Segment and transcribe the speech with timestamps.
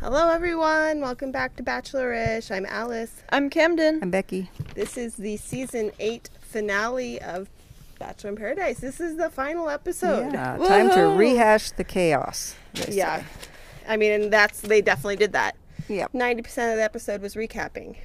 [0.00, 1.00] Hello, everyone.
[1.00, 2.50] Welcome back to Bachelorish.
[2.50, 3.22] I'm Alice.
[3.30, 4.00] I'm Camden.
[4.02, 4.50] I'm Becky.
[4.74, 7.48] This is the season eight finale of
[7.98, 8.78] Bachelor in Paradise.
[8.78, 10.32] This is the final episode.
[10.32, 11.18] Yeah, time to Woohoo!
[11.18, 12.54] rehash the chaos.
[12.74, 13.20] they Yeah.
[13.20, 13.24] say.
[13.88, 15.56] I mean, and that's, they definitely did that.
[15.88, 16.12] Yep.
[16.12, 17.96] 90% of the episode was recapping.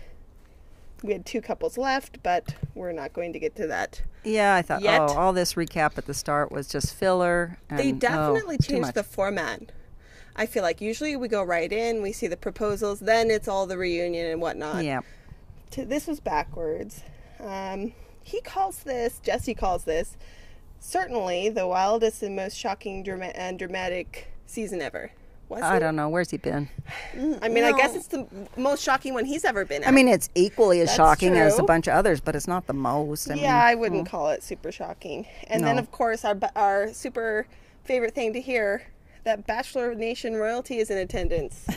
[1.04, 4.02] We had two couples left, but we're not going to get to that.
[4.23, 5.00] Yeah, I thought, Yet.
[5.02, 7.57] oh, all this recap at the start was just filler.
[7.70, 8.96] And, They oh, definitely too changed much.
[8.96, 9.71] the format.
[10.36, 13.66] I feel like usually we go right in, we see the proposals, then it's all
[13.66, 14.84] the reunion and whatnot.
[14.84, 15.02] Yeah.
[15.72, 17.04] to, this was backwards.
[17.40, 20.18] Um, he calls this, Jesse calls this,
[20.80, 25.12] certainly the wildest and most shocking drama- and dramatic season ever.
[25.48, 25.80] Was I it?
[25.80, 26.09] don't know.
[26.09, 26.70] Where's he been?
[27.14, 28.26] Mm, I mean, I guess it's the
[28.58, 29.88] most shocking one he's ever been at.
[29.88, 32.66] I mean, it's equally as That's shocking as a bunch of others, but it's not
[32.66, 33.30] the most.
[33.30, 34.12] I yeah, mean, I wouldn't hmm.
[34.12, 35.28] call it super shocking.
[35.48, 37.45] And then, of course, our our super
[37.84, 38.88] favorite thing to hear
[39.26, 41.68] that Bachelor Nation royalty is in attendance.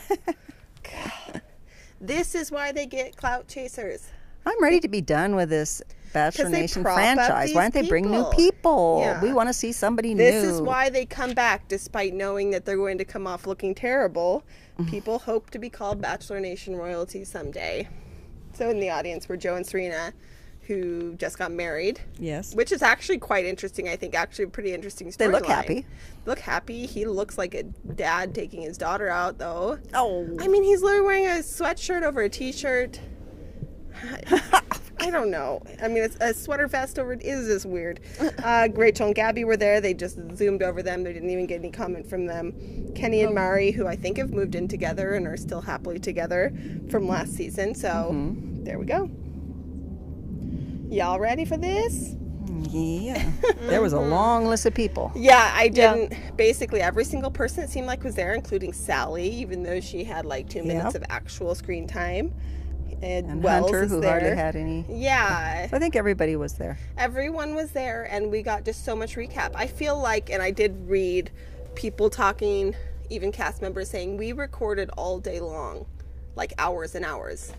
[2.01, 4.09] This is why they get clout chasers.
[4.46, 5.82] I'm ready to be done with this
[6.13, 7.52] Bachelor Nation franchise.
[7.52, 8.32] Why don't they bring new people.
[8.32, 9.01] people?
[9.02, 9.21] Yeah.
[9.21, 10.40] We want to see somebody This new.
[10.43, 13.74] This is why they come back despite knowing that they're going to come off looking
[13.74, 14.45] terrible.
[14.79, 14.90] Mm-hmm.
[14.90, 17.88] People hope to be called Bachelor Nation royalty someday.
[18.52, 20.12] So in the audience were Joe and Serena,
[20.69, 22.55] who just got married, Yes.
[22.55, 23.88] which is actually quite interesting.
[23.88, 25.16] I think actually a pretty interesting storyline.
[25.19, 25.87] They look happy.
[26.27, 26.85] Look happy.
[26.87, 29.79] He looks like a dad taking his daughter out, though.
[29.95, 30.29] Oh.
[30.39, 33.01] I mean, he's literally wearing a sweatshirt over a t-shirt.
[35.01, 35.63] I don't know.
[35.83, 37.15] I mean, it's a sweater vest over.
[37.15, 38.01] It is just weird.
[38.43, 39.80] Uh, Rachel and Gabby were there.
[39.80, 41.02] They just zoomed over them.
[41.02, 42.93] They didn't even get any comment from them.
[42.95, 46.52] Kenny and Mari, who I think have moved in together and are still happily together
[46.91, 47.74] from last season.
[47.74, 48.11] So
[48.65, 49.11] there we go.
[50.90, 52.14] Y'all ready for this?
[52.70, 53.30] Yeah.
[53.68, 55.12] there was a long list of people.
[55.14, 56.14] Yeah, I didn't.
[56.36, 60.24] Basically, every single person it seemed like was there, including Sally, even though she had
[60.24, 61.02] like two minutes Yep.
[61.02, 62.32] of actual screen time.
[63.02, 64.10] And, And Wells Hunter, is who there.
[64.10, 64.84] hardly had any.
[64.88, 66.78] Yeah, I think everybody was there.
[66.97, 69.53] everyone was there, and we got just so much recap.
[69.54, 71.31] I feel like, and I did read
[71.77, 72.75] people talking,
[73.09, 75.87] even cast members saying we recorded all day long,
[76.34, 77.53] like hours and hours,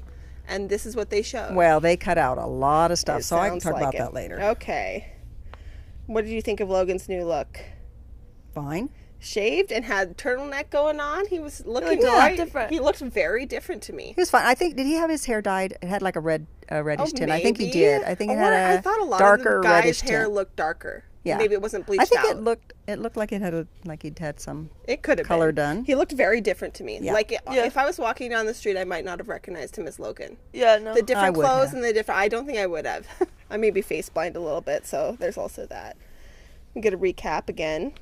[0.50, 1.56] and this is what they showed.
[1.56, 3.96] Well, they cut out a lot of stuff, It so I can talk like about
[3.96, 3.98] it.
[4.00, 4.42] that later.
[4.42, 5.14] Okay.
[6.08, 7.60] What did you think of Logan's new look?
[8.54, 8.90] Fine.
[9.20, 11.28] shaved and had turtleneck going on.
[11.28, 12.38] He was looking looked a lot right.
[12.38, 12.72] different.
[12.72, 14.14] He looked very different to me.
[14.16, 14.46] He was fine.
[14.46, 15.78] I think did he have his hair dyed?
[15.82, 17.32] It had like a red, uh, reddish Oh, tint.
[17.32, 18.04] I think he did.
[18.04, 20.02] I think it Or had a I thought a lot darker of the guy's reddish
[20.02, 20.34] hair tint.
[20.34, 21.04] looked darker.
[21.26, 21.38] Yeah.
[21.38, 22.28] Maybe it wasn't bleached I think out.
[22.32, 24.70] it looked it looked like it had a like he'd had some.
[24.88, 25.56] It could have color been.
[25.78, 25.84] done.
[25.84, 26.98] He looked very different to me.
[27.02, 27.12] Yeah.
[27.14, 27.66] Like it, Yeah.
[27.66, 30.38] if I was walking down the street, I might not have recognized him as Logan.
[30.54, 30.94] Yeah, no.
[30.94, 31.74] The different would clothes have.
[31.76, 32.20] and the different.
[32.20, 33.06] I don't think I would have.
[33.50, 35.98] I may be face blind a little bit, so there's also that.
[36.74, 37.94] We get a recap again.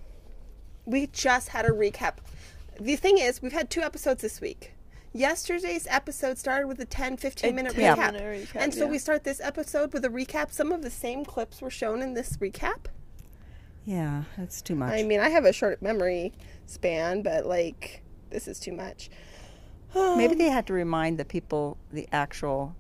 [0.86, 2.18] We just had a recap.
[2.80, 4.74] The thing is, we've had two episodes this week.
[5.12, 8.14] Yesterday's episode started with a 10 15 minute recap.
[8.14, 8.92] minute recap, And so yeah.
[8.92, 10.52] we start this episode with a recap.
[10.52, 12.86] Some of the same clips were shown in this recap.
[13.88, 14.92] Yeah, that's too much.
[14.92, 16.34] I mean, I have a short memory
[16.66, 19.10] span, but like, this is too much.
[19.96, 22.76] Maybe they had to remind the people, the actual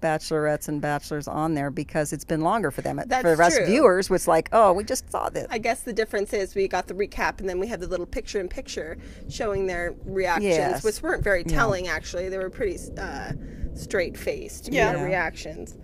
[0.00, 2.96] bachelorettes and bachelors on there because it's been longer for them.
[3.06, 3.64] That's for the rest true.
[3.64, 5.46] of viewers, it's like, oh, we just saw this.
[5.50, 8.06] I guess the difference is we got the recap and then we had the little
[8.06, 8.96] picture in picture
[9.28, 10.82] showing their reactions, Yes.
[10.84, 12.30] which weren't very telling actually.
[12.30, 13.32] They were pretty uh,
[13.74, 14.92] straight faced, Yeah.
[14.94, 15.04] Yeah.
[15.04, 15.76] reactions.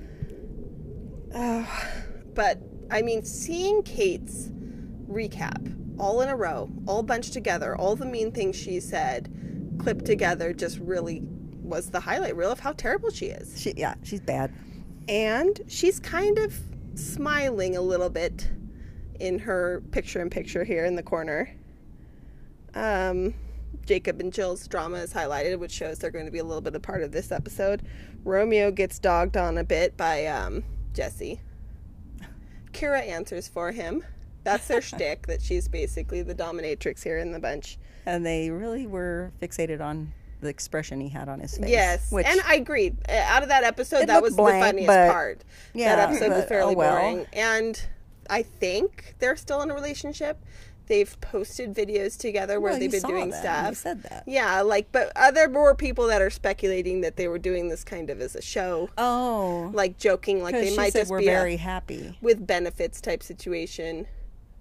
[1.35, 1.65] Uh,
[2.35, 2.59] but
[2.91, 4.51] I mean, seeing Kate's
[5.13, 9.33] recap all in a row, all bunched together, all the mean things she said,
[9.79, 11.23] clipped together, just really
[11.63, 13.61] was the highlight reel of how terrible she is.
[13.61, 14.53] She, yeah, she's bad.
[15.09, 16.59] and she's kind of
[16.95, 18.51] smiling a little bit
[19.21, 21.51] in her picture in picture here in the corner.
[22.75, 23.35] Um,
[23.87, 26.75] Jacob and Jill's drama is highlighted, which shows they're going to be a little bit
[26.75, 27.83] a part of this episode.
[28.25, 30.65] Romeo gets dogged on a bit by um,
[30.95, 31.41] Jesse.
[32.73, 34.05] Kira answers for him.
[34.45, 37.79] That's their shtick, that she's basically the dominatrix here in the bunch.
[38.07, 41.71] And they really were fixated on the expression he had on his face.
[41.71, 42.97] Yes, which and I agreed.
[43.09, 45.45] Uh, Out of that episode, that was blank, the funniest but- part.
[45.73, 46.99] Yeah, that episode was fairly oh well.
[47.01, 47.81] boring, and
[48.29, 50.39] I think they're still in a relationship.
[50.89, 53.69] They've posted videos together where Well, they've been doing stuff.
[53.69, 54.25] You said that.
[54.27, 58.11] Yeah, like, but other more people that are speculating that they were doing this kind
[58.11, 61.55] of as a show, Oh, like joking, like they might said just we're be very
[61.55, 62.19] a happy.
[62.21, 64.09] with benefits type situation.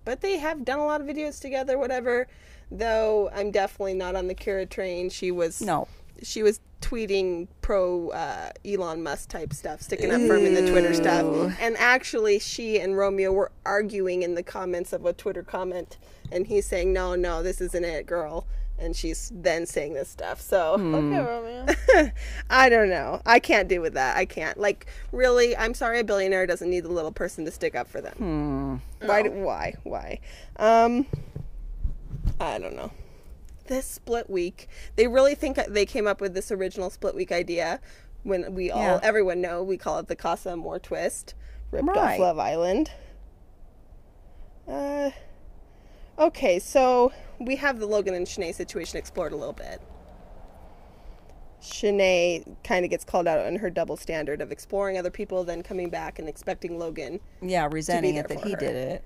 [0.04, 2.28] But they have done a lot of videos together, whatever.
[2.72, 5.10] Though I'm definitely not on the Kira train.
[5.10, 5.88] She was No,
[6.24, 10.72] she was tweeting pro uh, Elon Musk type stuff, sticking up for him in the
[10.72, 11.56] Twitter stuff.
[11.60, 15.98] And actually, she and Romeo were arguing in the comments of a Twitter comment,
[16.32, 18.48] and he's saying, "No, no, this isn't it, girl."
[18.82, 20.42] And she's then saying this stuff.
[20.42, 22.12] So Okay, Romeo.
[22.50, 23.22] I don't know.
[23.26, 24.18] I can't do with that.
[24.18, 24.58] I can't.
[24.58, 28.02] Like, really, I'm sorry, a billionaire doesn't need the little person to stick up for
[28.02, 28.82] them.
[29.02, 29.22] Why?
[29.24, 29.76] do- Why?
[29.84, 30.20] Why?
[30.58, 31.06] Um,
[32.40, 32.92] I don't know.
[33.68, 34.68] This split week,
[34.98, 37.80] they really think they came up with this original split week idea.
[38.24, 39.00] When we all, Yeah.
[39.02, 41.34] everyone know, we call it the Casa Amor twist,
[41.72, 42.92] ripped off Love Island.
[44.68, 45.12] Uh,
[46.20, 47.12] okay, so
[47.46, 49.82] we have the Logan and Shanae situation explored a little bit.
[51.62, 55.62] Shanae kind of gets called out on her double standard of exploring other people, then
[55.62, 57.20] coming back and expecting Logan.
[57.42, 58.58] Yeah, resenting it that he her.
[58.58, 59.06] did it.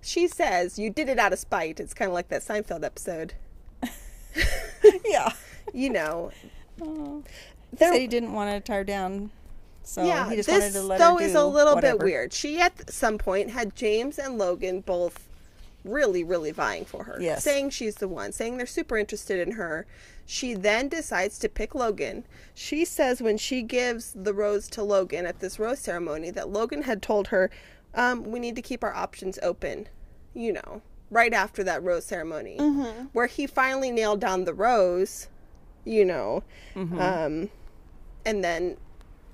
[0.00, 1.80] She says, You did it out of spite.
[1.80, 3.34] It's kind of like that Seinfeld episode.
[5.04, 5.32] yeah.
[5.74, 6.30] You know.
[6.78, 7.24] Mm.
[7.76, 9.30] Said he didn't want to tie her down,
[9.82, 11.98] so yeah, he just this wanted to let though her do is a little whatever.
[11.98, 12.32] bit weird.
[12.32, 15.25] She at some point had James and Logan both
[15.88, 17.42] really, really vying for her, Yes.
[17.44, 19.86] saying she's the one, saying they're super interested in her.
[20.24, 22.24] She then decides to pick Logan.
[22.54, 26.82] She says when she gives the rose to Logan at this rose ceremony that Logan
[26.82, 27.50] had told her,
[27.94, 29.88] um, "We need to keep our options open,"
[30.34, 32.56] you know, right after that rose ceremony,
[33.12, 35.28] where he finally nailed down the rose,
[35.84, 36.42] you know,
[36.74, 37.48] um,
[38.24, 38.76] and then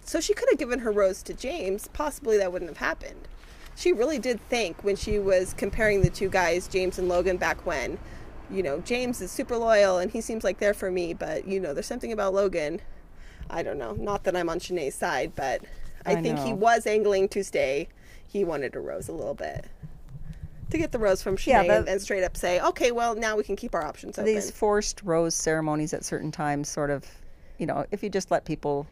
[0.05, 1.89] so she could have given her rose to James.
[1.93, 3.29] Possibly that wouldn't have happened.
[3.77, 7.65] She really did think when she was comparing the two guys, James and Logan, back
[7.67, 7.99] when,
[8.51, 11.59] you know, James is super loyal and he seems like there for me, but, you
[11.59, 12.81] know, there's something about Logan.
[13.51, 13.93] I don't know.
[13.93, 15.63] Not that I'm on Shanae's side, but
[16.07, 17.89] I, I think he was angling to stay.
[18.27, 19.67] He wanted a rose a little bit.
[20.71, 23.15] To get the rose from Shanae Yeah, and, but- and straight up say, okay, well,
[23.15, 24.33] now we can keep our options open.
[24.33, 27.05] These forced rose ceremonies at certain times, sort of,
[27.59, 28.87] you know, if you just let people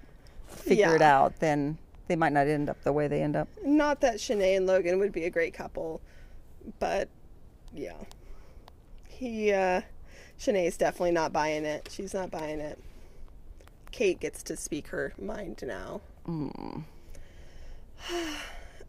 [0.46, 1.78] figure it out, then
[2.10, 3.46] they might not end up the way they end up.
[3.64, 6.00] Not that Shanae and Logan would be a great couple,
[6.80, 7.08] but
[7.72, 7.94] yeah.
[9.06, 9.82] He, uh,
[10.36, 11.88] Shanae's definitely not buying it.
[11.88, 12.80] She's not buying it.
[13.92, 16.00] Kate gets to speak her mind now.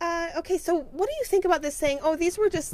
[0.03, 2.73] Uh, okay, so what do you think about this saying, oh, these were just,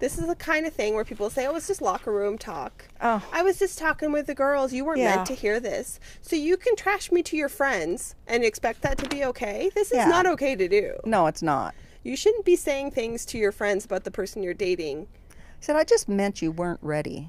[0.00, 2.88] this is the kind of thing where people say, oh, it's just locker room talk.
[3.00, 3.22] Oh.
[3.32, 4.72] I was just talking with the girls.
[4.72, 5.16] You weren't Yeah.
[5.16, 6.00] meant to hear this.
[6.22, 9.70] So you can trash me to your friends and expect that to be okay?
[9.74, 10.08] This is Yeah.
[10.08, 10.94] not okay to do.
[11.04, 11.74] No, it's not.
[12.02, 15.06] You shouldn't be saying things to your friends about the person you're dating.
[15.30, 17.28] I said, I just meant you weren't ready.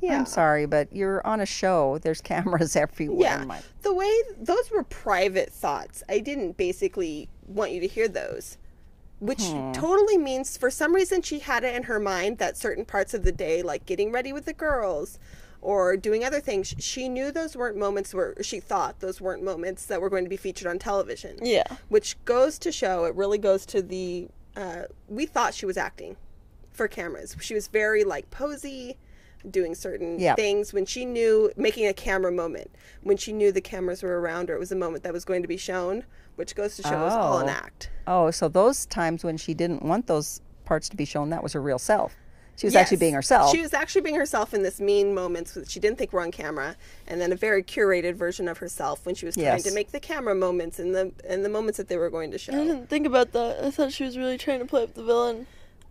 [0.00, 0.18] Yeah.
[0.18, 1.98] I'm sorry, but you're on a show.
[1.98, 3.20] There's cameras everywhere.
[3.38, 3.44] Yeah.
[3.44, 6.02] My- The way those were private thoughts.
[6.08, 8.58] I didn't basically want you to hear those.
[9.22, 13.14] Which totally means for some reason she had it in her mind that certain parts
[13.14, 15.20] of the day, like getting ready with the girls
[15.60, 19.86] or doing other things, she knew those weren't moments where she thought those weren't moments
[19.86, 21.38] that were going to be featured on television.
[21.40, 21.62] Yeah.
[21.88, 24.26] Which goes to show, it really goes to the,
[24.56, 26.16] uh, we thought she was acting
[26.72, 27.36] for cameras.
[27.40, 28.96] She was very like posy,
[29.48, 30.34] doing certain Yeah.
[30.34, 32.72] things when she knew, making a camera moment.
[33.04, 35.42] When she knew the cameras were around or it was a moment that was going
[35.42, 36.02] to be shown,
[36.42, 37.52] which goes to show it was all an Oh.
[37.52, 37.88] act.
[38.04, 41.52] Oh, so those times when she didn't want those parts to be shown, that was
[41.52, 42.16] her real self.
[42.56, 43.52] She was actually being herself.
[43.52, 46.32] She was actually being herself in this mean moments that she didn't think were on
[46.32, 46.74] camera,
[47.06, 49.62] and then a very curated version of herself when she was trying Yes.
[49.62, 52.38] to make the camera moments and the and the moments that they were going to
[52.38, 52.52] show.
[52.52, 53.64] I didn't think about that.
[53.64, 55.46] I thought she was really trying to play up the villain.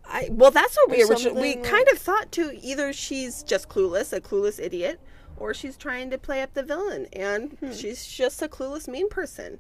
[0.06, 2.52] I well, that's what we Or originally we something kind of thought too.
[2.62, 5.00] Either she's just clueless, a clueless idiot,
[5.38, 7.72] or she's trying to play up the villain, and Hmm.
[7.72, 9.60] she's just a clueless mean person.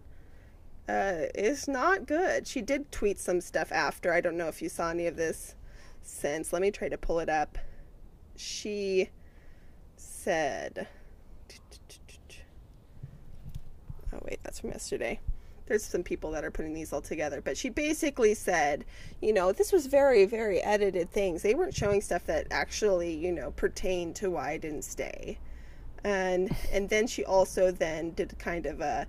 [0.87, 2.47] Uh, it's not good.
[2.47, 4.13] She did tweet some stuff after.
[4.13, 5.55] I don't know if you saw any of this
[6.01, 6.51] since.
[6.51, 7.57] Let me try to pull it up.
[8.35, 9.09] She
[9.95, 10.87] said.
[14.13, 15.19] Oh, wait, that's from yesterday.
[15.67, 17.39] There's some people that are putting these all together.
[17.39, 18.83] But she basically said,
[19.21, 21.43] you know, this was very, very edited things.
[21.43, 25.37] They weren't showing stuff that actually, you know, pertained to why I didn't stay.
[26.03, 29.07] And and then she also then did kind of a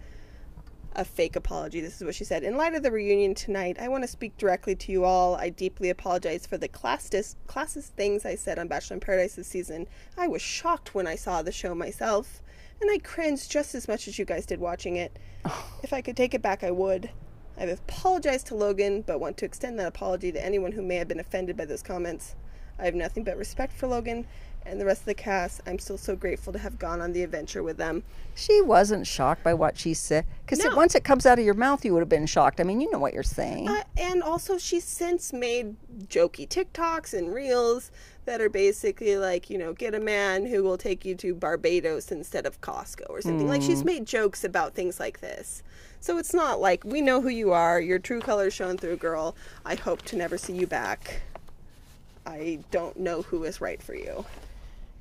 [0.94, 1.80] a fake apology.
[1.80, 2.42] This is what she said.
[2.42, 5.36] In light of the reunion tonight, I want to speak directly to you all.
[5.36, 9.48] I deeply apologize for the classist, classist things I said on Bachelor in Paradise this
[9.48, 9.86] season.
[10.16, 12.42] I was shocked when I saw the show myself,
[12.80, 15.18] and I cringed just as much as you guys did watching it.
[15.82, 17.10] If I could take it back, I would.
[17.58, 21.08] I've apologized to Logan, but want to extend that apology to anyone who may have
[21.08, 22.36] been offended by those comments.
[22.78, 24.26] I have nothing but respect for Logan
[24.66, 25.60] and the rest of the cast.
[25.66, 28.02] I'm still so grateful to have gone on the adventure with them.
[28.34, 30.24] she wasn't shocked by what she said.
[30.46, 30.74] Because No.
[30.74, 32.60] once it comes out of your mouth, you would have been shocked.
[32.60, 33.68] I mean, you know what you're saying.
[33.68, 35.76] Uh, and also, she's since made
[36.08, 37.90] jokey TikToks and reels
[38.24, 42.10] that are basically like, you know, get a man who will take you to Barbados
[42.10, 43.48] instead of Costco or something.
[43.48, 45.62] Like, she's made jokes about things like this.
[46.00, 49.36] So it's not like, we know who you are, your true colors shown through, girl.
[49.66, 51.20] I hope to never see you back.
[52.24, 54.24] I don't know who is right for you.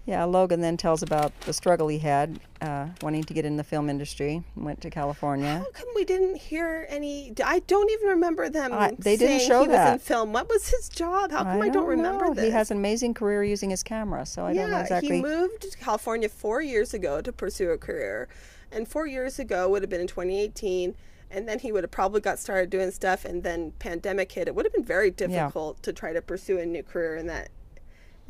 [0.05, 3.63] Yeah, Logan then tells about the struggle he had uh, wanting to get in the
[3.63, 4.43] film industry.
[4.55, 5.59] Went to California.
[5.59, 7.33] How come we didn't hear any?
[7.45, 8.73] I don't even remember them.
[8.73, 10.33] Uh, they didn't show he was in film.
[10.33, 11.31] What was his job?
[11.31, 12.33] How come I, don't, remember know.
[12.33, 12.45] this?
[12.45, 15.17] He has an amazing career using his camera, so I yeah, don't know exactly.
[15.17, 18.27] he moved to California four years ago to pursue a career,
[18.71, 20.95] and four years ago would have been in 2018.
[21.33, 24.49] And then he would have probably got started doing stuff, and then pandemic hit.
[24.49, 27.51] It would have been very difficult to try to pursue a new career in that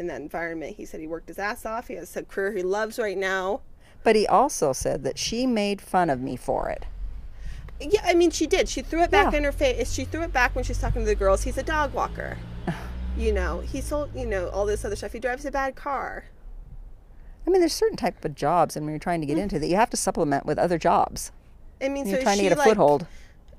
[0.02, 0.76] in that environment.
[0.76, 1.88] He said he worked his ass off.
[1.88, 3.62] He has a career he loves right now.
[4.04, 6.86] But he also said that she made fun of me for it.
[7.80, 8.68] Yeah, I mean, she did.
[8.68, 9.40] She threw it back Yeah.
[9.40, 9.94] in her face.
[9.94, 11.44] She threw it back when she's talking to the girls.
[11.44, 12.38] He's a dog walker.
[13.18, 15.14] you know, he sold, you know, all this other stuff.
[15.14, 16.26] He drives a bad car.
[17.46, 19.44] I mean, there's certain type of jobs, and when you're trying to get mm.
[19.44, 21.32] into that, you have to supplement with other jobs.
[21.82, 23.08] I mean, You're trying to get a like, foothold.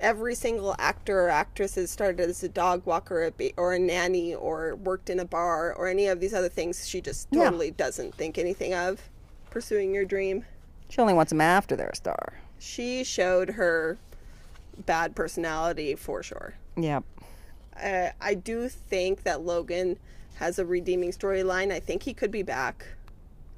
[0.02, 3.72] Every single actor or actress has started as a dog walker or a, ba- or
[3.72, 6.86] a nanny or worked in a bar or any of these other things.
[6.88, 7.44] She just Yeah.
[7.44, 9.00] totally doesn't think anything of
[9.48, 10.44] pursuing your dream.
[10.88, 12.34] She only wants them after they're a star.
[12.58, 13.96] She showed her
[14.86, 16.54] bad personality for sure.
[16.76, 17.04] Yep.
[17.82, 19.98] uh, I do think that Logan
[20.36, 21.70] has a redeeming storyline.
[21.72, 22.84] I think he could be back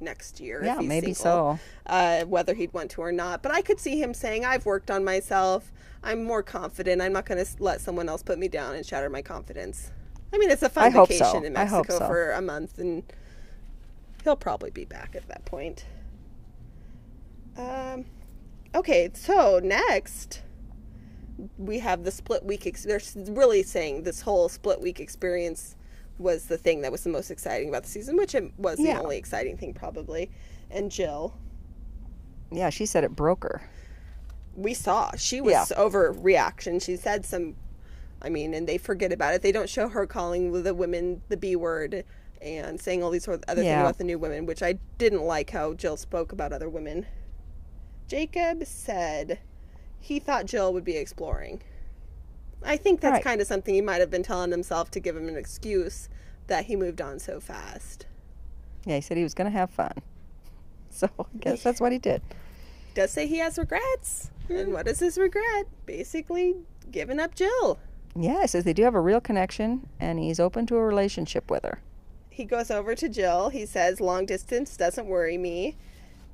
[0.05, 0.63] next year.
[0.65, 1.93] Yeah, maybe single, so.
[1.93, 3.43] Uh, whether he'd want to or not.
[3.43, 5.73] But I could see him saying, I've worked on myself.
[6.03, 7.01] I'm more confident.
[7.01, 9.91] I'm not going to let someone else put me down and shatter my confidence.
[10.33, 11.19] I mean, it's a fun I hope so.
[11.19, 12.07] vacation in Mexico so.
[12.07, 13.03] for a month, and
[14.23, 15.87] he'll probably be back at that point.
[17.57, 18.05] Um,
[18.75, 20.43] okay, so next
[21.59, 22.67] we have the split week.
[22.67, 25.77] Ex- they're really saying this whole split week experience
[26.19, 28.95] was the thing that was the most exciting about the season, which it was Yeah.
[28.95, 30.31] the only exciting thing probably.
[30.71, 31.35] And Jill,
[32.53, 33.63] Yeah, she said it broke her.
[34.57, 35.65] we saw she was Yeah.
[35.77, 36.81] overreaction.
[36.81, 37.57] She said some,
[38.23, 39.43] I mean, and they forget about it.
[39.43, 42.05] They don't show her calling the women the B word
[42.41, 45.23] and saying all these sort of other things about the new women, which I didn't
[45.25, 47.07] like how Jill spoke about other women.
[48.07, 49.39] Jacob said
[49.99, 51.63] he thought Jill would be exploring.
[52.65, 53.25] I think that's Right.
[53.25, 56.09] kind of something he might have been telling himself to give him an excuse
[56.47, 58.07] that he moved on so fast.
[58.85, 59.93] Yeah, he said he was going to have fun.
[60.91, 62.23] So I guess that's what he did.
[62.95, 64.31] Does say he has regrets.
[64.49, 65.67] And what is his regret?
[65.87, 66.55] Basically,
[66.93, 67.81] giving up Jill.
[68.15, 71.51] Yeah, he says they do have a real connection, and he's open to a relationship
[71.51, 71.81] with her.
[72.31, 73.49] he goes over to Jill.
[73.49, 75.77] He says, "Long distance doesn't worry me,"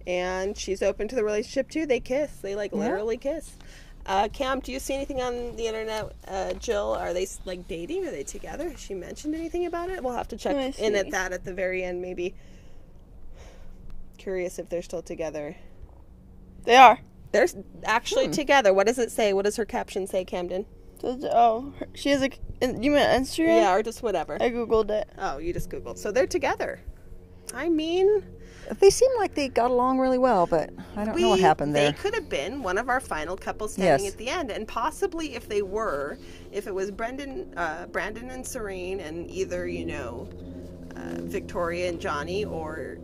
[0.07, 1.87] and she's open to the relationship too.
[1.87, 2.33] They kiss.
[2.37, 2.79] They like Yeah.
[2.81, 3.53] literally kiss.
[4.07, 6.13] Uh, Cam, do you see anything on the internet?
[6.27, 8.07] Uh, Jill, are they like dating?
[8.07, 8.69] Are they together?
[8.71, 10.03] Has she mentioned anything about it?
[10.03, 12.35] We'll have to check Let in at that at the very end, maybe.
[14.19, 15.57] Curious if they're still together.
[16.65, 17.01] They are.
[17.33, 17.47] They're
[17.85, 18.33] actually Hmm.
[18.33, 18.75] together.
[18.75, 19.33] What does it say?
[19.33, 20.67] What does her caption say, Camden?
[20.99, 22.31] Does- Oh, she has a.
[22.63, 23.47] You meant Instagram?
[23.63, 24.37] Yeah, or just whatever.
[24.41, 25.09] I googled it.
[25.17, 25.97] Oh, you just googled.
[25.99, 26.81] So they're together.
[27.55, 28.23] I mean,
[28.79, 31.91] They seem like they got along really well, but I don't know what happened there.
[31.91, 34.13] They could have been one of our final couples standing Yes.
[34.13, 36.19] at the end, and possibly if they were,
[36.53, 40.29] if it was Brendan, uh, Brandon and Serene, and either you know
[40.97, 42.99] uh, Victoria and Johnny or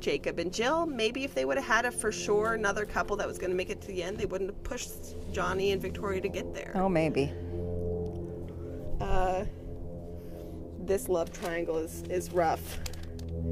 [0.00, 3.26] Jacob and Jill, maybe if they would have had a for sure another couple that
[3.28, 6.20] was going to make it to the end, they wouldn't have pushed Johnny and Victoria
[6.20, 6.72] to get there.
[6.74, 7.32] Oh, maybe.
[9.00, 9.44] Uh,
[10.84, 12.80] this love triangle is is rough.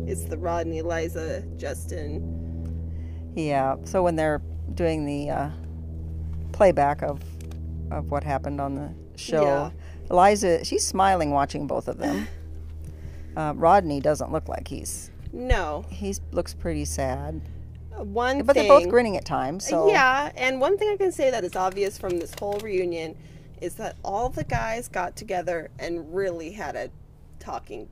[0.06, 3.32] It's the Rodney, Eliza, Justin.
[3.36, 3.76] Yeah.
[3.84, 4.42] So when they're
[4.74, 5.50] doing the uh,
[6.52, 7.20] playback of
[7.90, 9.70] of what happened on the show, Yeah.
[10.10, 12.26] Eliza, she's smiling watching both of them.
[13.36, 17.40] Uh, Rodney doesn't look like he's No, he looks pretty sad,
[17.96, 18.66] one but thing.
[18.66, 19.64] they're both grinning at times.
[19.68, 23.14] So Yeah, and one thing I can say that is obvious from this whole reunion
[23.60, 26.90] is that all the guys got together and really had a
[27.38, 27.88] talking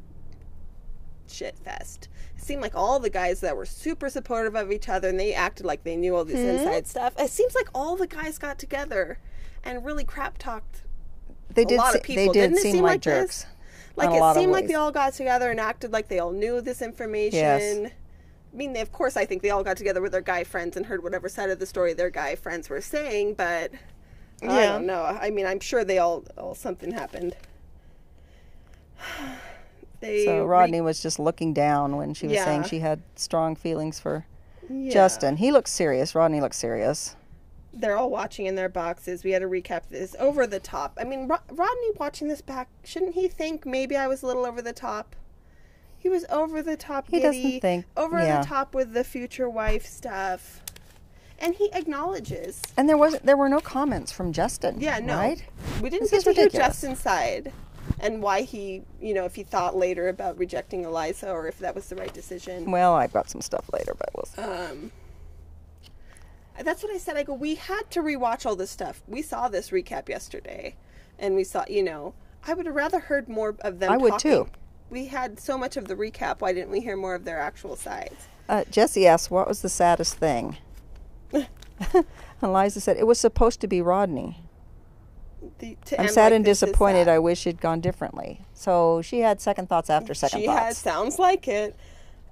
[1.30, 2.08] shit fest.
[2.36, 5.34] It seemed like all the guys that were super supportive of each other and they
[5.34, 6.58] acted like they knew all this hmm?
[6.58, 7.14] inside stuff.
[7.18, 9.18] It seems like all the guys got together
[9.64, 10.82] and really crap talked
[11.50, 11.78] they a did.
[11.78, 12.32] lot se- of people.
[12.32, 13.42] they did Didn't seem seem like, like this?
[13.42, 13.46] jerks.
[13.96, 16.60] Like a it seemed like they all got together and acted like they all knew
[16.60, 17.40] this information.
[17.40, 17.92] Yes.
[18.52, 20.76] I mean, they, of course, I think they all got together with their guy friends
[20.76, 23.72] and heard whatever side of the story their guy friends were saying, but
[24.40, 25.02] I don't know.
[25.02, 27.34] I mean, I'm sure they all, all something happened.
[30.00, 33.98] They So Rodney was just looking down when she was saying she had strong feelings
[33.98, 34.24] for
[34.70, 34.92] yeah.
[34.92, 35.36] Justin.
[35.36, 36.14] He looks serious.
[36.14, 37.16] Rodney looks serious.
[37.72, 39.24] They're all watching in their boxes.
[39.24, 40.96] We had to recap this over the top.
[41.00, 44.46] I mean, Ro- Rodney watching this back, shouldn't he think maybe I was a little
[44.46, 45.14] over the top?
[45.98, 47.06] He was over the top.
[47.10, 48.40] He giddy, doesn't think- over yeah.
[48.40, 50.62] the top with the future wife stuff,
[51.40, 52.62] and he acknowledges.
[52.76, 54.80] And there wasn't there were no comments from Justin.
[54.80, 55.44] Yeah, no, Right?
[55.82, 56.48] we didn't This get to hear.
[56.50, 57.52] Justin's side.
[58.00, 61.74] And why he, you know, if he thought later about rejecting Eliza or if that
[61.74, 62.70] was the right decision.
[62.70, 64.42] Well, I've got some stuff later, but we'll see.
[64.42, 64.92] Um,
[66.62, 67.16] that's what I said.
[67.16, 69.02] I go, we had to rewatch all this stuff.
[69.06, 70.76] We saw this recap yesterday,
[71.18, 72.14] and we saw, you know,
[72.46, 73.92] I would have rather heard more of them.
[73.92, 74.30] I would talking.
[74.44, 74.50] too.
[74.90, 76.40] We had so much of the recap.
[76.40, 78.26] Why didn't we hear more of their actual sides?
[78.48, 80.56] Uh, Jesse asked, "What was the saddest thing?"
[82.42, 84.42] Eliza said, "It was supposed to be Rodney.
[85.58, 87.06] The, to I'm sad like and disappointed.
[87.06, 87.14] sad.
[87.14, 90.60] I wish it'd gone differently." So she had second thoughts after second she thoughts.
[90.60, 91.76] has sounds like it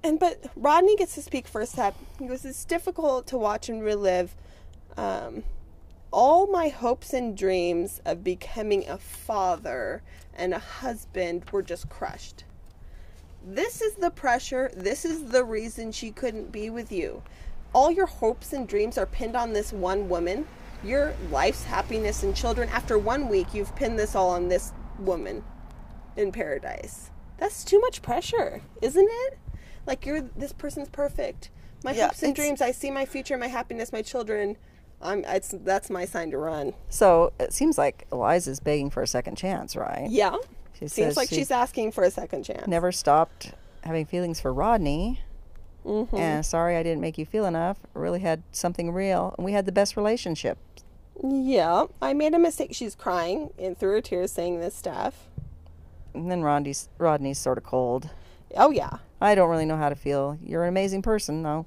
[0.06, 3.82] and but rodney gets to speak first up he goes it's difficult to watch and
[3.82, 4.34] relive
[4.96, 5.42] um,
[6.12, 10.02] all my hopes and dreams of becoming a father
[10.34, 12.44] and a husband were just crushed
[13.44, 17.22] this is the pressure this is the reason she couldn't be with you
[17.72, 20.46] all your hopes and dreams are pinned on this one woman
[20.86, 25.42] your life's happiness and children after one week you've pinned this all on this woman
[26.16, 27.10] in paradise.
[27.38, 29.38] That's too much pressure, isn't it?
[29.86, 31.50] Like you're this person's perfect.
[31.84, 32.60] My Yeah, hopes and dreams.
[32.62, 34.56] I see my future, my happiness, my children.
[35.02, 35.24] I'm.
[35.26, 36.72] It's that's my sign to run.
[36.88, 40.08] So it seems like Eliza's begging for a second chance, right?
[40.10, 40.36] Yeah.
[40.78, 42.66] She Seems like she she's asking for a second chance.
[42.66, 43.52] never stopped
[43.82, 45.20] having feelings for Rodney.
[45.86, 46.16] Mm-hmm.
[46.16, 47.78] And sorry I didn't make you feel enough.
[47.94, 50.58] I really had something real, and we had the best relationship.
[51.22, 51.86] Yeah.
[52.02, 52.74] I made a mistake.
[52.74, 55.28] She's crying and through her tears saying this stuff.
[56.14, 58.10] And then Rodney's Rodney's sort of cold.
[58.56, 58.98] Oh yeah.
[59.20, 60.38] I don't really know how to feel.
[60.42, 61.66] You're an amazing person, though.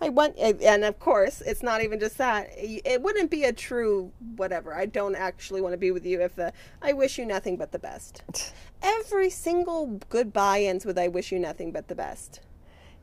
[0.00, 2.48] I want, and of course, it's not even just that.
[2.56, 4.74] It wouldn't be a true whatever.
[4.74, 7.72] I don't actually want to be with you if the I wish you nothing but
[7.72, 8.22] the best.
[8.82, 12.40] Every single goodbye ends with I wish you nothing but the best.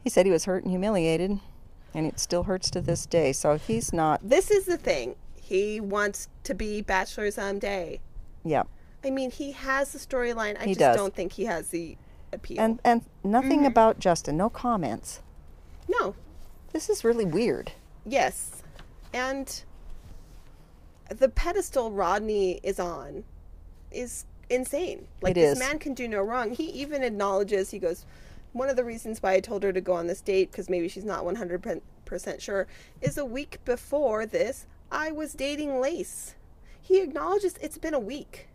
[0.03, 1.39] He said he was hurt and humiliated,
[1.93, 3.31] and it still hurts to this day.
[3.34, 4.20] So he's not.
[4.27, 5.15] This is the thing.
[5.36, 8.00] He wants to be bachelor someday.
[8.43, 8.63] Yeah,
[9.03, 10.58] I mean, he has the storyline.
[10.60, 10.96] I He just does.
[10.98, 11.98] don't think he has the
[12.34, 12.60] appeal.
[12.62, 13.65] and and nothing Mm-hmm.
[13.67, 14.38] about Justin.
[14.38, 15.22] No comments.
[15.88, 16.15] no.
[16.74, 17.74] This is really weird.
[18.05, 18.63] Yes.
[19.13, 19.62] And
[21.10, 23.25] the pedestal Rodney is on
[23.91, 25.06] is insane.
[25.21, 25.60] Like It this is.
[25.60, 26.52] man can do no wrong.
[26.52, 28.06] He even acknowledges he goes
[28.53, 30.87] one of the reasons why I told her to go on this date because maybe
[30.87, 31.81] she's not 100%
[32.39, 32.67] sure
[33.01, 36.35] is a week before this I was dating Lace.
[36.81, 38.49] He acknowledges it's been a week.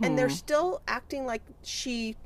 [0.00, 0.34] And they're hmm.
[0.34, 2.16] still acting like she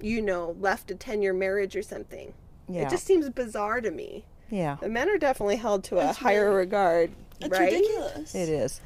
[0.00, 2.32] you know left a 10-year marriage or something.
[2.68, 2.82] Yeah.
[2.82, 4.24] It just seems bizarre to me.
[4.50, 7.72] Yeah, The men are definitely held to a higher really- regard, It's right?
[7.72, 8.34] ridiculous.
[8.34, 8.80] it is.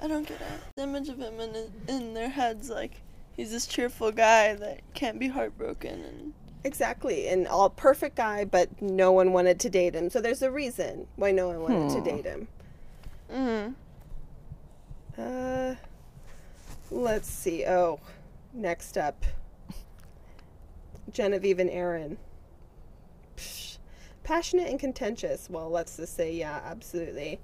[0.00, 0.46] I don't get it.
[0.76, 3.00] The image of him in, in their heads, like,
[3.36, 6.04] he's this cheerful guy that can't be heartbroken.
[6.04, 6.32] And
[6.64, 10.10] Exactly, and all perfect guy, but no one wanted to date him.
[10.10, 11.96] So there's a reason why no one wanted Hmm.
[11.96, 12.48] to date him.
[13.30, 13.74] mm
[15.18, 15.74] Uh,
[16.90, 17.66] let's see.
[17.66, 18.00] Oh,
[18.54, 19.24] next up,
[21.10, 22.16] Genevieve and Aaron.
[23.36, 23.78] Psh,
[24.22, 25.50] passionate and contentious.
[25.50, 27.40] Well, let's just say, yeah, absolutely.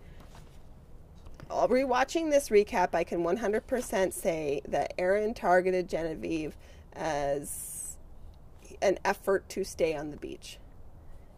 [1.51, 6.57] Rewatching this recap, I can 100% say that Aaron targeted Genevieve
[6.93, 7.78] as
[8.83, 10.59] an effort to stay on the beach.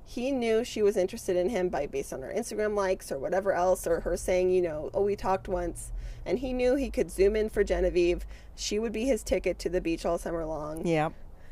[0.05, 3.53] He knew she was interested in him by based on her Instagram likes or whatever
[3.53, 5.93] else, or her saying, you know, oh, we talked once.
[6.27, 8.27] And he knew he could zoom in for Genevieve.
[8.57, 10.87] She would be his ticket to the beach all summer long.
[10.87, 11.11] Yeah.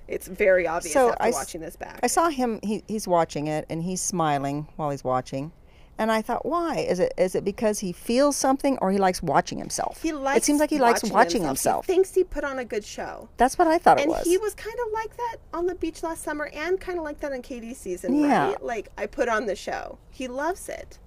[0.09, 2.01] It's very obvious So after I watching this back.
[2.03, 2.61] I saw him.
[2.62, 5.53] He, he's watching it, and he's smiling while he's watching.
[6.01, 6.77] And I thought, why?
[6.77, 10.01] Is it is it because he feels something, or he likes watching himself?
[10.01, 11.87] he likes It seems like he likes watching himself.
[11.87, 13.29] He thinks he put on a good show.
[13.37, 14.25] That's what I thought it and was.
[14.25, 17.19] he was kind of like that on the beach last summer and kind of like
[17.21, 18.51] that on Katie's season, Yeah.
[18.51, 18.63] right?
[18.63, 19.99] Like, I put on the show.
[20.11, 21.01] He loves it.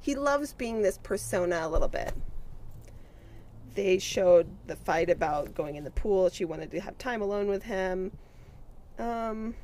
[0.00, 2.12] He loves being this persona a little bit.
[3.74, 6.30] They showed the fight about going in the pool.
[6.30, 8.12] She wanted to have time alone with him.
[8.98, 9.56] Um,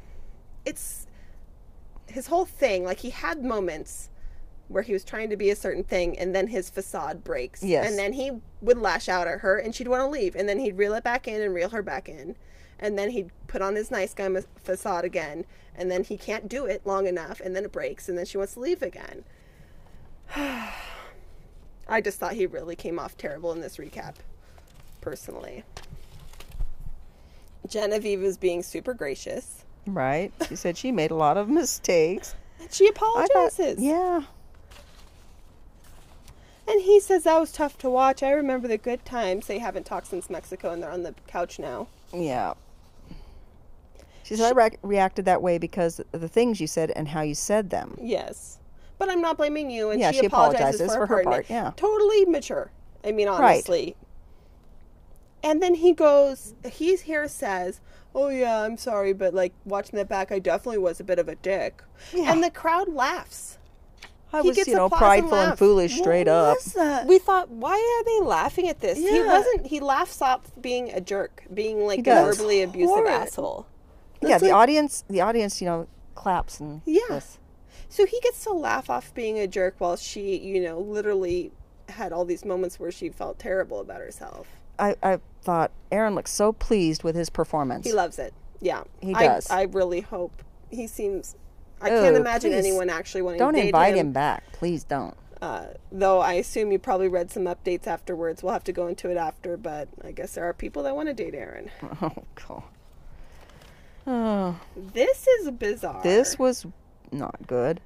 [0.67, 1.07] it's
[2.09, 2.83] his whole thing.
[2.85, 4.11] Like, he had moments
[4.73, 7.63] where he was trying to be a certain thing and then his facade breaks.
[7.63, 7.89] Yes.
[7.89, 10.35] And then he would lash out at her and she'd want to leave.
[10.35, 12.37] And then he'd reel it back in and reel her back in.
[12.79, 14.29] And then he'd put on his nice guy
[14.63, 15.45] facade again.
[15.77, 17.41] And then he can't do it long enough.
[17.41, 18.09] And then it breaks.
[18.09, 19.25] And then she wants to leave again.
[20.37, 24.15] I just thought he really came off terrible in this recap,
[25.01, 25.65] personally.
[27.69, 29.65] Genevieve is being super gracious.
[29.87, 30.33] right?
[30.49, 32.35] She said she made a lot of mistakes.
[32.61, 33.83] And she I thought, apologizes.
[33.83, 34.23] yeah.
[36.69, 38.23] And he says that was tough to watch.
[38.23, 39.47] I remember the good times.
[39.47, 41.89] They haven't talked since Mexico and they're on the couch now.
[42.15, 42.55] Yeah.
[44.23, 47.23] She said, I re- reacted that way because of the things you said and how
[47.23, 47.99] you said them.
[48.01, 48.59] Yes.
[48.99, 49.91] But I'm not blaming you.
[49.91, 51.51] And Yeah, she, she apologizes, apologizes for, for her her part.
[51.51, 51.73] yeah.
[51.77, 52.71] Totally mature.
[53.05, 53.85] I mean, honestly.
[53.85, 53.97] Right.
[55.43, 57.81] And then he goes, he here says,
[58.15, 61.29] "Oh yeah, I'm sorry, but like watching that back, I definitely was a bit of
[61.29, 61.83] a dick."
[62.15, 62.31] Yeah.
[62.31, 63.59] And the crowd laughs.
[64.33, 65.59] I He was, gets you know, and prideful and laugh.
[65.59, 66.57] foolish straight what up.
[66.57, 67.07] was that?
[67.07, 68.99] We thought, why are they laughing at this?
[68.99, 69.67] He wasn't.
[69.67, 73.13] He laughs off being a jerk, being like a verbally abusive Horrid.
[73.13, 73.67] asshole.
[74.23, 77.01] Yeah, That's the like- audience, the audience, you know, claps and Yeah.
[77.11, 77.39] this.
[77.89, 81.53] So he gets to laugh off being a jerk while she, you know, literally
[81.91, 84.47] had all these moments where she felt terrible about herself.
[84.79, 87.85] I, I thought Aaron looked so pleased with his performance.
[87.87, 88.33] He loves it.
[88.61, 89.51] Yeah, He I, does.
[89.51, 91.37] I really hope he seems.
[91.83, 92.59] I can't imagine please.
[92.59, 93.47] anyone actually wanting to date.
[93.47, 93.53] Him.
[93.53, 94.07] Don't to date invite him.
[94.09, 95.15] him back, please don't.
[95.41, 98.43] Uh, though I assume you probably read some updates afterwards.
[98.43, 101.09] We'll have to go into it after, but I guess there are people that want
[101.09, 101.71] to date Aaron.
[102.01, 102.63] Oh God.
[104.07, 106.03] Oh, This is bizarre.
[106.03, 106.67] this was
[107.11, 107.81] not good.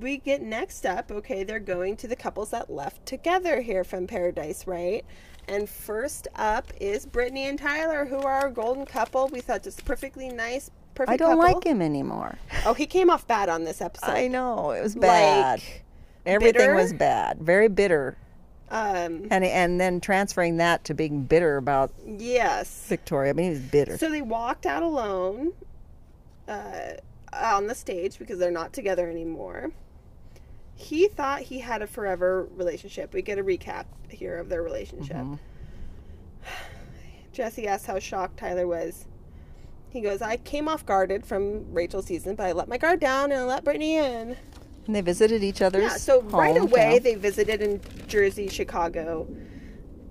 [0.00, 1.10] we get next up.
[1.10, 5.04] Okay, they're going to the couples that left together here from Paradise, right?
[5.48, 9.26] And first up is Brittany and Tyler, who are a golden couple.
[9.28, 11.12] We thought just perfectly nice, perfect.
[11.12, 11.54] I don't couple.
[11.54, 12.38] like him anymore.
[12.64, 14.10] Oh, he came off bad on this episode.
[14.10, 15.60] I know it was bad.
[15.60, 15.84] Like,
[16.26, 16.74] Everything bitter?
[16.74, 18.16] was bad, very bitter,
[18.70, 22.86] um, and and then transferring that to being bitter about yes.
[22.88, 23.30] Victoria.
[23.30, 23.98] I mean, he was bitter.
[23.98, 25.52] So they walked out alone
[26.46, 26.92] uh,
[27.32, 29.72] on the stage because they're not together anymore.
[30.74, 33.12] He thought he had a forever relationship.
[33.12, 35.16] We get a recap here of their relationship.
[35.16, 35.34] Mm-hmm.
[37.32, 39.06] Jesse asked how shocked Tyler was.
[39.90, 43.32] He goes, I came off guarded from Rachel's season, but I let my guard down
[43.32, 44.36] and I let Brittany in.
[44.86, 45.82] and they visited each other's.
[45.82, 47.02] Yeah, so right away hometown.
[47.02, 49.26] they visited in Jersey, Chicago.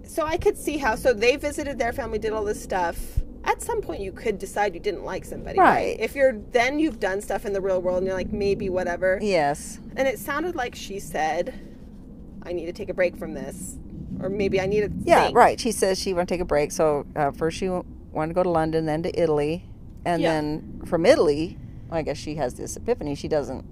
[0.04, 0.96] So I could see how.
[0.96, 2.98] So they visited their family, did all this stuff.
[3.46, 5.68] At some point, you could decide you didn't like somebody, right?
[5.70, 6.00] Right.
[6.00, 9.18] If you're then you've done stuff in the real world, and you're like maybe whatever.
[9.22, 9.80] Yes.
[9.96, 11.54] And it sounded like she said,
[12.44, 13.78] "I need to take a break from this,"
[14.22, 14.92] or maybe I need to.
[15.04, 15.38] Yeah, think.
[15.38, 15.60] right.
[15.60, 16.72] She says she want to take a break.
[16.74, 19.64] So uh, first she wa- wanted to go to London, then to Italy,
[20.06, 20.34] and Yeah.
[20.34, 21.58] then from Italy,
[21.92, 23.16] I guess she has this epiphany.
[23.16, 23.66] She doesn't.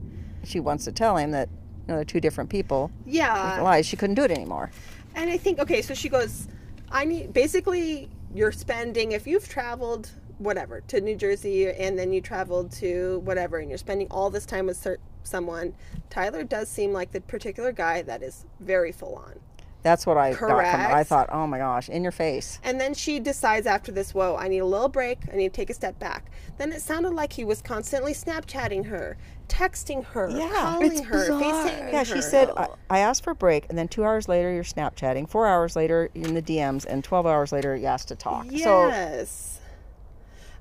[0.43, 2.91] She wants to tell him that you know they're two different people.
[3.05, 3.61] Yeah.
[3.61, 3.85] Lies.
[3.85, 4.71] She couldn't do it anymore.
[5.15, 6.47] And I think okay, so she goes,
[6.91, 12.21] I need basically you're spending if you've traveled whatever to New Jersey and then you
[12.21, 14.85] traveled to whatever and you're spending all this time with
[15.23, 15.73] someone.
[16.11, 19.39] Tyler does seem like the particular guy that is very full on.
[19.87, 20.65] That's what I got from it.
[20.65, 22.59] I thought, oh my gosh, in your face.
[22.61, 25.19] And then she decides after this, whoa, I need a little break.
[25.31, 26.29] I need to take a step back.
[26.57, 29.15] Then it sounded like he was constantly Snapchatting her,
[29.47, 31.41] texting her, Yeah, calling it's her, bizarre.
[31.41, 32.05] FaceTiming Yeah, her.
[32.05, 35.29] she said I, I asked for a break, and then two hours later you're Snapchatting.
[35.29, 38.43] Four hours later you're in the DMs, and twelve hours later you asked to talk.
[38.51, 39.61] So Yes.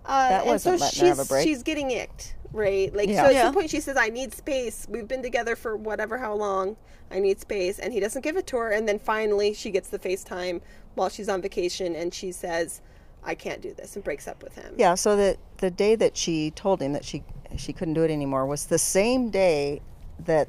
[0.05, 1.43] Uh, That and wasn't so letting her have a break.
[1.49, 2.95] She's getting icked, right?
[2.95, 3.23] Like, Yeah.
[3.23, 3.43] so at Yeah.
[3.43, 4.87] some point she says, I need space.
[4.89, 6.77] We've been together for whatever, how long.
[7.11, 7.79] I need space.
[7.79, 8.71] And he doesn't give it to her.
[8.71, 10.61] And then finally she gets the FaceTime
[10.95, 12.81] while she's on vacation and she says,
[13.25, 14.75] I can't do this and breaks up with him.
[14.77, 17.25] Yeah, so the the day that she told him that she
[17.57, 19.81] she couldn't do it anymore was the same day
[20.25, 20.49] that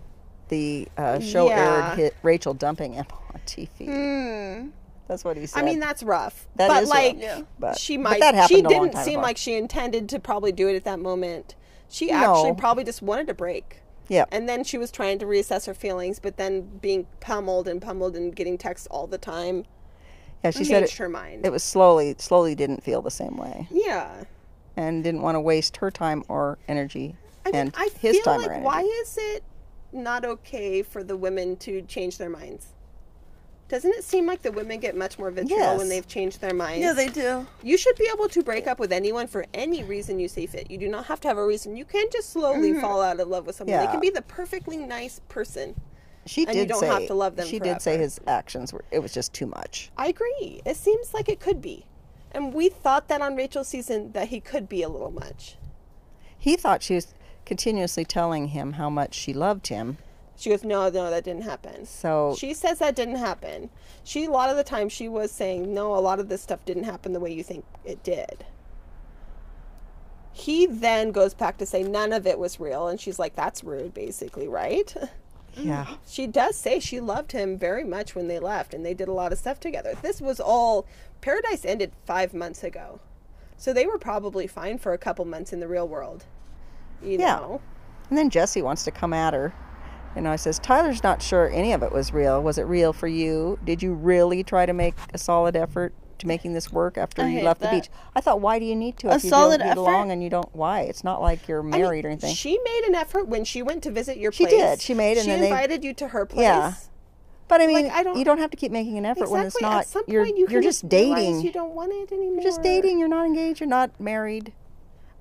[0.49, 1.88] the uh, show Yeah.
[1.89, 3.86] aired hit Rachel dumping him on TV.
[3.86, 4.69] Hmm.
[5.07, 5.60] That's what he said.
[5.62, 6.47] I mean, that's rough.
[6.55, 6.97] That but is rough.
[6.97, 7.41] like, Yeah.
[7.60, 8.19] But- she but might.
[8.19, 9.21] that happened she a didn't time seem ago.
[9.23, 11.55] like she intended to probably do it at that moment.
[11.89, 12.15] She No.
[12.36, 13.82] actually probably just wanted a break.
[14.10, 17.82] yeah, And then she was trying to reassess her feelings, but then being pummeled and
[17.82, 19.65] pummeled and getting texts all the time
[20.43, 20.52] yeah.
[20.52, 21.45] She changed said it, her mind.
[21.45, 24.23] it was slowly, slowly didn't feel the same way, yeah.
[24.78, 28.23] and didn't want to waste her time or energy I mean, and I his feel
[28.23, 28.65] time like or energy.
[28.65, 29.43] why is it
[29.91, 32.67] not okay for the women to change their minds?
[33.69, 35.77] Doesn't it seem like the women get much more vitriol Yes.
[35.77, 36.82] when they've changed their minds?
[36.82, 37.45] Yeah, they do.
[37.62, 40.71] You should be able to break up with anyone for any reason you see fit.
[40.71, 41.75] You do not have to have a reason.
[41.75, 42.82] You can just slowly mm-hmm.
[42.82, 43.77] fall out of love with someone.
[43.77, 45.75] They can be the perfectly nice person.
[46.25, 48.73] She and did you don't say have to love them she did say his actions
[48.73, 49.91] were it was just too much.
[49.97, 50.62] I agree.
[50.65, 51.86] It seems like it could be.
[52.32, 55.56] And we thought that on Rachel's season that he could be a little much.
[56.38, 57.13] He thought she was
[57.45, 59.97] continuously telling him how much she loved him.
[60.38, 61.86] She goes, No, no, that didn't happen.
[61.86, 63.69] So She says that didn't happen.
[64.04, 66.63] She a lot of the time she was saying, No, a lot of this stuff
[66.63, 68.45] didn't happen the way you think it did.
[70.32, 73.63] He then goes back to say none of it was real, and she's like, That's
[73.63, 74.95] rude, basically, right?
[75.56, 79.08] yeah, She does say she loved him very much when they left, and they did
[79.08, 79.95] a lot of stuff together.
[80.04, 80.86] This was all
[81.21, 83.00] Paradise ended five months ago,
[83.58, 86.26] so they were probably fine for a couple months in the real world.
[87.02, 87.38] You Yeah.
[87.38, 87.62] know,
[88.10, 89.52] And then Jesse wants to come at her.
[90.17, 92.41] You know, I says, Tyler's not sure any of it was real.
[92.41, 93.60] Was it real for you?
[93.63, 97.27] Did you really try to make a solid effort to making this work after I
[97.27, 97.69] you left that.
[97.71, 97.89] the beach?
[98.15, 100.13] I thought, why do you need to A if you solid don't get along effort?
[100.13, 100.49] and you don't?
[100.56, 100.82] Why?
[100.82, 102.34] It's not like you're I mean, married or anything.
[102.34, 104.53] She made an effort when she went to visit your She place.
[104.56, 104.82] She did.
[104.82, 106.41] She made, and She then they- invited you to her place.
[106.41, 106.73] Yeah.
[107.47, 109.62] But I mean, I don't- you don't have to keep making an effort when it's
[109.62, 109.82] not.
[109.82, 111.41] At some you're you can you're just dating.
[111.41, 112.34] You don't want it anymore.
[112.41, 112.97] You're just dating.
[112.97, 113.60] You're not engaged.
[113.60, 114.51] You're not married.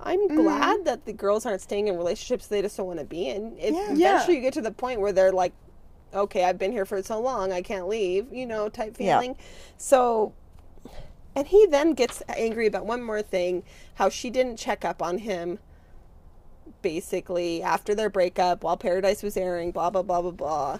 [0.00, 0.36] I'm Mm-hmm.
[0.36, 3.56] glad that the girls aren't staying in relationships they just don't want to be in.
[3.58, 3.92] If Yeah.
[3.94, 4.10] Yeah.
[4.14, 5.52] eventually you get to the point where they're like,
[6.14, 9.30] okay, I've been here for so long, I can't leave, you know, type feeling.
[9.32, 9.44] Yeah.
[9.78, 10.32] So,
[11.34, 13.62] and he then gets angry about one more thing
[13.94, 15.58] how she didn't check up on him
[16.82, 20.78] basically after their breakup while Paradise was airing, blah, blah, blah, blah, blah.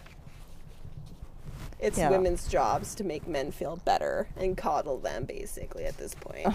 [1.79, 2.11] It's Yeah.
[2.11, 6.47] women's jobs to make men feel better and coddle them, basically, at this point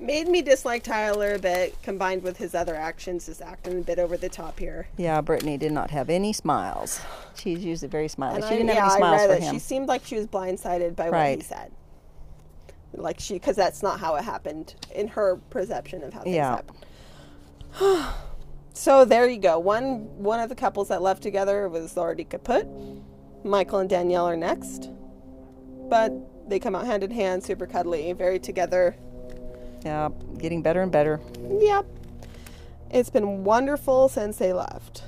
[0.00, 3.98] made me dislike Tyler a bit, combined with his other actions, just acting a bit
[3.98, 4.88] over the top here.
[4.96, 7.00] Yeah, Brittany did not have any smiles.
[7.34, 8.36] She's usually very smiley.
[8.36, 9.42] And she I, didn't yeah, have any smiles I read for it.
[9.42, 9.54] him.
[9.54, 11.42] She seemed like she was blindsided by what he Right.
[11.42, 11.72] said.
[12.94, 16.56] Like she, because that's not how it happened in her perception of how things Yeah.
[16.56, 16.84] happened.
[18.72, 19.58] so there you go.
[19.58, 22.66] One one of the couples that left together was already kaput.
[23.44, 24.90] Michael and Danielle are next,
[25.88, 26.12] but
[26.48, 28.96] they come out hand in hand, super cuddly, very together.
[29.84, 31.20] Yeah, getting better and better.
[31.48, 31.86] Yep.
[32.90, 35.04] It's been wonderful since they left.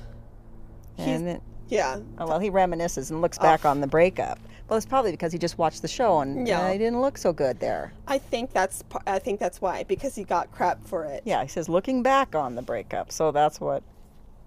[0.97, 1.99] And then, Yeah.
[2.17, 4.39] oh, well, he reminisces and looks back on the breakup.
[4.69, 6.61] Well, it's probably because he just watched the show and Yeah.
[6.61, 7.91] uh, he didn't look so good there.
[8.07, 11.21] I think that's I think that's why because he got crap for it.
[11.25, 13.11] Yeah, he says looking back on the breakup.
[13.11, 13.83] So that's what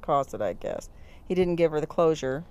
[0.01, 0.89] caused it, I guess.
[1.29, 2.45] He didn't give her the closure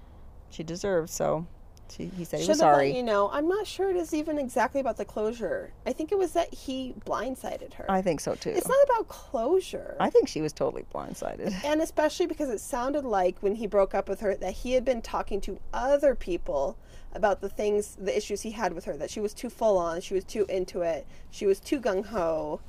[0.50, 1.48] she deserved, so
[1.90, 2.96] she, he said he Should was have let sorry.
[2.98, 3.30] you know.
[3.32, 5.72] I'm not sure it is even exactly about the closure.
[5.86, 7.90] I think it was that he blindsided her.
[7.90, 8.50] I think so too.
[8.50, 9.96] it's not about closure.
[10.00, 11.54] I think she was totally blindsided.
[11.66, 14.84] and especially because it sounded like when he broke up with her that he had
[14.86, 16.78] been talking to other people
[17.14, 20.02] about the things the issues he had with her that she was too full on
[20.02, 22.60] she was too into it she was too gung-ho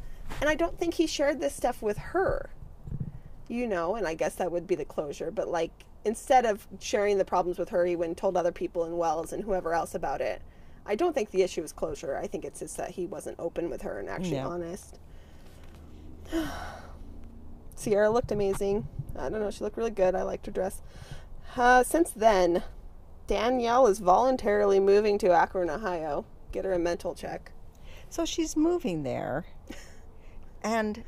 [0.41, 2.49] and i don't think he shared this stuff with her
[3.49, 5.73] you know and i guess that would be the closure but like
[6.07, 9.33] instead of sharing the problems with her he went and told other people in wells
[9.33, 10.41] and whoever else about it
[10.87, 13.69] i don't think the issue is closure i think it's just that he wasn't open
[13.69, 14.47] with her and actually Yeah.
[14.47, 14.99] honest
[17.75, 18.89] Sierra looked amazing.
[19.17, 20.15] I don't know, she looked really good.
[20.15, 20.81] I liked her dress.
[21.57, 22.63] Uh, since then,
[23.27, 26.25] Danielle is voluntarily moving to Akron, Ohio.
[26.53, 27.53] Get her a mental check.
[28.09, 29.45] So she's moving there,
[30.63, 31.05] and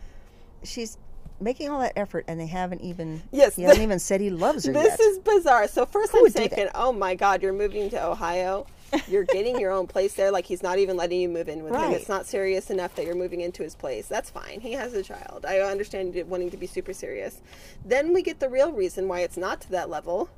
[0.62, 0.98] she's
[1.40, 3.22] making all that effort, and they haven't even.
[3.30, 5.00] Yes, he hasn't even said he loves her This yet.
[5.00, 5.68] is bizarre.
[5.68, 6.50] So first Who I'm would do that?
[6.50, 8.66] thinking, oh my God, you're moving to Ohio.
[9.06, 10.30] You're getting your own place there.
[10.30, 11.90] Like he's not even letting you move in with him.
[11.92, 14.06] It's not serious enough that you're moving into his place.
[14.08, 14.60] That's fine.
[14.60, 15.44] He has a child.
[15.46, 17.42] I understand wanting to be super serious.
[17.84, 20.30] Then we get the real reason why it's not to that level.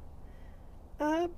[0.98, 1.28] Uh,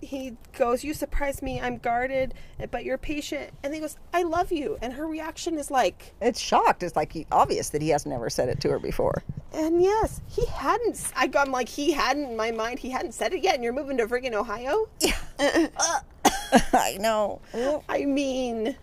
[0.00, 1.60] he goes, "You surprised me.
[1.60, 2.34] I'm guarded,
[2.70, 6.40] but you're patient." And he goes, "I love you." And her reaction is like, It's
[6.40, 6.82] shocked.
[6.82, 9.22] It's like he, obvious that he hasn't ever said it to her before.
[9.52, 11.12] And yes, he hadn't.
[11.14, 12.78] I got I'm like he hadn't in my mind.
[12.78, 14.88] He hadn't said it yet, and you're moving to friggin' Ohio.
[15.00, 15.16] Yeah.
[15.38, 16.00] Uh-uh.
[16.72, 17.40] I know.
[17.88, 18.76] I mean,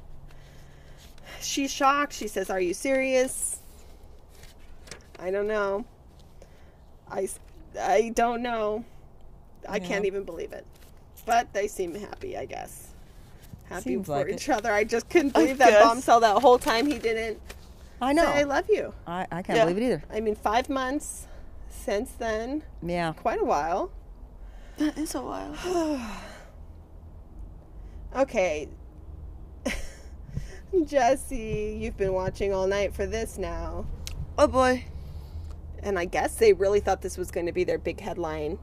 [1.41, 2.13] she's shocked.
[2.13, 3.59] She says, "Are you serious?"
[5.19, 5.85] I don't know.
[7.09, 7.29] I,
[7.79, 8.85] I don't know.
[9.69, 10.65] I can't even believe it.
[11.25, 12.89] But they seem happy, I guess.
[13.69, 14.35] Happy Seems for like it.
[14.35, 14.71] each other.
[14.71, 15.83] I just couldn't believe that guess.
[15.83, 17.39] bombshell that whole time he didn't
[18.01, 18.25] I say, know.
[18.25, 19.65] "I love you." I, I can't Yeah.
[19.65, 20.03] believe it either.
[20.11, 21.27] I mean, five months
[21.69, 23.13] since then, Yeah.
[23.13, 23.91] quite a while.
[24.77, 25.55] That is a while.
[28.15, 28.67] Okay.
[30.85, 33.85] Jesse, you've been watching all night for this now.
[34.37, 34.85] Oh boy.
[35.83, 38.59] And I guess they really thought this was going to be their big headline,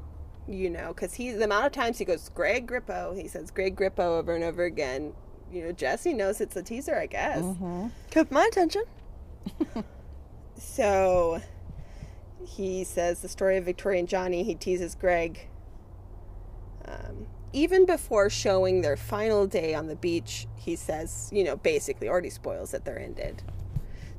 [0.48, 3.76] you know, because he, the amount of times he goes, Greg Grippo, he says Greg
[3.76, 5.12] Grippo over and over again.
[5.52, 7.42] You know, Jesse knows it's a teaser, I guess.
[8.10, 8.84] Kept my attention.
[10.58, 11.40] So
[12.44, 15.48] he says the story of Victoria and Johnny, he teases Greg.
[16.84, 22.08] Um, even before showing their final day on the beach, he says, you know, basically
[22.08, 23.42] already spoils that they're ended.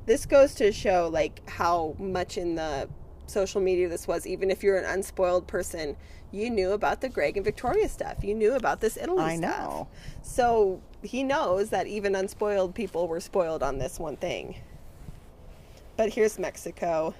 [0.06, 2.88] This goes to show like how much in the
[3.26, 4.26] social media this was.
[4.26, 5.96] Even if you're an unspoiled person,
[6.32, 8.22] you knew about the Greg and Victoria stuff.
[8.22, 9.54] You knew about this Italy I stuff.
[9.58, 9.88] I know.
[10.22, 14.56] So he knows that even unspoiled people were spoiled on this one thing.
[15.96, 17.14] But here's Mexico.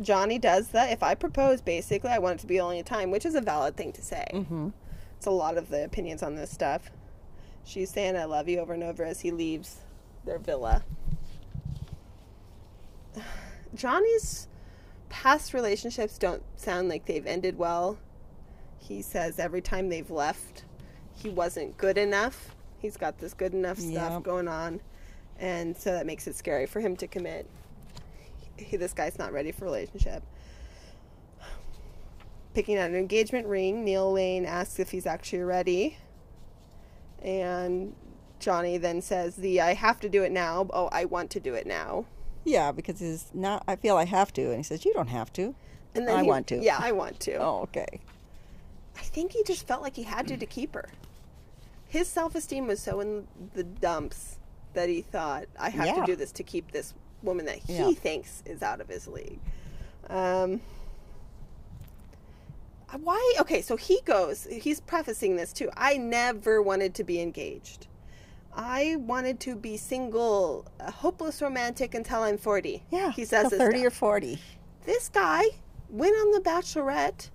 [0.00, 0.90] Johnny does that.
[0.90, 3.40] If I propose, basically, I want it to be only a time, which is a
[3.40, 4.26] valid thing to say.
[4.32, 4.70] Mm-hmm.
[5.16, 6.90] It's a lot of the opinions on this stuff.
[7.64, 9.76] She's saying "I love you" over and over as he leaves
[10.24, 10.82] their villa.
[13.74, 14.48] Johnny's
[15.12, 17.98] past relationships don't sound like they've ended well.
[18.78, 20.64] He says every time they've left,
[21.14, 22.54] he wasn't good enough.
[22.78, 24.22] He's got this good enough stuff Yep.
[24.24, 24.80] going on,
[25.38, 27.46] and so that makes it scary for him to commit.
[28.56, 30.22] He, this guy's not ready for a relationship.
[32.54, 33.82] picking out an engagement ring.
[33.84, 35.96] Neil Lane asks if he's actually ready.
[37.22, 37.94] And
[38.40, 40.66] Johnny then says, "The I have to do it now.
[40.72, 42.04] Oh, I want to do it now."
[42.44, 43.62] Yeah, because he's not.
[43.68, 45.54] I feel I have to, and he says, "You don't have to."
[45.94, 46.56] And I he- want to.
[46.58, 47.36] Yeah, I want to.
[47.40, 48.00] Oh, okay.
[48.96, 50.88] I think he just felt like he had to to keep her.
[51.88, 54.38] His self esteem was so in the dumps
[54.74, 55.94] that he thought, I have Yeah.
[56.00, 57.92] to do this to keep this woman that he Yeah.
[57.92, 59.38] thinks is out of his league.
[60.08, 60.60] Um,
[63.02, 63.34] why?
[63.40, 65.70] Okay, so he goes, he's prefacing this too.
[65.76, 67.86] I never wanted to be engaged.
[68.54, 72.82] I wanted to be single, a hopeless romantic until I'm 40.
[72.90, 74.38] Yeah, He says this thirty now or forty.
[74.84, 75.44] this guy
[75.88, 77.30] went on The Bachelorette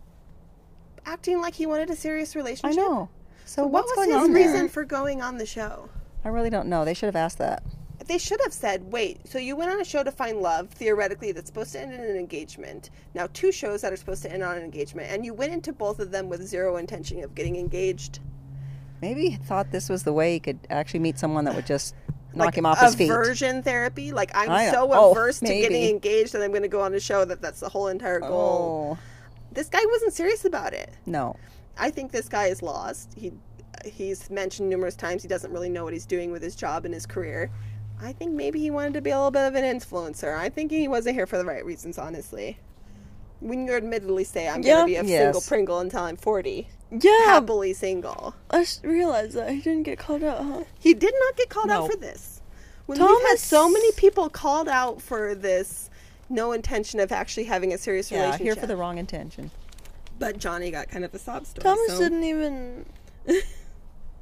[1.05, 2.77] acting like he wanted a serious relationship.
[2.79, 3.09] I know.
[3.45, 5.89] So What what's was his on reason for going on the show?
[6.25, 6.83] I really don't know.
[6.85, 7.63] They should have asked that.
[8.05, 11.31] They should have said, wait, so you went on a show to find love, theoretically,
[11.33, 12.89] that's supposed to end in an engagement.
[13.13, 15.73] Now, two shows that are supposed to end on an engagement, and you went into
[15.73, 18.19] both of them with zero intention of getting engaged.
[19.01, 21.95] Maybe he thought this was the way he could actually meet someone that would just
[22.33, 23.09] knock like him off his feet.
[23.09, 24.11] aversion therapy.
[24.11, 26.93] Like, I'm I so Oh, averse to getting engaged that I'm going to go on
[26.93, 28.97] a show that that's the whole entire goal.
[28.97, 29.03] Oh
[29.51, 30.91] This guy wasn't serious about it.
[31.05, 31.35] no.
[31.79, 33.13] I think this guy is lost.
[33.15, 33.31] He
[33.85, 36.93] he's mentioned numerous times he doesn't really know what he's doing with his job and
[36.93, 37.51] his career.
[38.01, 40.35] I think maybe he wanted to be a little bit of an influencer.
[40.35, 42.57] I think he wasn't here for the right reasons, honestly.
[43.41, 44.73] When you admittedly say I'm Yeah.
[44.73, 45.23] going to be a Yes.
[45.35, 48.33] single Pringle until I'm 40, Yeah, happily single.
[48.49, 50.63] I just realized that he didn't get called out, huh?
[50.79, 52.41] He did not get called out for this.
[52.85, 55.89] When we've had Thomas- so many people called out for this,
[56.29, 58.43] no intention of actually having a serious Yeah, relationship.
[58.45, 59.51] here for the wrong intention.
[60.19, 61.63] But Johnny got kind of a sob story.
[61.63, 62.85] Thomas so- didn't even.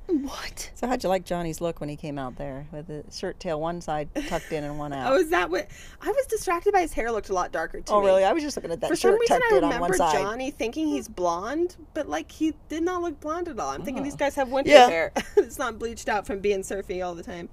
[0.08, 0.72] what?
[0.76, 3.60] So how'd you like Johnny's look when he came out there with the shirt tail
[3.60, 5.12] one side tucked in and one out?
[5.12, 5.68] Oh, is that what?
[6.02, 7.12] I was distracted by his hair.
[7.12, 8.08] Looked a lot darker to oh, me.
[8.08, 8.24] really?
[8.24, 9.92] I was just looking at that For some shirt reason, tucked I in on one
[9.92, 10.22] remember side.
[10.22, 13.70] Johnny thinking he's blonde, but like he did not look blonde at all.
[13.72, 14.06] I'm thinking Oh.
[14.06, 14.88] these guys have winter Yeah.
[14.90, 15.12] hair.
[15.38, 17.50] it's not bleached out from being surfy all the time.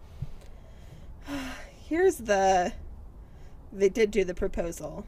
[1.88, 2.72] Here's the.
[3.72, 5.06] They did do the proposal.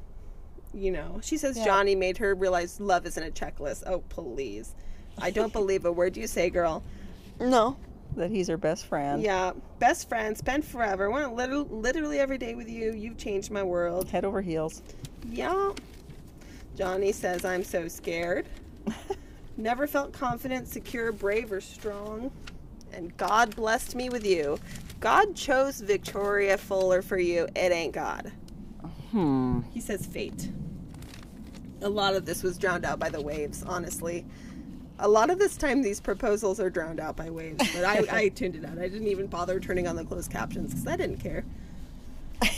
[0.72, 1.64] You know, she says Yeah.
[1.66, 3.84] Johnny made her realize love isn't a checklist.
[3.86, 4.74] Oh, please.
[5.18, 6.82] I don't believe a word you say, girl.
[7.40, 7.76] No.
[8.16, 9.22] That he's her best friend.
[9.22, 11.10] Yeah, best friend, spend forever.
[11.10, 12.92] Want literally, literally every day with you.
[12.92, 14.08] You've changed my world.
[14.08, 14.82] Head over heels.
[15.28, 15.72] Yeah.
[16.76, 18.46] Johnny says, I'm so scared.
[19.56, 22.30] Never felt confident, secure, brave, or strong.
[22.92, 24.58] And God blessed me with you.
[25.00, 27.48] God chose Victoria Fuller for you.
[27.56, 28.32] It ain't God.
[29.10, 29.60] Hmm.
[29.72, 30.50] He says fate.
[31.82, 34.24] A lot of this was drowned out by the waves, honestly.
[35.00, 38.28] A lot of this time, these proposals are drowned out by waves, but I, I
[38.34, 38.78] tuned it out.
[38.78, 41.44] I didn't even bother turning on the closed captions because I didn't care.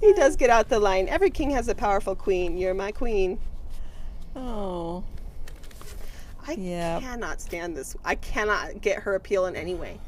[0.00, 2.56] he does get out the line Every king has a powerful queen.
[2.56, 3.38] You're my queen.
[4.36, 5.02] Oh.
[6.46, 7.00] I Yep.
[7.02, 7.96] cannot stand this.
[8.04, 9.98] I cannot get her appeal in any way.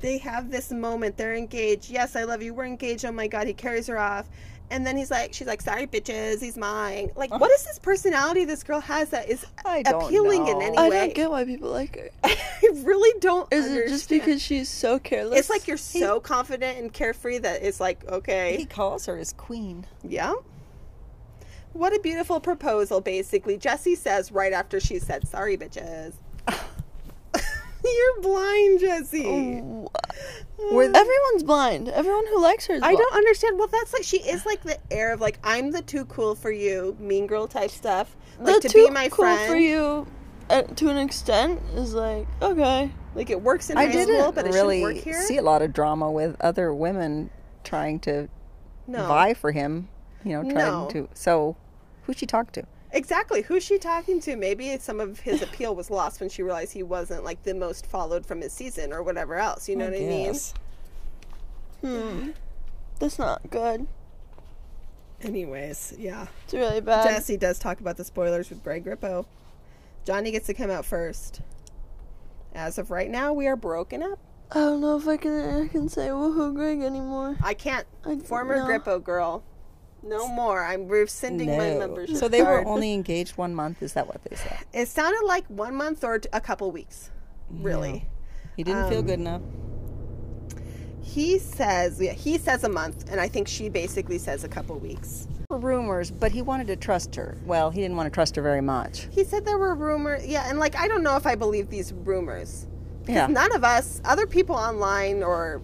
[0.00, 1.16] They have this moment.
[1.16, 1.90] They're engaged.
[1.90, 2.54] Yes, I love you.
[2.54, 3.04] We're engaged.
[3.04, 4.28] Oh my god, he carries her off.
[4.70, 7.10] And then he's like, she's like, sorry, bitches, he's mine.
[7.16, 10.76] Like, what is this personality this girl has that is I don't appealing in any
[10.76, 10.84] way?
[10.84, 10.96] I way?
[11.06, 12.10] don't get why people like her.
[12.24, 12.36] I
[12.82, 13.50] really don't.
[13.52, 15.38] Is it just because she's so careless?
[15.38, 18.56] it's like you're so confident and carefree that it's like, okay.
[18.56, 19.86] He calls her his queen.
[20.02, 20.34] yeah.
[21.74, 23.56] What a beautiful proposal, basically.
[23.56, 26.14] Jesse says right after she said, sorry, bitches.
[27.96, 29.62] You're blind, Jesse.
[30.72, 31.88] Where everyone's blind.
[31.88, 33.58] Everyone who likes her is I don't understand.
[33.58, 36.50] Well, that's like she is like the air of like I'm the too cool for
[36.50, 38.16] you, mean girl type stuff.
[38.40, 39.50] Like the to too be my cool friend.
[39.50, 40.06] for you,
[40.50, 42.90] uh, to an extent, is like okay.
[43.14, 45.22] Like it works in I high didn't school, but it really shouldn't work here.
[45.22, 47.30] see a lot of drama with other women
[47.64, 48.28] trying to
[48.86, 49.88] no, vie for him.
[50.24, 50.88] You know, trying No.
[50.90, 51.08] to.
[51.14, 51.56] So,
[52.02, 52.64] who she talk to?
[52.92, 53.42] Exactly.
[53.42, 54.36] Who's she talking to?
[54.36, 57.86] Maybe some of his appeal was lost when she realized he wasn't like the most
[57.86, 59.68] followed from his season or whatever else.
[59.68, 60.26] You know what I mean?
[60.32, 60.54] guess.
[61.80, 62.30] Hmm.
[62.98, 63.86] That's not good.
[65.22, 66.26] Anyways, yeah.
[66.44, 67.08] It's really bad.
[67.08, 69.26] Jesse does talk about the spoilers with Greg Grippo.
[70.04, 71.40] Johnny gets to come out first.
[72.54, 74.18] As of right now, we are broken up.
[74.50, 77.36] I don't know if I can I can say woohoo Greg anymore.
[77.42, 77.86] I can't.
[78.04, 78.66] I- Former no.
[78.66, 79.42] Grippo girl.
[80.02, 80.62] No more.
[80.64, 82.16] I'm rescinding my membership.
[82.16, 83.82] So they were only engaged one month.
[83.82, 84.58] Is that what they said?
[84.72, 87.10] It sounded like one month or a couple weeks.
[87.50, 88.06] Really.
[88.56, 89.42] He didn't feel Um, good enough.
[91.02, 94.78] He says, yeah, he says a month, and I think she basically says a couple
[94.78, 95.26] weeks.
[95.50, 97.38] Rumors, but he wanted to trust her.
[97.46, 99.08] Well, he didn't want to trust her very much.
[99.10, 100.26] He said there were rumors.
[100.26, 102.66] Yeah, and like I don't know if I believe these rumors.
[103.06, 103.26] Yeah.
[103.26, 105.62] None of us, other people online or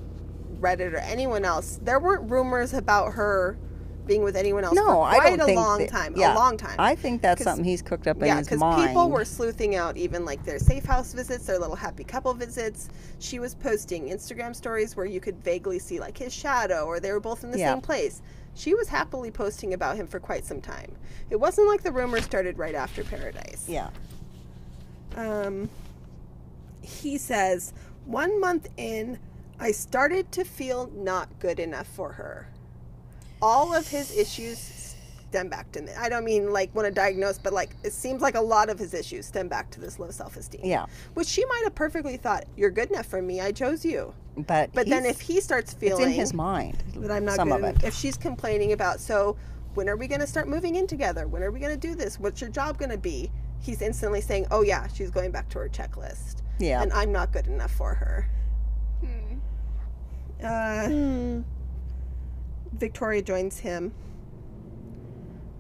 [0.61, 3.59] Reddit or anyone else, there weren't rumors about her
[4.07, 6.15] being with anyone else No, for I quite don't a think long that- time.
[6.17, 6.77] yeah, a long time.
[6.79, 9.97] I think that's something he's cooked up in yeah, his because people were sleuthing out
[9.97, 12.89] even like their safe house visits, their little happy couple visits.
[13.19, 17.13] She was posting Instagram stories where you could vaguely see like his shadow, or they
[17.13, 17.73] were both in the Yeah.
[17.73, 18.21] same place.
[18.55, 20.93] She was happily posting about him for quite some time.
[21.31, 23.65] It wasn't like the rumors started right after Paradise.
[23.69, 23.89] yeah.
[25.17, 25.71] Um,
[26.83, 27.73] he says,
[28.05, 29.19] one month in,
[29.59, 32.49] I started to feel not good enough for her.
[33.45, 34.59] All of his issues
[35.29, 35.93] stem back to me.
[35.99, 38.79] I don't mean like want to diagnose, but like it seems like a lot of
[38.79, 40.63] his issues stem back to this low self esteem.
[40.65, 40.87] Yeah.
[41.15, 43.41] Which she might have perfectly thought, you're good enough for me.
[43.41, 44.15] I chose you.
[44.37, 47.51] But But then if he starts it's feeling in his mind, that I'm not some
[47.51, 47.85] good of it.
[47.85, 49.37] if she's complaining about so
[49.75, 51.95] when are we going to start moving in together when are we going to do
[51.97, 53.29] this what's your job going to be
[53.61, 56.81] he's instantly saying oh yeah she's going back to her checklist Yeah.
[56.81, 58.29] and i'm not good enough for her
[59.01, 59.39] Hmm.
[60.45, 61.41] uh, Hmm.
[62.79, 63.93] Victoria joins him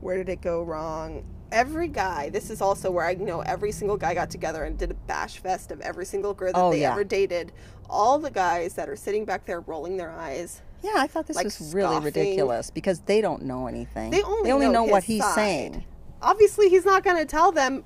[0.00, 3.96] where did it go wrong every guy this is also where i know every single
[3.96, 6.80] guy got together and did a bash fest of every single girl that Oh, they
[6.80, 6.92] yeah.
[6.92, 7.52] ever dated
[7.88, 11.36] all the guys that are sitting back there rolling their eyes Yeah, I thought this
[11.36, 14.10] like, was really ridiculous because they don't know anything.
[14.10, 15.34] They only know know, what he's side.
[15.34, 15.84] saying.
[16.20, 17.84] obviously he's not going to tell them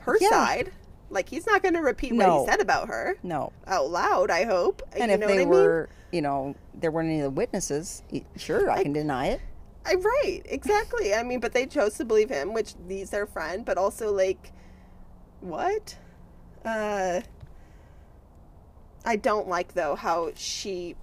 [0.00, 0.28] her Yeah.
[0.30, 0.72] side.
[1.10, 3.52] Like he's not going to repeat what he said about her No.
[3.66, 4.30] out loud.
[4.30, 4.82] I hope.
[4.92, 8.02] And you if know they I were, you know, there weren't any of the witnesses,
[8.36, 9.40] sure, I can deny it.
[9.84, 11.14] I, right, exactly.
[11.14, 13.64] I mean, but they chose to believe him, which he's their friend.
[13.64, 14.52] But also, like,
[15.40, 15.96] what?
[16.64, 17.22] Uh,
[19.04, 20.96] I don't like though how she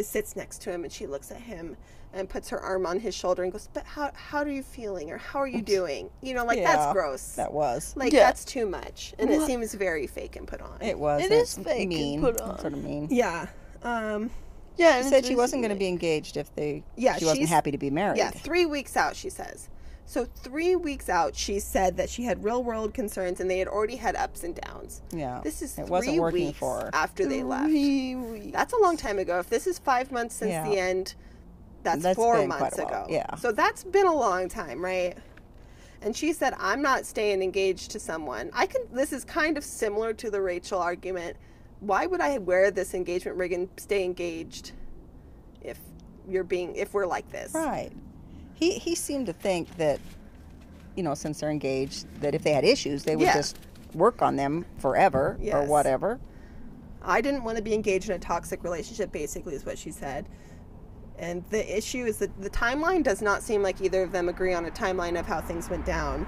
[0.00, 1.76] sits next to him and she looks at him
[2.12, 5.10] and puts her arm on his shoulder and goes, "But how how are you feeling?
[5.10, 6.10] Or how are you doing?
[6.22, 7.22] You know, like Yeah, that's gross.
[7.36, 7.94] That was.
[7.96, 8.20] Like Yeah.
[8.26, 10.80] that's too much, and it seems very fake and put on.
[10.80, 11.22] It was.
[11.22, 12.20] It is and is fake and mean.
[12.20, 12.58] put on.
[12.58, 13.08] Sort of mean.
[13.10, 13.46] yeah.
[13.82, 14.30] Um.
[14.76, 16.82] Yeah, She said she wasn't going to be engaged if they.
[16.96, 18.16] Yeah, she wasn't happy to be married.
[18.18, 19.68] Yeah, three weeks out, she says.
[20.06, 23.68] So three weeks out, she said that she had real world concerns, and they had
[23.68, 25.02] already had ups and downs.
[25.12, 25.40] Yeah.
[25.44, 26.90] This is It three wasn't working weeks for her.
[26.94, 27.66] after they left.
[27.66, 28.52] Three weeks.
[28.52, 29.38] That's a long time ago.
[29.38, 30.64] If this is five months since Yeah.
[30.68, 31.14] the end,
[31.82, 33.06] that's, That's four months ago.
[33.08, 33.34] yeah.
[33.36, 35.16] So that's been a long time, right?
[36.02, 38.50] And she said, "I'm not staying engaged to someone.
[38.52, 41.36] I can." This is kind of similar to the Rachel argument.
[41.80, 44.72] Why would I wear this engagement ring and stay engaged
[45.62, 45.78] if
[46.28, 47.52] you're being if we're like this?
[47.54, 47.90] Right.
[48.54, 50.00] He he seemed to think that,
[50.96, 53.34] you know, since they're engaged, that if they had issues, they would Yeah.
[53.36, 53.58] just
[53.94, 56.18] work on them forever or whatever.
[57.02, 60.28] I didn't want to be engaged in a toxic relationship, basically, is what she said.
[61.20, 64.54] And the issue is that the timeline does not seem like either of them agree
[64.54, 66.26] on a timeline of how things went down.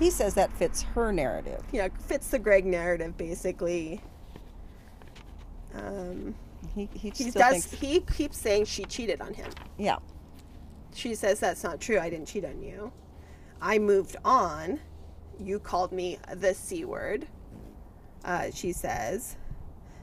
[0.00, 1.62] He says that fits her narrative.
[1.70, 4.00] Yeah, fits the Greg narrative, basically.
[5.74, 6.34] Um,
[6.74, 7.66] He he he does.
[7.66, 7.70] thinks.
[7.72, 9.50] He keeps saying she cheated on him.
[9.78, 9.98] Yeah.
[10.94, 11.98] She says that's not true.
[12.00, 12.92] I didn't cheat on you.
[13.60, 14.80] I moved on.
[15.38, 17.28] You called me the c word.
[18.24, 19.36] Uh, she says.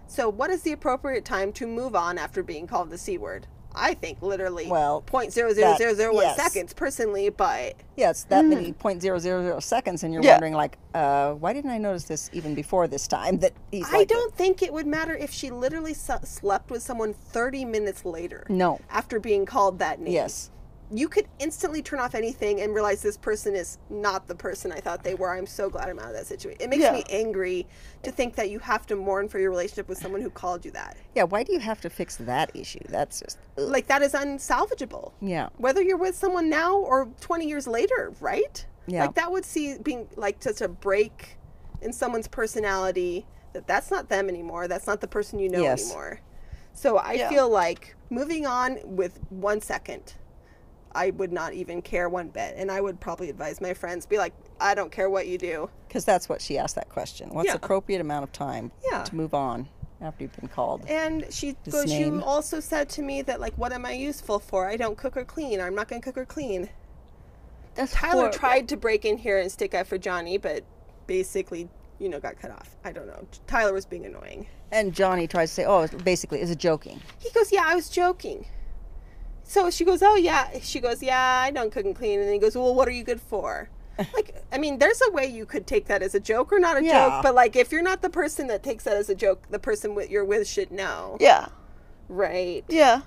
[0.09, 3.45] So, what is the appropriate time to move on after being called the c word?
[3.75, 6.35] I think literally Well, point zero zero zero zero one yes.
[6.35, 10.31] seconds personally, but it's that many point zero zero zero seconds, and you're Yeah.
[10.33, 13.37] wondering like, uh, why didn't I notice this even before this time?
[13.37, 17.13] That he's I like don't think it would matter if she literally slept with someone
[17.13, 18.47] 30 minutes later.
[18.49, 18.79] No.
[18.89, 20.11] After being called that name.
[20.13, 20.49] Yes.
[20.91, 24.79] You could instantly turn off anything and realize this person is not the person I
[24.79, 25.29] thought they were.
[25.37, 26.59] I'm so glad I'm out of that situation.
[26.61, 26.93] It makes Yeah.
[26.93, 27.67] me angry
[28.01, 30.71] to think that you have to mourn for your relationship with someone who called you
[30.71, 30.97] that.
[31.13, 31.23] Yeah.
[31.23, 32.79] Why do you have to fix that issue?
[32.89, 33.37] That's just.
[33.57, 33.65] ugh.
[33.69, 35.11] Like, that is unsalvageable.
[35.21, 35.49] Yeah.
[35.57, 38.65] Whether you're with someone now or 20 years later, right?
[38.87, 39.05] Yeah.
[39.05, 41.37] Like, that would see being like just a break
[41.81, 44.67] in someone's personality that that's not them anymore.
[44.67, 45.85] That's not the person you know Yes.
[45.85, 46.21] anymore.
[46.73, 47.29] So I Yeah.
[47.29, 50.13] feel like moving on with one second,
[50.93, 52.55] I would not even care one bit.
[52.57, 55.69] And I would probably advise my friends, be like, I don't care what you do.
[55.87, 57.29] Because that's what she asked that question.
[57.29, 57.53] What's Yeah.
[57.53, 59.03] the appropriate amount of time Yeah.
[59.03, 59.67] to move on
[60.01, 60.85] after you've been called?
[60.87, 61.91] And she goes.
[61.91, 64.67] You also said to me that, like, what am I useful for?
[64.67, 65.61] I don't cook or clean.
[65.61, 66.69] I'm not going to cook or clean.
[67.75, 68.37] That's Tyler horrible.
[68.37, 70.63] tried to break in here and stick up for Johnny, but
[71.07, 71.69] basically,
[71.99, 72.75] you know, got cut off.
[72.83, 73.25] I don't know.
[73.47, 74.47] Tyler was being annoying.
[74.71, 77.89] And Johnny tries to say, "Oh, basically, is it joking?" He goes, Yeah, I was
[77.89, 78.45] joking.
[79.49, 80.47] So she goes, Oh, yeah.
[80.61, 82.19] She goes, Yeah, I don't cook and clean.
[82.19, 83.67] And then he goes, Well, what are you good for?
[84.13, 86.77] like, I mean, there's a way you could take that as a joke or not
[86.77, 87.09] a Yeah.
[87.09, 89.57] joke, but like, if you're not the person that takes that as a joke, the
[89.57, 91.47] person with you're with should know, Yeah.
[92.09, 92.63] right?
[92.69, 93.01] Yeah.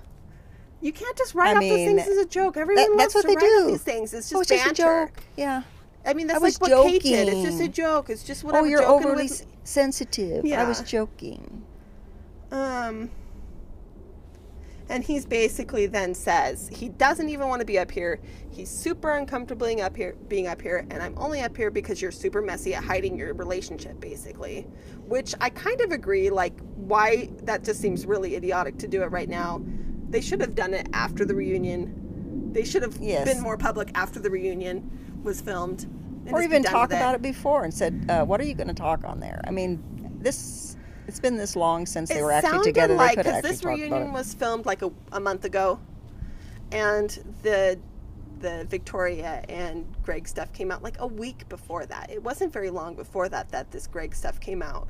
[0.81, 2.57] You can't just write I off mean, those things as a joke.
[2.57, 3.71] Everyone That- that's what to they write off do.
[3.71, 4.13] these things.
[4.13, 5.05] It's just oh, it's just a banter.
[5.13, 5.23] joke.
[5.37, 5.63] Yeah.
[6.05, 7.29] I mean, that's was like what Kate did.
[7.29, 8.09] It's just a joke.
[8.09, 8.69] It's just what Oh, whatever.
[8.69, 10.43] you're joking overly with- sensitive.
[10.45, 11.63] I was joking.
[12.51, 13.09] Um,
[14.89, 18.19] And he's basically then says he doesn't even want to be up here.
[18.51, 22.01] He's super uncomfortable being up here, being up here, and I'm only up here because
[22.01, 24.67] you're super messy at hiding your relationship, basically.
[25.07, 26.29] Which I kind of agree.
[26.29, 29.61] Like, why that just seems really idiotic to do it right now.
[30.09, 32.51] They should have done it after the reunion.
[32.51, 33.25] They should have Yes.
[33.25, 34.91] been more public after the reunion
[35.23, 35.87] was filmed.
[36.31, 39.03] or even talk about it before and said, uh, "What are you going to talk
[39.03, 39.83] on there?" I mean,
[40.19, 40.72] this
[41.07, 42.95] it's been this long since they were actually together.
[42.95, 45.79] Like, they could have because this reunion was filmed like a, a month ago,
[46.71, 47.09] and
[47.43, 47.79] the
[48.39, 52.11] the Victoria and Greg stuff came out like a week before that.
[52.11, 54.87] It wasn't very long before that that this Greg stuff came out.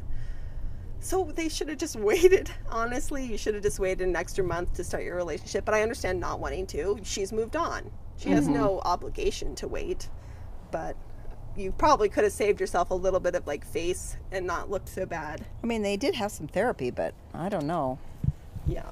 [0.99, 2.49] So they should have just waited.
[2.69, 5.65] Honestly, you should have just waited an extra month to start your relationship.
[5.65, 6.99] But I understand not wanting to.
[7.03, 7.91] She's moved on.
[8.17, 8.53] She has Mm-hmm.
[8.55, 10.09] no obligation to wait.
[10.71, 10.95] But
[11.55, 14.89] you probably could have saved yourself a little bit of like face and not looked
[14.89, 15.45] so bad.
[15.63, 17.99] I mean, they did have some therapy, but I don't know.
[18.65, 18.85] Yeah.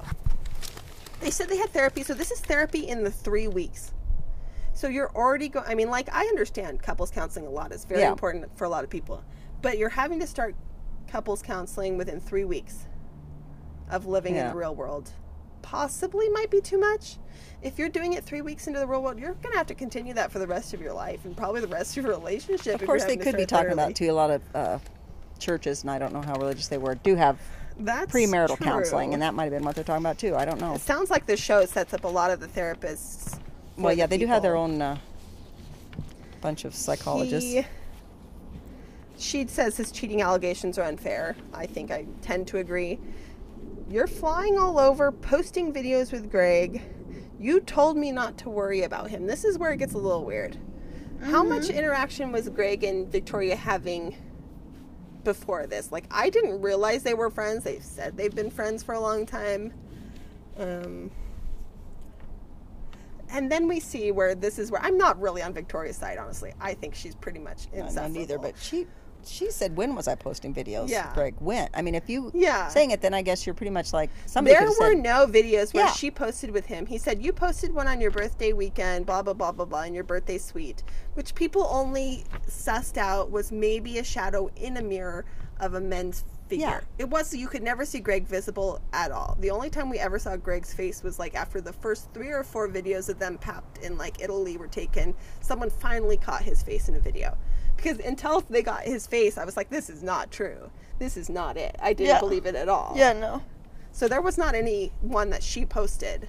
[1.20, 3.92] They said they had therapy, so this is therapy in the three weeks.
[4.74, 5.66] So you're already going.
[5.68, 7.72] I mean, like I understand couples counseling a lot.
[7.72, 8.10] It's very Yeah.
[8.10, 9.22] important for a lot of people,
[9.60, 10.54] but you're having to start
[11.06, 12.86] couples counseling within three weeks
[13.90, 15.10] of living in the real world.
[15.62, 17.16] Possibly might be too much.
[17.62, 20.12] If you're doing it three weeks into the real world, you're gonna have to continue
[20.14, 22.80] that for the rest of your life and probably the rest of your relationship.
[22.80, 24.10] Of course, they could be talking about too.
[24.10, 24.78] A lot of uh,
[25.38, 27.38] churches, and I don't know how religious they were, do have
[27.78, 28.66] That's premarital true.
[28.66, 30.34] counseling, and that might have been what they're talking about too.
[30.34, 30.74] I don't know.
[30.74, 33.38] It sounds like the show sets up a lot of the therapists.
[33.78, 34.98] Well, yeah, the they do have their own uh,
[36.40, 37.50] bunch of psychologists.
[37.50, 37.64] He,
[39.16, 41.36] she says his cheating allegations are unfair.
[41.54, 42.98] I think I tend to agree.
[43.88, 46.82] You're flying all over, posting videos with Greg.
[47.38, 49.26] You told me not to worry about him.
[49.26, 50.56] This is where it gets a little weird.
[51.22, 54.16] How much interaction was Greg and Victoria having
[55.24, 55.92] before this?
[55.92, 57.64] Like, I didn't realize they were friends.
[57.64, 59.72] They've said they've been friends for a long time.
[60.56, 61.10] Um,
[63.28, 66.52] and then we see where this is where I'm not really on Victoria's side, honestly.
[66.60, 68.08] I think she's pretty much I insufferable.
[68.14, 68.86] know neither, but she
[69.26, 70.88] she said when was I posting videos?
[70.88, 71.12] Yeah.
[71.14, 71.68] Greg, when?
[71.74, 72.68] I mean, if you Yeah.
[72.68, 75.72] saying it, then I guess you're pretty much like somebody there were said, no videos
[75.74, 75.92] where Yeah.
[75.92, 76.86] she posted with him.
[76.86, 79.94] He said, You posted one on your birthday weekend, blah, blah, blah, blah, blah, in
[79.94, 80.82] your birthday suite,
[81.14, 85.24] which people only sussed out was maybe a shadow in a mirror
[85.60, 86.66] of a men's figure.
[86.66, 86.80] Yeah.
[86.98, 89.36] It was, you could never see Greg visible at all.
[89.40, 92.42] The only time we ever saw Greg's face was like after the first three or
[92.42, 95.14] four videos of them papped in like Italy were taken.
[95.40, 97.36] Someone finally caught his face in a video.
[97.82, 100.70] Because until they got his face, I was like, This is not true.
[100.98, 101.74] This is not it.
[101.80, 102.20] I didn't Yeah.
[102.20, 102.94] believe it at all.
[102.96, 103.42] Yeah, no.
[103.90, 106.28] So there was not any one that she posted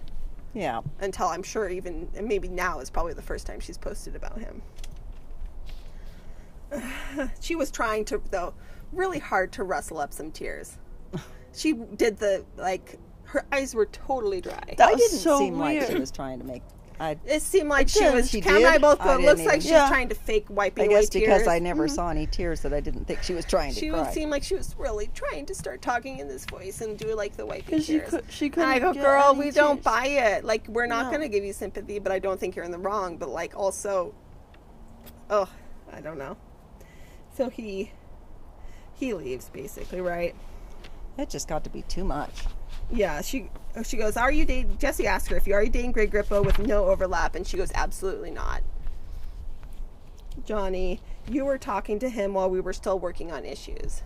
[0.56, 4.16] yeah, until I'm sure even and maybe now is probably the first time she's posted
[4.16, 4.62] about him.
[7.39, 8.54] she was trying to though
[8.91, 10.78] really hard to rustle up some tears.
[11.56, 14.74] She did the like her eyes were totally dry.
[14.78, 15.99] That I was didn't so seem like she weird.
[15.99, 16.64] was trying to make.
[16.99, 18.13] I it seemed like she did.
[18.13, 18.29] was.
[18.29, 19.17] She Cam and I both go.
[19.17, 19.87] It looks like she's Yeah.
[19.87, 21.47] trying to fake wiping I guess because tears.
[21.47, 21.95] I never mm-hmm.
[21.95, 24.01] saw any tears that I didn't think she was trying to She cry.
[24.03, 27.15] would seem like she was really trying to start talking in this voice and do
[27.15, 30.05] like the wiping Because she could, she And couldn't I go, girl, we don't buy
[30.05, 30.43] it.
[30.43, 31.09] Like, we're not No.
[31.17, 33.17] going to give you sympathy, but I don't think you're in the wrong.
[33.17, 34.13] But, like, also,
[35.29, 35.49] oh,
[35.91, 36.37] I don't know.
[37.35, 37.91] So he,
[38.93, 40.35] he leaves, basically, right?
[41.17, 42.45] it just got to be too much.
[42.93, 43.49] Yeah, she
[43.83, 44.77] she goes, Are you dating?
[44.77, 47.57] Jesse asked her if you are you dating Greg Grippo with no overlap, and she
[47.57, 48.61] goes, Absolutely not.
[50.45, 54.03] Johnny, you were talking to him while we were still working on issues,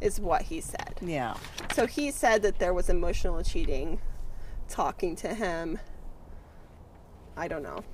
[0.00, 0.94] is what he said.
[1.00, 1.34] Yeah,
[1.74, 4.00] So he said that there was emotional cheating,
[4.68, 5.78] talking to him.
[7.36, 7.84] I don't know.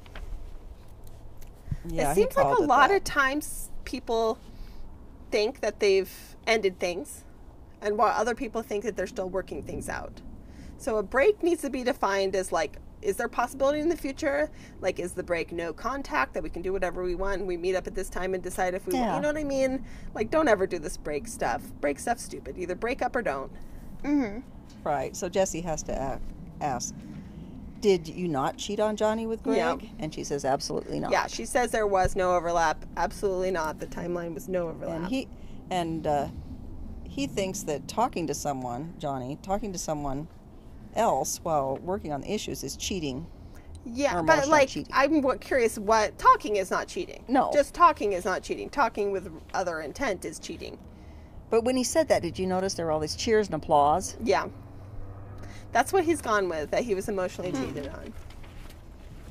[1.87, 2.13] yeah.
[2.13, 2.97] it seems like a lot that.
[2.97, 4.39] of times people
[5.31, 6.11] think that they've
[6.47, 7.25] ended things,
[7.85, 10.21] and while other people think that they're still working things out.
[10.79, 14.51] So a break needs to be defined as like, is there possibility in the future?
[14.81, 17.41] Like, is the break no contact that we can do whatever we want?
[17.41, 18.95] And we meet up at this time and decide if we.
[18.95, 19.17] Yeah.
[19.17, 19.85] You know what I mean?
[20.15, 21.63] Like, don't ever do this break stuff.
[21.83, 22.57] Break stuff stupid.
[22.59, 23.53] Either break up or don't.
[24.03, 24.41] Mm-hmm.
[24.83, 25.15] Right.
[25.15, 26.21] So Jesse has to
[26.63, 26.95] ask,
[27.81, 29.77] "Did you not cheat on Johnny with Greg?" Yeah.
[29.99, 32.85] And she says, "Absolutely not." Yeah, she says there was no overlap.
[32.97, 33.81] Absolutely not.
[33.81, 34.97] The timeline was no overlap.
[34.97, 35.29] And he
[35.71, 36.29] and uh,
[37.15, 40.27] he thinks that talking to someone, Johnny, talking to someone
[40.97, 43.25] else while working on the issues is cheating.
[43.87, 44.93] Yeah, but like cheating.
[44.93, 47.23] I'm curious what talking is not cheating.
[47.29, 47.51] No.
[47.55, 48.69] Just talking is not cheating.
[48.69, 50.77] Talking with other intent is cheating.
[51.51, 54.17] But when he said that, did you notice there were all these cheers and applause?
[54.23, 54.49] Yeah.
[55.71, 57.65] That's what he's gone with that he was emotionally Hmm.
[57.65, 58.13] cheated on.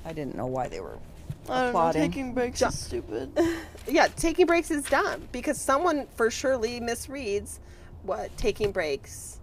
[0.06, 1.68] I didn't know why they were I don't know.
[1.70, 2.02] applauding.
[2.12, 3.38] Taking breaks Jo- is stupid.
[3.88, 7.60] Yeah, taking breaks is dumb because someone for surely misreads
[8.04, 9.40] what taking breaks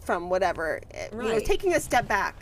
[0.00, 0.80] from whatever.
[0.92, 2.36] eh, You know, taking a step back.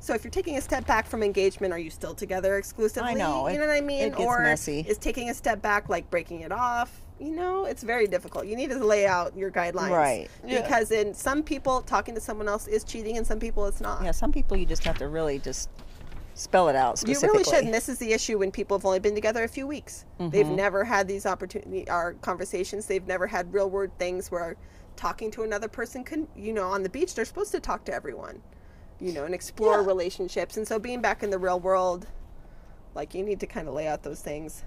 [0.00, 3.14] So if you're taking a step back from engagement, are you still together exclusively?
[3.14, 4.02] know, You it- know what I mean?
[4.02, 4.80] it gets or messy.
[4.86, 7.00] is taking a step back like breaking it off?
[7.18, 8.46] You know, it's very difficult.
[8.46, 9.90] You need to lay out your guidelines.
[9.90, 10.28] Right.
[10.44, 10.60] Yeah.
[10.60, 14.02] Because in some people, talking to someone else is cheating, and some people it's not.
[14.04, 15.70] Yeah, some people you just have to really just
[16.34, 17.64] spell it out You really should.
[17.64, 20.04] And this is the issue when people have only been together a few weeks.
[20.18, 20.56] They've Mm-hmm.
[20.56, 22.86] never had these opportunity our conversations.
[22.86, 24.56] They've never had real world things where
[24.96, 27.94] talking to another person can you know, on the beach they're supposed to talk to
[27.94, 28.40] everyone.
[29.00, 29.86] You know, and explore Yeah.
[29.86, 30.56] relationships.
[30.56, 32.06] And so being back in the real world,
[32.94, 34.62] like you need to kind of lay out those things.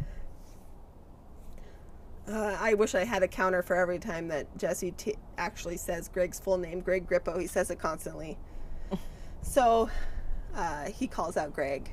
[2.28, 6.10] Uh, I wish I had a counter for every time that Jesse t- actually says
[6.10, 7.40] Greg's full name, Greg Grippo.
[7.40, 8.38] He says it constantly.
[9.42, 9.90] so
[10.54, 11.90] uh, he calls out Greg.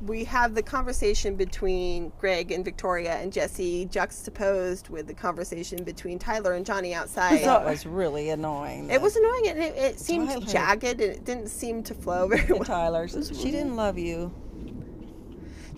[0.00, 6.18] We have the conversation between Greg and Victoria and Jesse juxtaposed with the conversation between
[6.18, 7.42] Tyler and Johnny outside.
[7.42, 8.90] that was really annoying.
[8.90, 10.46] it was annoying and it, it seemed Tyler.
[10.46, 12.64] jagged and it didn't seem to flow very well.
[12.64, 13.08] Tyler.
[13.08, 14.32] She didn't love you.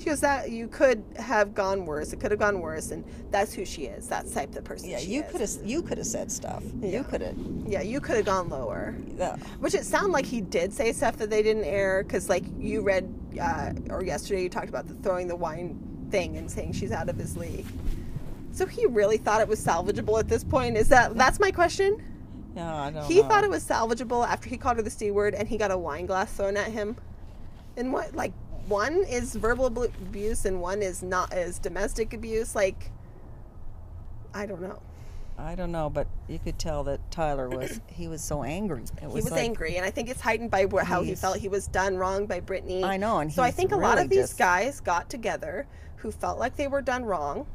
[0.01, 2.15] She goes, that you could have gone worse.
[2.15, 4.09] It could have gone worse, and that's who she is.
[4.09, 4.89] That's type of person.
[4.89, 5.51] Yeah, she you could have.
[5.63, 6.63] You could have said stuff.
[6.81, 7.37] You could have.
[7.67, 8.97] Yeah, you could have gone lower.
[9.19, 9.37] Yeah.
[9.59, 12.81] Which it sounded like he did say stuff that they didn't air, because like you
[12.81, 15.79] read, uh, or yesterday you talked about the throwing the wine
[16.11, 17.67] thing and saying she's out of his league.
[18.53, 20.77] So he really thought it was salvageable at this point.
[20.77, 22.03] Is that that's my question?
[22.57, 23.29] Yeah, I don't He know.
[23.29, 25.79] thought it was salvageable after he called her the c word and he got a
[25.79, 26.97] wine glass thrown at him.
[27.77, 28.33] And what like
[28.67, 32.55] one is verbal abuse and one is not is domestic abuse.
[32.57, 32.91] Like
[34.35, 34.81] I don't know.
[35.41, 37.81] I don't know, but you could tell that Tyler was.
[37.89, 38.83] He was so angry.
[38.83, 41.49] It He was like- angry, and I think it's heightened by how he felt he
[41.49, 42.83] was done wrong by Brittany.
[42.85, 45.67] I know, and so I think a lot of these just- guys got together
[45.97, 47.47] who felt like they were done wrong,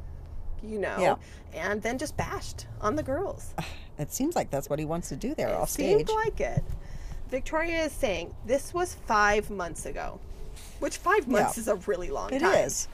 [0.62, 1.16] you know, Yeah.
[1.54, 3.54] and then just bashed on the girls.
[3.98, 6.06] It seems like that's what he wants to do there It off stage.
[6.10, 6.62] like it.
[7.30, 10.20] Victoria is saying this was five months ago,
[10.80, 11.60] which five months Yeah.
[11.62, 12.52] is a really long It time.
[12.54, 12.88] It is.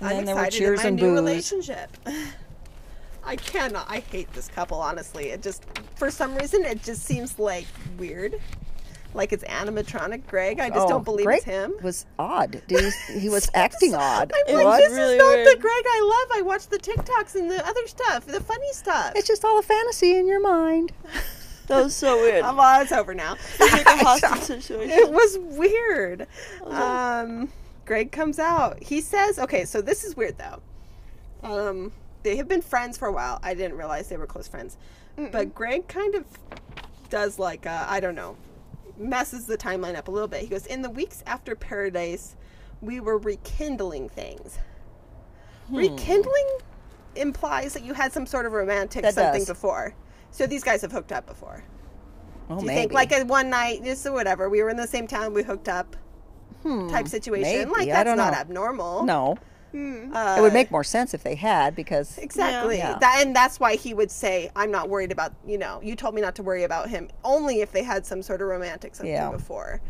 [0.00, 1.14] And I'm then there were cheers in my and new booze.
[1.14, 1.96] relationship.
[3.26, 3.86] I cannot.
[3.88, 4.78] I hate this couple.
[4.80, 5.64] Honestly, it just
[5.96, 7.66] for some reason it just seems like
[7.98, 8.40] weird,
[9.14, 10.26] like it's animatronic.
[10.26, 11.72] Greg, I just Oh, don't believe Greg it's him.
[11.78, 12.62] It was odd.
[12.68, 14.30] Did you, he was acting odd.
[14.48, 14.78] I'm like, What?
[14.80, 15.58] this Really is not the.
[15.60, 16.38] Greg I love.
[16.38, 19.12] I watch the TikToks and the other stuff, the funny stuff.
[19.16, 20.92] It's just all a fantasy in your mind.
[21.66, 22.44] That was so weird.
[22.44, 23.36] Um, well, it's over now.
[23.58, 24.90] It's like a hostage situation.
[24.90, 26.26] It was weird.
[26.62, 27.48] Um,
[27.86, 28.82] Greg comes out.
[28.82, 30.60] He says, okay, so this is weird though.
[31.42, 31.92] Um,
[32.24, 33.38] they have been friends for a while.
[33.42, 34.76] I didn't realize they were close friends.
[35.30, 36.24] But Greg kind of
[37.08, 38.36] does like, uh, I don't know,
[38.98, 40.40] messes the timeline up a little bit.
[40.40, 42.34] He goes, in the weeks after Paradise,
[42.80, 44.58] we were rekindling things.
[45.70, 46.58] Rekindling
[47.16, 49.48] implies that you had some sort of romantic That something does.
[49.48, 49.94] before.
[50.30, 51.62] So these guys have hooked up before.
[52.50, 52.80] Oh, Do you maybe.
[52.80, 54.48] think like a one night, just whatever?
[54.50, 55.96] We were in the same town, we hooked up,
[56.90, 57.42] type situation.
[57.42, 57.70] maybe.
[57.70, 58.38] Like that's not know.
[58.38, 59.04] abnormal.
[59.04, 59.36] no,
[59.74, 62.96] Uh, it would make more sense if they had because exactly Yeah.
[63.00, 66.14] that, and that's why he would say, "I'm not worried about you know." You told
[66.14, 69.12] me not to worry about him only if they had some sort of romantic something
[69.12, 69.30] Yeah.
[69.32, 69.80] before.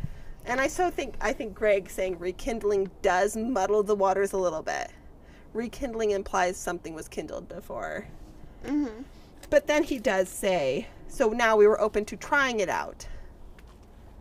[0.46, 4.62] And I so think I think Greg saying rekindling does muddle the waters a little
[4.62, 4.90] bit.
[5.52, 8.06] Rekindling implies something was kindled before.
[9.50, 13.06] But then he does say, so now we were open to trying it out.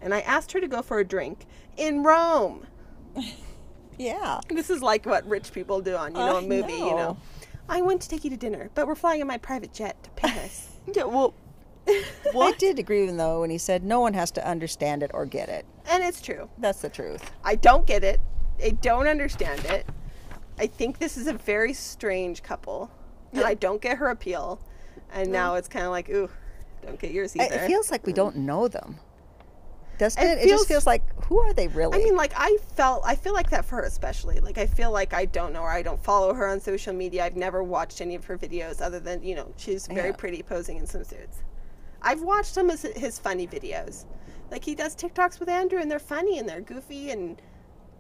[0.02, 1.46] And I asked her to go for a drink
[1.78, 2.68] in Rome.
[3.98, 6.80] yeah, This is like what rich people do on, you know, I a movie, you
[6.92, 6.96] know.
[6.96, 7.18] know.
[7.70, 10.10] I went to take you to dinner, but we're flying in my private jet to
[10.12, 10.70] Paris.
[10.94, 11.34] Yeah, well,
[11.88, 15.12] I did agree with him though when he said no one has to understand it
[15.14, 15.66] or get it.
[15.90, 16.50] and it's true.
[16.58, 17.32] That's the truth.
[17.44, 18.20] I don't get it.
[18.62, 19.86] I don't understand it.
[20.60, 22.92] I think this is a very strange couple.
[23.32, 24.60] And I don't get her appeal.
[25.12, 26.30] And now it's kind of like, ooh,
[26.86, 27.56] don't get yours either.
[27.56, 29.00] It feels like we don't know them.
[30.04, 30.38] Doesn't It it?
[30.40, 32.00] It, feels- just feels like who are they really?
[32.00, 34.40] I mean, like I felt, I feel like that for her especially.
[34.42, 35.70] Like I feel like I don't know her.
[35.70, 37.24] I don't follow her on social media.
[37.26, 40.16] I've never watched any of her videos other than you know she's very Yeah.
[40.16, 41.38] pretty posing in swimsuits.
[42.02, 44.04] I've watched some of his, his funny videos.
[44.52, 47.42] Like he does TikToks with Andrew, and they're funny and they're goofy, and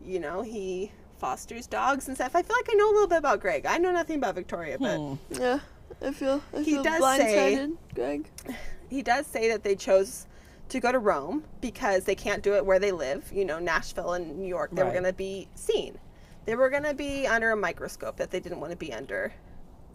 [0.04, 2.36] you know he fosters dogs and stuff.
[2.36, 3.66] I feel like I know a little bit about Greg.
[3.66, 5.14] I know nothing about Victoria, but Hmm.
[5.42, 5.60] yeah,
[6.02, 8.30] I feel I He feel does say- Greg.
[8.90, 10.28] he does say that they chose
[10.74, 13.32] to go to Rome because they can't do it where they live.
[13.32, 15.98] You know, Nashville and New York, they were going to be seen.
[16.46, 19.32] They were going to be under a microscope that they didn't want to be under.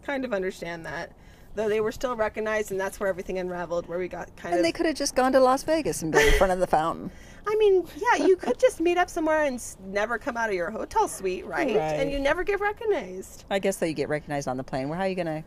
[0.03, 1.11] Kind of understand that.
[1.55, 4.53] Though they were still recognized, and that's where everything unraveled, where we got kind and
[4.53, 4.57] of.
[4.59, 6.67] And they could have just gone to Las Vegas and been in front of the
[6.67, 7.11] fountain.
[7.47, 10.55] I mean, yeah, you could just meet up somewhere and s- never come out of
[10.55, 11.75] your hotel suite, right?
[11.75, 11.75] Right.
[11.75, 13.45] And you never get recognized.
[13.49, 14.87] I guess though you get recognized on the plane.
[14.87, 15.43] Where how are you gonna?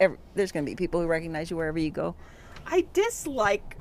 [0.00, 2.14] Every, there's gonna be people who recognize you wherever you go.
[2.66, 3.75] I dislike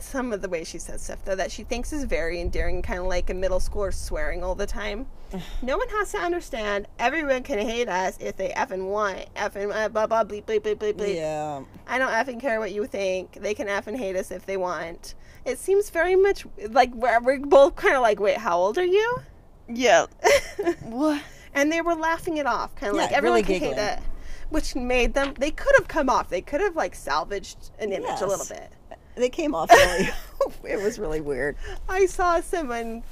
[0.00, 3.00] some of the way she says stuff though that she thinks is very endearing, kind
[3.00, 5.06] of like a middle schooler swearing all the time.
[5.62, 6.86] no one has to understand.
[6.98, 9.32] Everyone can hate us if they effing want.
[9.34, 11.16] Effing uh, blah blah bleep bleep bleep bleep bleep.
[11.16, 11.62] Yeah.
[11.86, 13.34] I don't effing care what you think.
[13.40, 15.14] They can effing hate us if they want.
[15.44, 18.84] It seems very much like we're, we're both kind of like, wait, how old are
[18.84, 19.20] you?
[19.68, 20.06] Yeah.
[20.82, 21.22] what?
[21.54, 24.00] and they were laughing it off, kind of Yeah, like everyone really can hate it,
[24.50, 25.34] which made them.
[25.38, 26.28] They could have come off.
[26.28, 28.72] They could have like salvaged an image a little bit.
[29.18, 30.08] They came off really.
[30.64, 31.56] it was really weird.
[31.88, 33.02] I saw someone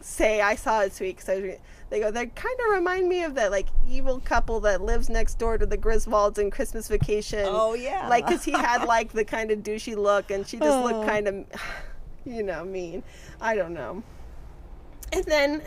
[0.00, 1.58] say I saw it sweet because I was re-
[1.90, 5.38] they go they kind of remind me of that like evil couple that lives next
[5.38, 7.44] door to the Griswolds in Christmas Vacation.
[7.48, 8.08] Oh, yeah.
[8.08, 10.84] like because he had like the kind of douchey look and she just Oh.
[10.84, 11.44] looked kind of,
[12.24, 13.02] you know, mean.
[13.40, 14.02] I don't know.
[15.12, 15.62] And then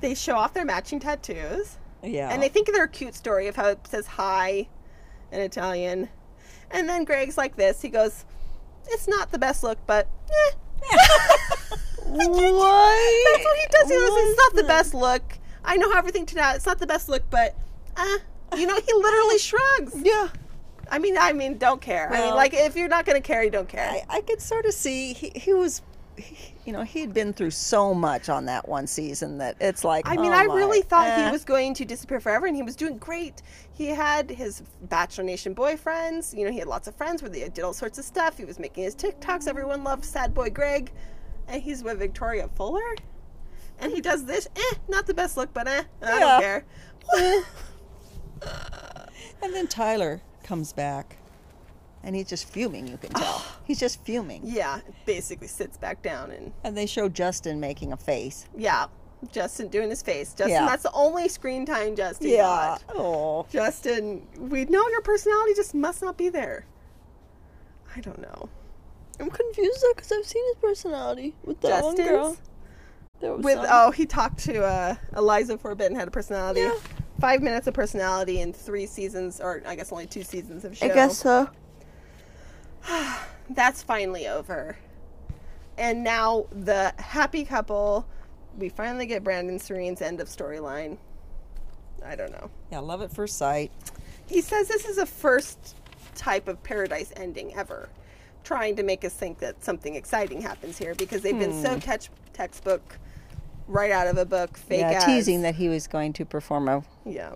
[0.00, 1.76] they show off their matching tattoos.
[2.02, 2.30] Yeah.
[2.30, 4.68] And they think of their cute story of how it says hi
[5.32, 6.08] in Italian.
[6.70, 7.82] And then Greg's like this.
[7.82, 8.24] He goes,
[8.88, 10.54] It's not the best look, but eh.
[10.90, 11.78] What?
[13.32, 13.88] That's what he does.
[13.88, 15.22] He goes, It's not the best look.
[15.64, 16.56] I know how everything turned out.
[16.56, 17.54] It's not the best look, but
[17.96, 18.18] uh
[18.56, 19.94] you know, he literally shrugs.
[19.96, 20.28] Yeah.
[20.90, 22.08] I mean, I mean, don't care.
[22.08, 23.88] I mean, Well- like, if you're not going to care, you don't care.
[23.88, 25.82] I, I could sort of see he, he was,
[26.16, 29.84] he, you know, he had been through so much on that one season that it's
[29.84, 30.06] like.
[30.08, 31.26] I mean, oh I my, really thought eh.
[31.26, 33.42] he was going to disappear forever, and he was doing great.
[33.72, 36.36] He had his Bachelor Nation boyfriends.
[36.36, 38.36] You know, he had lots of friends where they did all sorts of stuff.
[38.36, 39.48] He was making his TikToks.
[39.48, 40.92] Everyone loved Sad Boy Greg,
[41.48, 42.94] and he's with Victoria Fuller.
[43.78, 44.46] And he does this.
[44.54, 46.20] Eh, not the best look, but eh, I Yeah.
[46.20, 46.64] don't care.
[49.42, 51.16] And then Tyler comes back,
[52.02, 52.86] and he's just fuming.
[52.88, 54.42] You can tell he's just fuming.
[54.44, 58.46] yeah, basically sits back down and And they show Justin making a face.
[58.56, 58.86] yeah,
[59.32, 60.30] Justin doing his face.
[60.30, 60.66] Justin, Yeah.
[60.66, 62.82] that's the only screen time Justin got.
[62.94, 63.46] Oh.
[63.50, 66.64] Justin, we know your personality just must not be there.
[67.96, 68.48] I don't know.
[69.18, 72.36] I'm confused though because I've seen his personality with that one girl.
[73.20, 73.66] With some.
[73.68, 76.60] oh, he talked to uh, Eliza Forbidden had a personality.
[76.60, 76.72] Yeah.
[77.20, 80.86] Five minutes of personality in three seasons, or I guess only two seasons of show.
[80.86, 81.50] I guess so.
[83.50, 84.76] that's finally over,
[85.78, 88.06] and now the happy couple.
[88.58, 90.98] We finally get Brandon Serene's end of storyline.
[92.04, 92.50] I don't know.
[92.72, 93.70] Yeah, love at first sight.
[94.26, 95.76] He says this is a first
[96.14, 97.88] type of paradise ending ever,
[98.42, 102.10] trying to make us think that something exciting happens here because they've been so tex-
[102.32, 102.98] textbook,
[103.68, 104.90] right out of a book, fake Hmm.
[104.90, 105.04] yeah, ads.
[105.06, 107.34] teasing that he was going to perform a Yeah.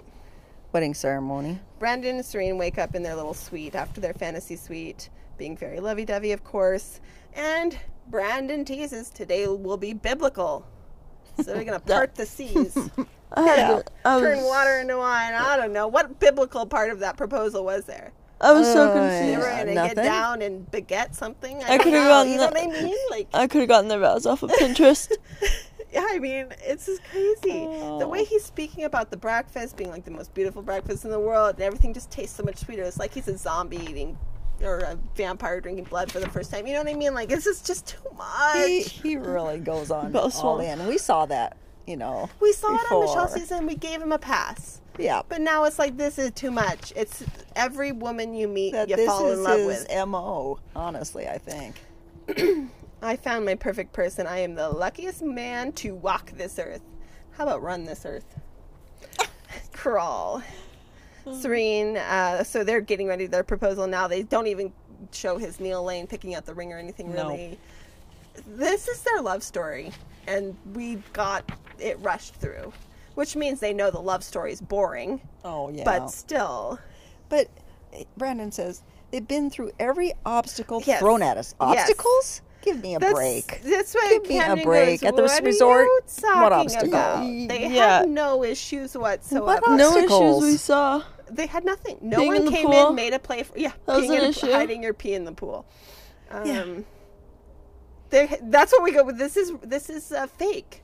[0.72, 1.60] wedding ceremony.
[1.78, 5.80] Brandon and Serene wake up in their little suite after their fantasy suite, being very
[5.80, 7.00] lovey dovey, of course.
[7.34, 7.78] And
[8.08, 10.66] Brandon teases today will be biblical.
[11.38, 12.76] So they're going to part the seas,
[13.32, 13.68] I had Yeah.
[13.68, 15.34] to, I turn was, water into wine.
[15.34, 15.88] I don't know.
[15.88, 18.12] What biblical part of that proposal was there?
[18.40, 19.38] I was so Uh, They confused.
[19.38, 21.62] were Yeah, going to get down and beget something.
[21.64, 22.96] I don't could've gotten You know that- what I mean?
[23.10, 25.10] Like, I could have gotten their vows off of Pinterest.
[25.92, 27.36] yeah, I mean, it's just crazy.
[27.64, 28.08] The Oh.
[28.08, 31.54] way he's speaking about the breakfast being like the most beautiful breakfast in the world,
[31.54, 32.82] and everything just tastes so much sweeter.
[32.82, 34.18] It's like he's a zombie eating
[34.62, 36.66] or a vampire drinking blood for the first time.
[36.66, 37.14] You know what I mean?
[37.14, 38.56] Like, this is just too much.
[38.66, 40.86] He, he really goes on About all in.
[40.86, 42.28] We saw that, you know.
[42.40, 43.66] we saw it on the show season.
[43.66, 44.80] We gave him a pass.
[44.98, 45.22] Yeah.
[45.28, 46.92] But now it's like, this is too much.
[46.94, 47.24] It's
[47.56, 49.88] every woman you meet, That you fall in love with.
[50.06, 51.76] MO, honestly, I think.
[53.02, 54.26] I found my perfect person.
[54.26, 56.80] I am the luckiest man to walk this earth.
[57.32, 58.38] How about run this earth?
[59.72, 60.42] Crawl.
[61.32, 64.06] Serene, uh, so they're getting ready to their proposal now.
[64.08, 64.72] They don't even
[65.12, 67.28] show his Neil Lane picking out the ring or anything No.
[67.28, 67.58] really.
[68.46, 69.92] This is their love story,
[70.26, 71.44] and we got
[71.78, 72.72] it rushed through,
[73.14, 75.84] which means they know the love story is boring, Oh, yeah.
[75.84, 76.78] but still.
[77.28, 77.48] But
[78.16, 80.98] Brandon says they've been through every obstacle Yes.
[81.00, 81.54] thrown at us.
[81.60, 81.88] Yes.
[82.62, 83.60] Give Give me a That's, break.
[83.62, 85.02] That's why Give me a break.
[85.02, 87.20] goes, At the what resort, what talking obstacle?" about?
[87.22, 87.98] They Yeah.
[87.98, 89.44] had no issues whatsoever.
[89.44, 91.02] What no issues we saw.
[91.30, 91.98] They had nothing.
[92.00, 92.90] No one in came pool?
[92.90, 94.16] in, made a play for yeah, That was an
[94.46, 95.64] in a- hiding your pee in the pool.
[96.30, 96.64] Um, Yeah.
[98.10, 99.18] they- that's what we go with.
[99.18, 100.82] This is this is uh, fake.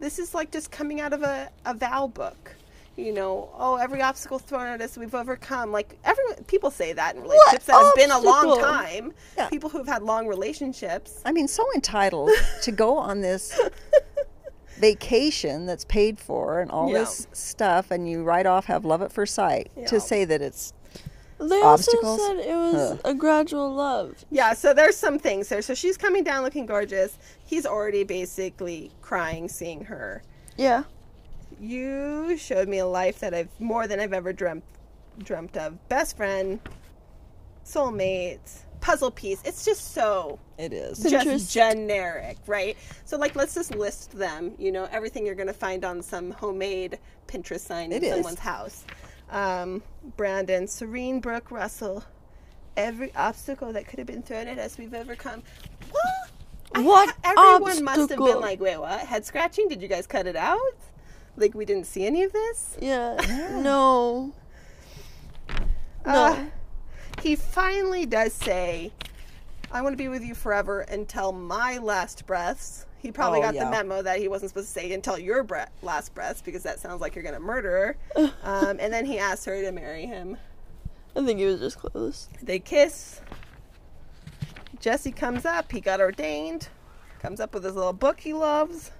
[0.00, 2.54] This is like just coming out of a, a vow book.
[2.96, 5.70] You know, oh, every obstacle thrown at us, we've overcome.
[5.70, 9.12] Like everyone, people say that in relationships that have been a long time.
[9.36, 9.48] Yeah.
[9.48, 11.20] People who've had long relationships.
[11.24, 12.30] I mean, so entitled
[12.62, 13.56] to go on this
[14.80, 16.98] vacation that's paid for and all Yeah.
[17.00, 19.70] this stuff, and you right off have love at first sight.
[19.76, 19.86] Yeah.
[19.86, 20.72] To say that it's
[21.40, 22.20] They Obstacles?
[22.20, 23.00] also said it was Ugh.
[23.04, 24.24] a gradual love.
[24.30, 25.62] Yeah, so there's some things there.
[25.62, 27.16] So she's coming down looking gorgeous.
[27.46, 30.22] He's already basically crying seeing her.
[30.56, 30.82] Yeah.
[31.60, 34.64] You showed me a life that I've more than I've ever dreamt
[35.18, 35.88] dreamt of.
[35.88, 36.60] Best friend,
[37.64, 38.38] soulmate,
[38.80, 39.40] puzzle piece.
[39.44, 40.98] It's just so It is.
[41.02, 42.76] just generic, right?
[43.04, 46.32] So like let's just list them, you know, everything you're going to find on some
[46.32, 46.98] homemade
[47.28, 48.14] Pinterest sign It in is.
[48.14, 48.84] someone's house.
[49.30, 49.82] Um,
[50.16, 52.02] Brandon, Serene Brooke Russell,
[52.76, 55.42] every obstacle that could have been thrown at us we've overcome.
[55.90, 56.84] What?
[56.84, 59.00] What ha- everyone must have been like, wait, what?
[59.00, 59.68] Head scratching?
[59.68, 60.58] Did you guys cut it out?
[61.36, 62.76] Like we didn't see any of this?
[62.80, 63.16] Yeah.
[63.62, 64.32] No.
[66.04, 66.12] No.
[66.12, 66.44] Uh,
[67.22, 68.92] he finally does say,
[69.70, 72.86] I want to be with you forever until my last breaths.
[72.98, 73.64] He probably Oh, got yeah.
[73.64, 76.80] the memo that he wasn't supposed to say until your breath, last breaths because that
[76.80, 78.32] sounds like you're going to murder her.
[78.42, 80.36] um, and then he asks her to marry him.
[81.14, 82.28] I think he was just close.
[82.42, 83.20] They kiss.
[84.80, 85.70] Jesse comes up.
[85.70, 86.68] He got ordained.
[87.20, 88.90] Comes up with his little book he loves.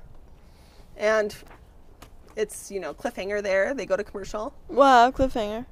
[0.97, 1.35] And
[2.37, 3.73] it's, you know, cliffhanger there.
[3.75, 4.53] They go to commercial.
[4.69, 5.67] Wow, cliffhanger.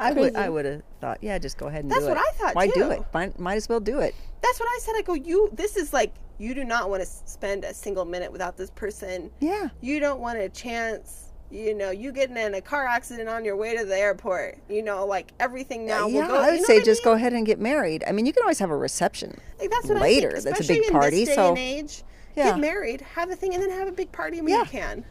[0.00, 0.34] I would.
[0.36, 1.18] I would have thought.
[1.22, 2.14] Yeah, just go ahead and That's do it.
[2.14, 3.02] That's what I thought, Why do it?
[3.12, 4.14] Might, might as well do it.
[4.42, 4.94] That's what I said.
[4.96, 8.32] I go, you, this is like, you do not want to spend a single minute
[8.32, 9.30] without this person.
[9.40, 9.68] Yeah.
[9.82, 13.56] You don't want a chance, you know, you getting in a car accident on your
[13.56, 14.58] way to the airport.
[14.68, 16.36] You know, like everything now will yeah, go.
[16.36, 17.12] I you would know say what I just mean?
[17.12, 18.02] go ahead and get married.
[18.06, 19.38] I mean, you can always have a reception.
[19.58, 20.30] Like, that's what later.
[20.30, 20.44] I think.
[20.56, 22.02] That's a big in party, This day so- and age,
[22.36, 22.44] Yeah.
[22.52, 24.60] get married, have a thing, and then have a big party when Yeah.
[24.60, 25.04] you can.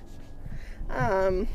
[0.89, 1.47] Um,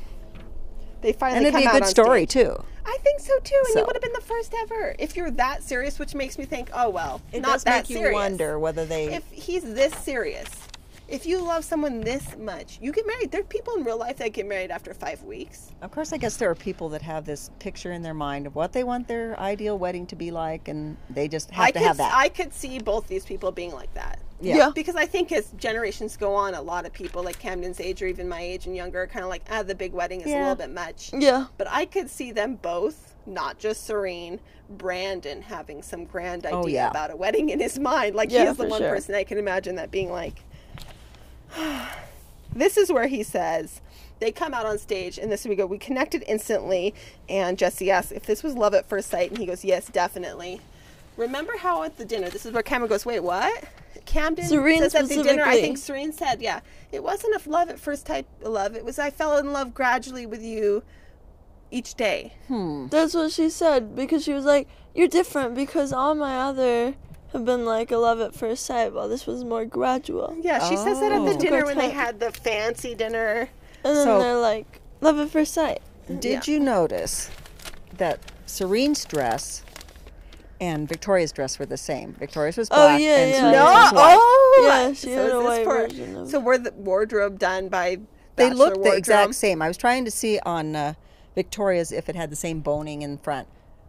[1.01, 2.45] they finally And it'd be a good story stage.
[2.47, 2.65] too.
[2.87, 3.81] I think so too, and So.
[3.81, 6.71] you would have been the first ever if you're that serious, which makes me think,
[6.75, 8.15] oh well, It not does that make you serious.
[8.15, 9.15] wonder whether they.
[9.15, 10.49] if he's this serious,
[11.09, 13.31] if you love someone this much, you get married.
[13.31, 15.73] There are people in real life that get married after five weeks.
[15.83, 18.55] Of course, I guess there are people that have this picture in their mind of
[18.55, 21.79] what they want their ideal wedding to be like, and they just have I to
[21.79, 22.13] could, have that.
[22.15, 24.19] I could see both these people being like that.
[24.41, 24.57] Yeah.
[24.57, 24.71] Yeah.
[24.75, 28.07] Because I think as generations go on, a lot of people like Camden's age or
[28.07, 30.39] even my age and younger are kind of like, ah, the big wedding is a
[30.39, 31.11] little bit much.
[31.13, 31.47] Yeah.
[31.59, 34.41] But I could see them both, not just Serene,
[34.71, 36.89] Brandon having some grand idea Oh, yeah.
[36.91, 38.15] about a wedding in his mind.
[38.15, 38.91] Like he is the one sure.
[38.91, 40.43] person I can imagine that being like.
[42.55, 43.81] this is where he says
[44.21, 46.95] they come out on stage and this we go we connected instantly
[47.29, 50.61] and jesse asks if this was love at first sight and he goes yes definitely.
[51.17, 53.65] Remember how at the dinner this is where camden goes wait what?
[54.05, 56.61] Camden Serene says at the dinner i think serene said yeah
[56.93, 60.27] it wasn't a love at first type love it was i fell in love gradually
[60.27, 60.83] with you
[61.75, 62.33] each day.
[62.49, 62.87] Hmm.
[62.89, 66.95] That's what she said because she was like, "You're different because all my other
[67.35, 70.77] have been like a love at first sight, while this was more gradual." yeah she
[70.77, 71.39] says that at the Oh.
[71.39, 73.49] dinner when they had the fancy dinner
[73.85, 76.41] And then So- they're like, "Love at first sight." Did Yeah.
[76.55, 77.29] you notice
[77.99, 79.63] that Serene's dress
[80.61, 82.15] and Victoria's dress were the same?
[82.19, 83.37] Victoria's was Oh, black yeah, and yeah.
[83.41, 84.17] Serene's no was white.
[84.19, 87.69] oh Yeah, she so had a white for- version of- so were the wardrobe done
[87.69, 87.99] by
[88.37, 88.99] They Bachelor looked the wardrobe?
[88.99, 89.61] exact same.
[89.61, 90.95] I was trying to see on uh,
[91.35, 93.49] Victoria's if it had the same boning in front,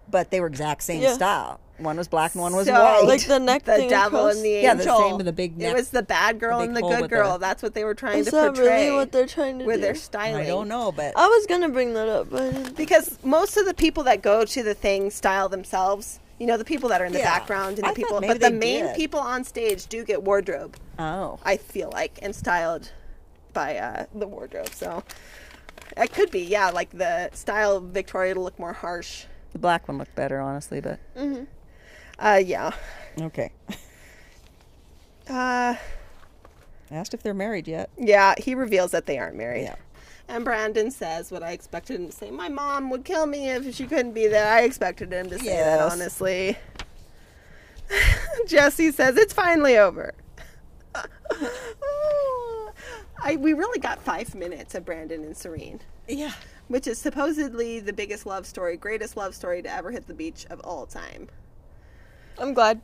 [0.09, 1.13] but they were exact same Yeah.
[1.13, 1.59] style.
[1.77, 3.03] One was black and one was So, white.
[3.05, 4.63] Like the neck the thing devil across- and the angel.
[4.63, 5.71] Yeah, the same with the big neck.
[5.71, 7.33] It was the bad girl big and the good girl.
[7.33, 9.75] the- That's what they were trying Is to that really what they're trying to with
[9.77, 9.81] do?
[9.81, 10.43] their styling.
[10.43, 13.73] I don't know, but I was gonna bring that up, but because most of the
[13.73, 16.19] people that go to the thing style themselves.
[16.37, 17.39] You know, the people that are in the Yeah.
[17.39, 18.95] background and I the thought people, maybe but the main did.
[18.97, 20.75] people on stage do get wardrobe.
[20.99, 22.91] oh, I feel like and styled
[23.53, 24.67] by uh, the wardrobe.
[24.73, 25.01] So
[25.95, 29.25] it could be, yeah, like the style of Victoria to look more harsh.
[29.53, 30.81] the black one looked better, honestly.
[30.81, 30.99] But
[32.19, 32.71] Uh, yeah.
[33.21, 33.51] okay.
[35.29, 35.75] Uh,
[36.91, 37.89] Asked if they're married yet.
[37.97, 38.35] yeah.
[38.37, 39.63] He reveals that they aren't married.
[39.63, 39.75] Yeah.
[40.27, 42.31] And Brandon says what I expected him to say.
[42.31, 44.51] My mom would kill me if she couldn't be there.
[44.51, 46.57] I expected him to say that, honestly.
[48.47, 50.13] Jesse says it's finally over.
[53.21, 56.33] I, we really got five minutes of Brandon and Serene, Yeah.
[56.67, 60.45] which is supposedly the biggest love story, greatest love story to ever hit the beach
[60.49, 61.27] of all time.
[62.39, 62.81] I'm glad.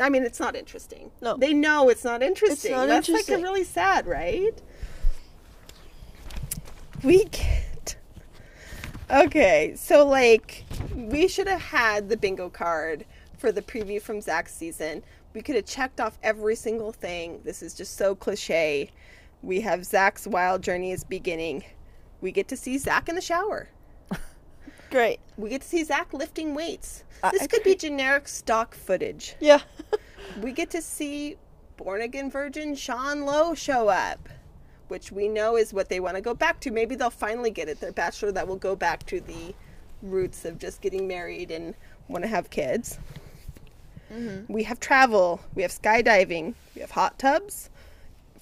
[0.00, 1.10] I mean, it's not interesting.
[1.20, 1.36] No.
[1.36, 2.72] They know it's not interesting.
[2.72, 3.40] It's not That's like interesting.
[3.40, 4.60] a really sad, right?
[7.02, 7.96] We get.
[9.10, 10.64] Okay, so like,
[10.94, 13.04] we should have had the bingo card
[13.36, 15.02] for the preview from Zach's season.
[15.34, 17.40] We could have checked off every single thing.
[17.44, 18.90] This is just so cliche.
[19.42, 21.64] We have Zach's wild journey is beginning.
[22.20, 23.68] We get to see Zach in the shower.
[24.90, 25.18] Great.
[25.36, 27.04] We get to see Zach lifting weights.
[27.30, 29.60] This I could be generic stock footage Yeah.
[30.42, 31.36] we get to see
[31.76, 34.28] born again virgin Sean Lowe show up,
[34.88, 36.70] which we know is what they want to go back to.
[36.70, 37.80] Maybe they'll finally get it.
[37.80, 39.54] Their bachelor that will go back to the
[40.02, 41.74] roots of just getting married and
[42.08, 42.98] want to have kids.
[44.12, 44.52] Mm-hmm.
[44.52, 45.40] We have travel.
[45.54, 46.54] We have skydiving.
[46.74, 47.70] We have hot tubs.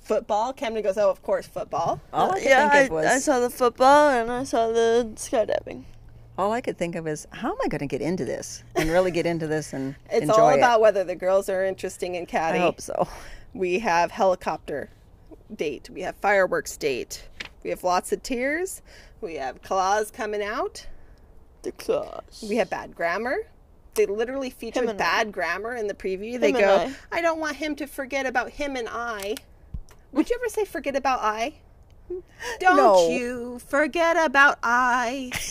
[0.02, 0.52] Football.
[0.52, 2.00] Camden goes, oh, of course, football.
[2.12, 5.84] All I yeah, I, I saw the football and I saw the skydiving.
[6.40, 8.88] All I could think of is how am I going to get into this and
[8.90, 10.56] really get into this and It's enjoy all it.
[10.58, 13.06] about whether the girls are interesting and I hope so.
[13.52, 14.88] We have helicopter
[15.54, 15.90] date.
[15.92, 17.28] We have fireworks date.
[17.62, 18.80] We have lots of tears.
[19.20, 20.86] We have claws coming out.
[21.62, 22.42] The claws.
[22.48, 23.36] We have bad grammar.
[23.94, 26.40] They literally featured and bad grammar in the preview.
[26.40, 27.18] They Him and go, I.
[27.18, 27.20] I.
[27.20, 29.34] don't want him to forget about him and I.
[30.12, 31.54] Would you ever say forget about I?
[32.60, 33.10] Don't No.
[33.10, 35.32] you forget about I.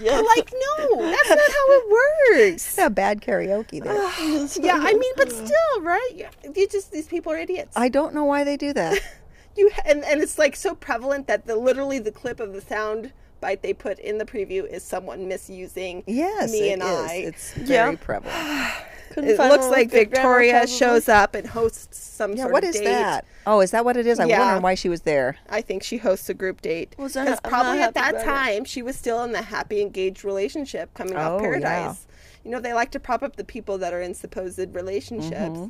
[0.00, 0.20] Yeah.
[0.20, 2.76] like, no, that's not how it works.
[2.78, 3.94] Yeah, bad karaoke there.
[4.66, 6.10] yeah, I mean, but still, right?
[6.14, 7.76] You- You just, these people are idiots.
[7.76, 8.98] I don't know why they do that.
[9.54, 13.12] You and, and it's like so prevalent that the literally the clip of the sound
[13.42, 16.88] bite they put in the preview is someone misusing Yes, me and is.
[16.88, 17.12] I.
[17.16, 17.84] It's Yeah.
[17.84, 18.34] very prevalent.
[19.12, 22.76] Couldn't it looks like Victoria shows up and hosts some Yeah, sort what of is
[22.76, 22.84] date.
[22.84, 23.24] that?
[23.46, 24.18] Oh, is that what it is?
[24.20, 24.38] I'm Yeah.
[24.40, 25.36] wondering why she was there.
[25.48, 26.94] I think she hosts a group date.
[26.98, 28.24] Was Because not- I'm not probably at happy that about it.
[28.24, 31.48] time she was still in the happy engaged relationship coming Oh, off yeah.
[31.48, 32.06] Paradise.
[32.44, 35.34] You know, they like to prop up the people that are in supposed relationships.
[35.34, 35.66] Mm-hmm.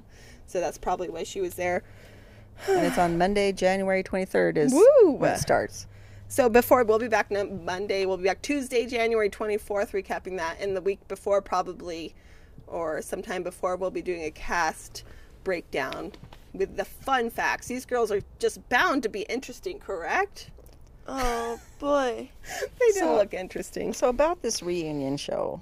[0.46, 1.82] So that's probably why she was there.
[2.68, 5.12] And it's on Monday, January 23rd is Woo!
[5.12, 5.86] when it starts.
[6.28, 10.56] So before we'll be back no- Monday, we'll be back Tuesday, January 24th, recapping that.
[10.60, 12.14] And the week before, probably,
[12.66, 15.04] or sometime before, we'll be doing a cast
[15.44, 16.12] breakdown
[16.52, 17.66] with the fun facts.
[17.68, 20.50] These girls are just bound to be interesting, correct?
[21.08, 22.30] Oh boy.
[22.78, 23.92] They do So- look interesting.
[23.92, 25.60] So about this reunion show,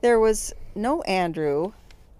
[0.00, 1.72] there was no Andrew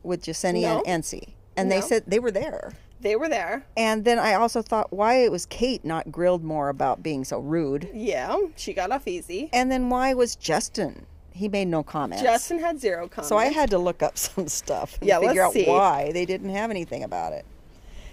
[0.02, 0.78] with Jasenia No.
[0.78, 1.34] and Ency.
[1.56, 2.72] And they said they were there.
[3.00, 3.64] They were there.
[3.76, 7.40] And then I also thought why it was Kate not grilled more about being so
[7.40, 7.88] rude.
[7.92, 9.50] Yeah, she got off easy.
[9.52, 11.04] And then why was Justin?
[11.34, 12.22] He made no comments.
[12.22, 13.28] Justin had zero comments.
[13.28, 15.64] So I had to look up some stuff and Yeah, figure out see.
[15.66, 17.44] why they didn't have anything about it.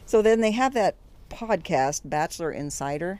[0.05, 0.95] So then they have that
[1.30, 3.20] podcast, Bachelor Insider.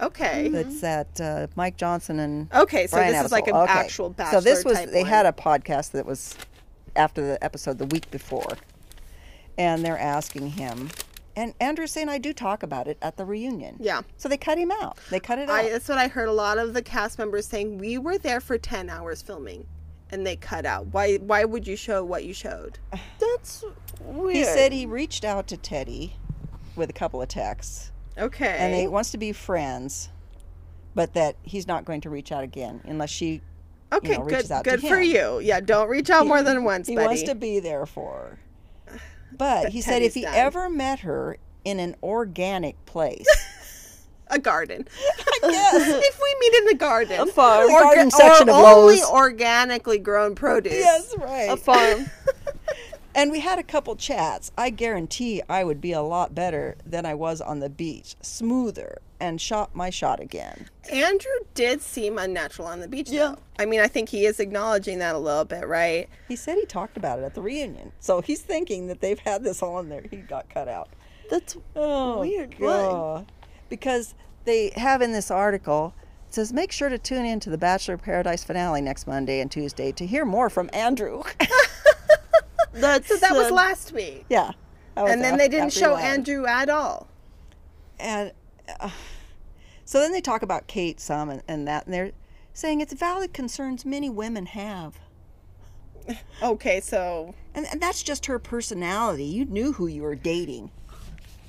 [0.00, 0.48] Okay.
[0.48, 3.72] That's that uh, Mike Johnson and Okay, so Brian this is like an Okay.
[3.72, 5.06] actual bachelor So this was they one.
[5.10, 6.36] had a podcast that was
[6.94, 8.46] after the episode the week before,
[9.56, 10.90] and they're asking him,
[11.38, 13.76] and Andrew's saying I do talk about it at the reunion.
[13.78, 14.02] Yeah.
[14.16, 14.98] So they cut him out.
[15.10, 15.54] They cut it out.
[15.54, 17.78] I, that's what I heard a lot of the cast members saying.
[17.78, 19.66] We were there for 10 hours filming
[20.10, 20.86] and they cut out.
[20.86, 22.78] Why why would you show what you showed?
[23.20, 23.64] That's
[24.00, 24.36] weird.
[24.36, 26.12] he said he reached out to Teddi
[26.76, 28.56] with a couple of texts, Okay.
[28.58, 30.08] and he wants to be friends,
[30.94, 33.42] but that he's not going to reach out again unless she.
[33.92, 35.40] okay, know, good reaches out to good for you.
[35.40, 37.06] Yeah, don't reach out more than once, He buddy.
[37.06, 38.38] wants to be there for her.
[39.36, 40.34] But, But he said if he done.
[40.34, 43.26] ever met her in an organic place,
[44.28, 44.86] a garden.
[45.42, 47.20] yes, if we meet in the garden.
[47.20, 47.66] A farm.
[47.66, 50.72] The garden section or of only organically grown produce.
[50.72, 51.50] yes, right.
[51.50, 52.06] a farm.
[53.14, 54.52] And we had a couple chats.
[54.56, 58.98] I guarantee I would be a lot better than I was on the beach, smoother,
[59.18, 60.68] and shot my shot again.
[60.92, 63.10] Andrew did seem unnatural on the beach.
[63.10, 63.28] Yeah.
[63.30, 63.38] though.
[63.58, 66.08] I mean, I think he is acknowledging that a little bit, right?
[66.28, 69.42] He said he talked about it at the reunion, so he's thinking that they've had
[69.42, 70.04] this all in there.
[70.08, 70.88] He got cut out.
[71.30, 72.56] That's Oh, Weird?
[72.58, 73.32] God.
[73.68, 75.92] Because they have in this article
[76.28, 79.40] it says make sure to tune in to the Bachelor of Paradise finale next Monday
[79.40, 81.22] and Tuesday to hear more from Andrew.
[82.80, 84.24] that's So that was uh, last week.
[84.28, 84.52] yeah.
[84.96, 85.96] was And then they didn't show.
[85.96, 87.08] Andrew at all.
[88.00, 88.32] And
[88.80, 88.90] uh,
[89.84, 92.12] so then they talk about Kate some and, and that, and they're
[92.52, 94.98] saying it's valid concerns many women have.
[96.42, 99.24] Okay, so And, and that's just her personality.
[99.24, 100.70] You knew who you were dating.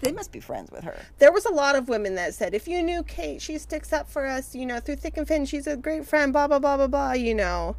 [0.01, 0.97] They must be friends with her.
[1.17, 4.09] there was a lot of women that said, if you knew Kate, she sticks up
[4.09, 5.45] for us, you know, through thick and thin.
[5.45, 7.75] She's a great friend, blah, blah, blah, blah, blah, you know.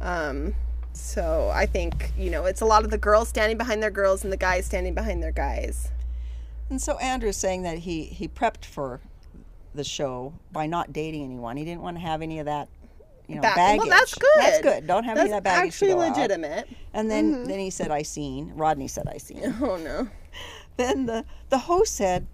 [0.00, 0.54] Um,
[0.96, 4.24] so I think, you know, it's a lot of the girls standing behind their girls
[4.24, 5.90] and the guys standing behind their guys.
[6.70, 9.00] And so Andrew's saying that he, he prepped for
[9.74, 11.56] the show by not dating anyone.
[11.56, 12.68] He didn't want to have any of that,
[13.28, 13.80] you know, Ba- baggage.
[13.80, 14.28] Well, that's good.
[14.36, 14.86] That's good.
[14.86, 15.74] Don't have That's any of that baggage.
[15.74, 16.16] actually go out.
[16.16, 16.68] legitimate.
[16.94, 17.44] And then, mm-hmm.
[17.44, 18.52] then he said, I seen.
[18.56, 19.54] Rodney said, I seen.
[19.60, 20.08] Oh, no.
[20.76, 22.26] then the, the host said,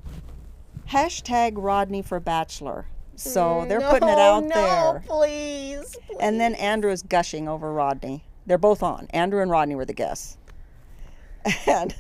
[0.88, 2.86] hashtag Rodney for Bachelor.
[3.14, 5.02] So they're mm, putting it No, out no, there.
[5.06, 8.24] Please, And then Andrew's gushing over Rodney.
[8.47, 9.07] They're both on.
[9.11, 10.38] Andrew and Rodney were the guests.
[11.66, 11.95] And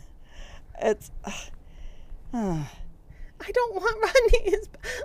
[0.80, 1.10] it's.
[3.44, 4.56] I don't want Rodney.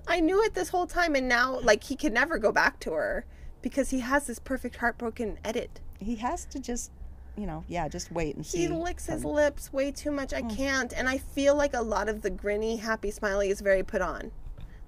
[0.08, 2.94] I knew it this whole time, and now, like, he can never go back to
[2.94, 3.26] her
[3.62, 5.80] because he has this perfect heartbroken edit.
[6.00, 6.92] He has to just,
[7.36, 8.60] you know, yeah, just wait and see.
[8.60, 10.34] He licks his lips way too much.
[10.34, 10.56] I mm.
[10.56, 10.94] can't.
[10.94, 14.32] And I feel like a lot of the grinny, happy, smiley is very put on.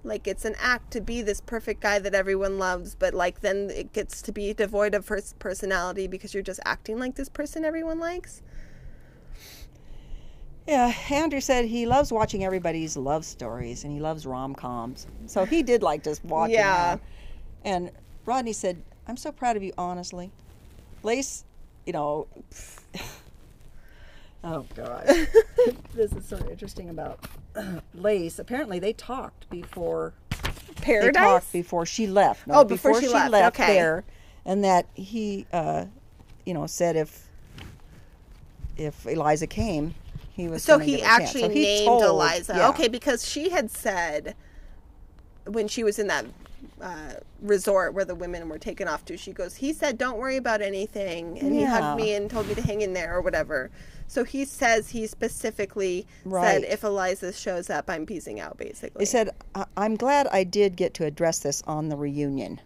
[0.04, 3.70] Like it's an act to be this perfect guy that everyone loves, but like then
[3.70, 7.66] it gets to be devoid of his personality because you're just acting like this person
[7.66, 8.42] everyone likes.
[10.68, 15.08] Yeah, Andrew said he loves watching everybody's love stories and he loves rom coms.
[15.26, 16.92] So he did like just watching Yeah.
[16.92, 17.02] them.
[17.66, 17.92] And
[18.26, 20.32] Rodney said, I'm so proud of you, honestly.
[21.02, 21.44] Lace,
[21.88, 22.28] you know.
[24.44, 25.08] oh God,
[25.96, 27.20] this is so interesting about
[27.94, 28.40] Lace.
[28.40, 30.14] Apparently, they talked before
[30.86, 32.48] they talked before she left.
[32.48, 33.74] No, Oh, before she left, okay.
[33.74, 34.04] there,
[34.46, 35.86] and that he, uh,
[36.46, 37.28] you know, said if
[38.78, 39.94] if Eliza came,
[40.32, 40.64] he was.
[40.64, 41.24] So he give her a chance.
[41.30, 42.54] actually So he named told- Eliza.
[42.56, 42.70] yeah.
[42.70, 44.36] Okay, because she had said
[45.46, 46.26] when she was in that
[46.82, 50.38] uh, resort where the women were taken off to, she goes, he said, "Don't worry
[50.38, 53.70] about anything," and he hugged me and told me to hang in there or whatever.
[54.10, 56.44] So he says he specifically Right.
[56.44, 60.44] said, "If Eliza shows up, I'm peacing out." Basically, He said, I- "I'm glad I
[60.44, 62.60] did get to address this on the reunion."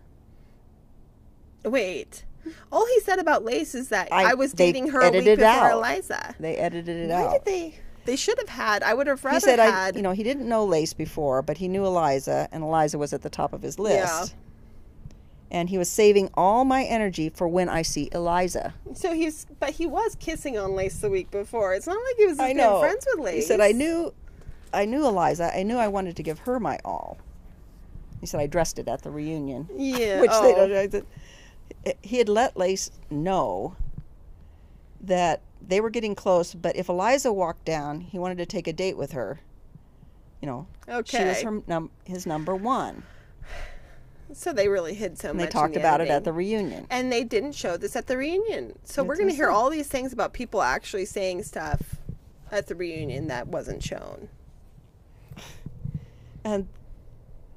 [1.66, 2.26] "Wait."
[2.72, 5.46] All he said about Lace is that I, I- was dating her a week before
[5.46, 5.72] out.
[5.74, 6.36] Eliza.
[6.40, 7.28] They edited it Why out.
[7.28, 7.76] Why did they?
[8.06, 8.84] They should have had.
[8.84, 9.96] I would have rather he said, "I, had.
[9.96, 13.22] you know, he didn't know Lace before, but he knew Eliza, and Eliza was at
[13.22, 14.38] the top of his list." Yeah.
[15.54, 18.74] And he was saving all my energy for when I see Eliza.
[18.96, 21.76] So he's, but he was kissing on Lace the week before.
[21.76, 23.36] It's not like he was just being friends with Lace.
[23.36, 24.14] He said, "I knew,
[24.74, 25.56] I knew Eliza.
[25.56, 27.20] I knew I wanted to give her my all."
[28.20, 30.22] He said, "I dressed it at the reunion." Yeah.
[30.22, 30.68] Which they oh.
[30.68, 30.74] don't.
[30.74, 31.06] I said-
[32.02, 33.76] He had let Lace know
[35.02, 38.74] that they were getting close, but if Eliza walked down, he wanted to take a
[38.74, 39.40] date with her.
[40.42, 41.20] You know, okay.
[41.20, 43.04] she was her num- his number one.
[44.36, 45.48] So they really hid so And much.
[45.48, 46.88] they talked the about it at the reunion.
[46.90, 48.78] And they didn't show this at the reunion.
[48.84, 51.96] So we're going to hear all these things about people actually saying stuff
[52.52, 54.30] at the reunion that wasn't shown.
[56.44, 56.68] And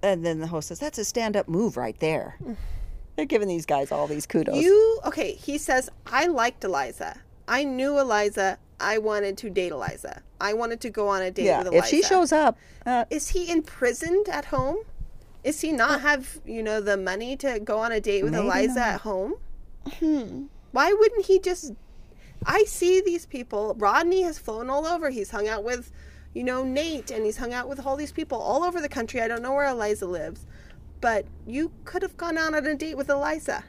[0.02, 2.38] and then the host says, "That's a stand-up move right there."
[3.16, 4.56] They're giving these guys all these kudos.
[4.62, 5.32] You okay?
[5.32, 7.18] He says I liked Eliza.
[7.48, 8.58] I knew Eliza.
[8.78, 10.22] I wanted to date Eliza.
[10.38, 11.84] I wanted to go on a date yeah, with Eliza.
[11.84, 14.76] if she shows up, uh, is he imprisoned at home?
[15.46, 18.32] Is he not uh, have you know the money to go on a date with
[18.32, 18.88] Maybe Eliza not.
[18.88, 19.34] at home?
[20.00, 20.46] Hmm.
[20.72, 21.72] Why wouldn't he just?
[22.44, 23.76] I see these people.
[23.78, 25.08] Rodney has flown all over.
[25.08, 25.92] He's hung out with,
[26.34, 29.20] you know, Nate, and he's hung out with all these people all over the country.
[29.22, 30.46] I don't know where Eliza lives,
[31.00, 33.62] but you could have gone out on a date with Eliza.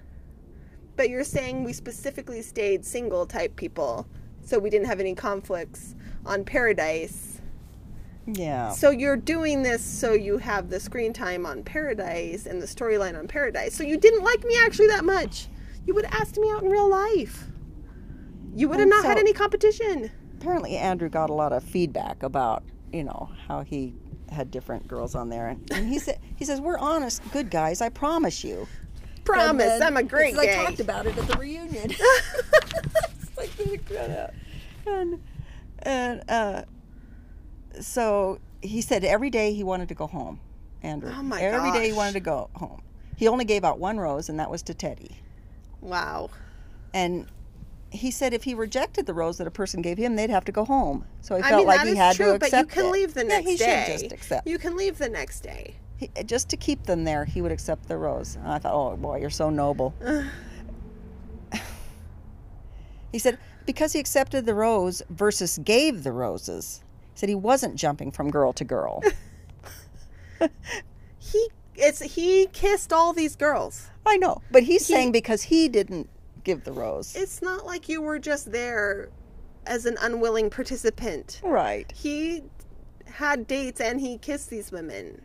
[0.95, 4.07] But you're saying we specifically stayed single type people,
[4.43, 5.93] so we didn't have any conflicts
[6.25, 7.26] on Paradise.
[8.27, 12.65] Yeah, So you're doing this so you have the screen time on Paradise and the
[12.65, 13.73] storyline on Paradise.
[13.73, 15.47] So you didn't like me actually that much.
[15.85, 17.45] You would have asked me out in real life.
[18.53, 20.11] You would have not had any competition.
[20.35, 23.93] apparently Andrew got a lot of feedback about you know how he
[24.29, 27.81] had different girls on there, and, and he said he says we're honest, good guys.
[27.81, 28.67] I promise you.
[29.23, 30.59] Promise, I'm a great because gay.
[30.59, 31.91] I talked about it at the reunion.
[31.91, 34.31] it's like they cut out.
[34.85, 35.21] And
[35.83, 36.63] and uh,
[37.81, 40.39] so he said every day he wanted to go home.
[40.83, 41.11] Andrew.
[41.13, 42.81] Oh my Every day he wanted to go home.
[43.15, 45.15] He only gave out one rose, and that was to Teddi.
[45.81, 46.29] Wow.
[46.93, 47.27] And
[47.89, 50.51] he said if he rejected the rose that a person gave him, they'd have to
[50.51, 51.05] go home.
[51.21, 52.65] So he I felt mean like that he is had true, to accept but you
[52.67, 52.91] can it.
[52.91, 53.85] leave the next Yeah, he day.
[53.85, 54.47] should just accept.
[54.47, 55.75] You can leave the next day.
[55.97, 58.35] He, just to keep them there, he would accept the rose.
[58.35, 59.95] And I thought, oh boy, you're so noble.
[63.11, 66.83] he said because he accepted the rose versus gave the roses.
[67.17, 69.01] He said he wasn't jumping from girl to girl.
[71.17, 73.87] He it's he kissed all these girls.
[74.05, 76.09] I know, but he's saying because he didn't
[76.43, 77.15] give the rose.
[77.15, 79.09] It's not like you were just there
[79.65, 81.41] as an unwilling participant.
[81.43, 81.91] right.
[81.91, 82.43] He
[83.07, 85.19] had dates and he kissed these women.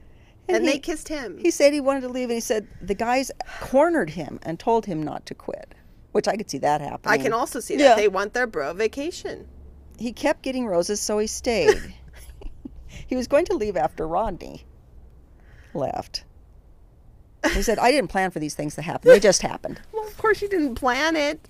[0.48, 1.36] And And, they kissed him.
[1.38, 3.30] He said he wanted to leave, and he said the guys
[3.60, 5.74] cornered him and told him not to quit,
[6.12, 7.20] which I could see that happening.
[7.20, 7.88] I can also see Yeah.
[7.88, 9.46] that they want their bro vacation.
[9.98, 11.94] He kept getting roses, so he stayed.
[13.06, 14.64] he was going to leave after Rodney
[15.74, 16.24] left.
[17.52, 19.10] He said, "I didn't plan for these things to happen.
[19.10, 21.48] They just happened." Well, of course you didn't plan it.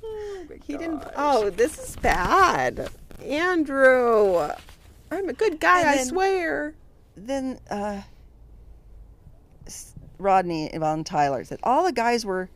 [0.65, 1.03] he didn't.
[1.17, 2.91] Oh, this is bad,
[3.25, 4.49] Andrew.
[5.11, 6.75] I'm a good guy, And I swear.
[7.17, 8.03] Then uh,
[10.19, 12.49] Rodney and Tyler said all the guys were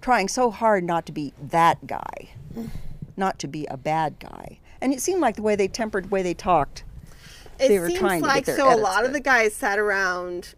[0.00, 2.30] trying so hard not to be that guy,
[3.16, 6.08] not to be a bad guy, and it seemed like the way they tempered, the
[6.08, 6.84] way they talked.
[7.58, 8.72] It they were seems trying to get like their so.
[8.72, 10.54] A lot of the guys sat around,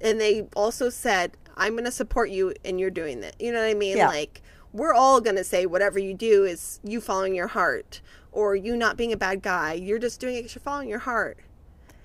[0.00, 3.60] and they also said, "I'm going to support you, and you're doing that." You know
[3.60, 3.96] what I mean?
[3.96, 4.08] Yeah.
[4.08, 8.00] Like we're all going to say whatever you do is you following your heart,
[8.32, 9.72] or you not being a bad guy.
[9.72, 11.38] You're just doing it because you're following your heart.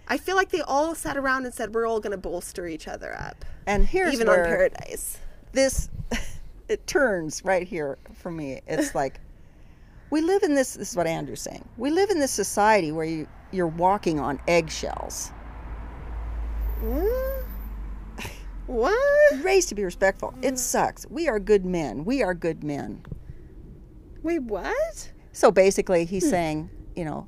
[0.08, 2.88] I feel like they all sat around and said, "We're all going to bolster each
[2.88, 5.20] other up." And here's even on Paradise.
[5.52, 5.90] this
[6.68, 8.62] it turns right here for me.
[8.66, 9.20] It's like
[10.12, 10.76] we live in this.
[10.76, 11.68] This is what Andrew's saying.
[11.78, 15.32] We live in this society where you you're walking on eggshells.
[16.84, 17.44] Mm?
[18.68, 19.44] What?
[19.44, 20.34] Raised to be respectful.
[20.42, 21.06] It sucks.
[21.10, 22.06] We are good men.
[22.06, 23.04] We are good men.
[24.24, 25.12] Wait, what?
[25.34, 27.28] So basically, he's saying, you know,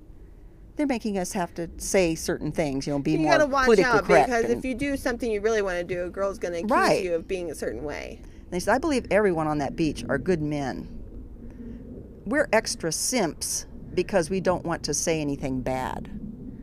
[0.75, 3.65] they're making us have to say certain things, you know, be You more gotta watch
[3.65, 4.27] politically out correct.
[4.29, 6.71] because and- if you do something you really want to do, a girl's gonna accuse
[6.71, 7.03] Right.
[7.03, 8.21] you of being a certain way.
[8.49, 10.87] They said, I believe everyone on that beach are good men.
[12.25, 16.09] We're extra simps because we don't want to say anything bad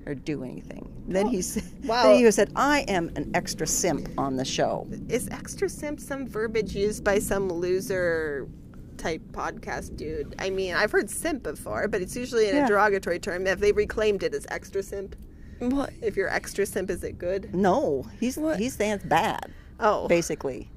[0.07, 0.87] or do anything.
[1.07, 2.05] Then he said, wow.
[2.05, 4.87] then he said, I am an extra simp on the show.
[5.09, 8.49] Is extra simp some verbiage used by some loser
[8.97, 10.35] type podcast dude?
[10.39, 12.65] I mean, I've heard simp before, but it's usually in Yeah.
[12.65, 13.47] a derogatory term.
[13.47, 15.17] Have they reclaimed it as extra simp?
[15.59, 15.93] What?
[16.01, 17.55] If you're extra simp, is it good?
[17.55, 18.59] No, he's What?
[18.59, 20.71] he's saying it's bad, Oh, basically.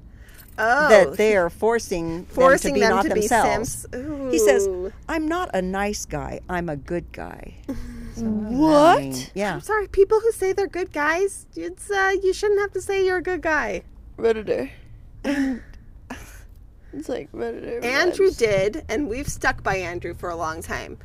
[0.58, 3.86] Oh, that they are forcing, forcing them to be them not to be themselves.
[3.90, 4.32] simps.
[4.32, 4.68] He says,
[5.08, 7.54] I'm not a nice guy, I'm a good guy.
[8.14, 8.98] So, What?
[8.98, 9.54] I mean, yeah.
[9.54, 13.04] I'm sorry, people who say they're good guys, it's uh, you shouldn't have to say
[13.04, 13.82] you're a good guy.
[14.16, 14.70] Redditor.
[15.24, 17.84] it's like Redditor.
[17.84, 18.38] Andrew vibes.
[18.38, 20.96] did, and we've stuck by Andrew for a long time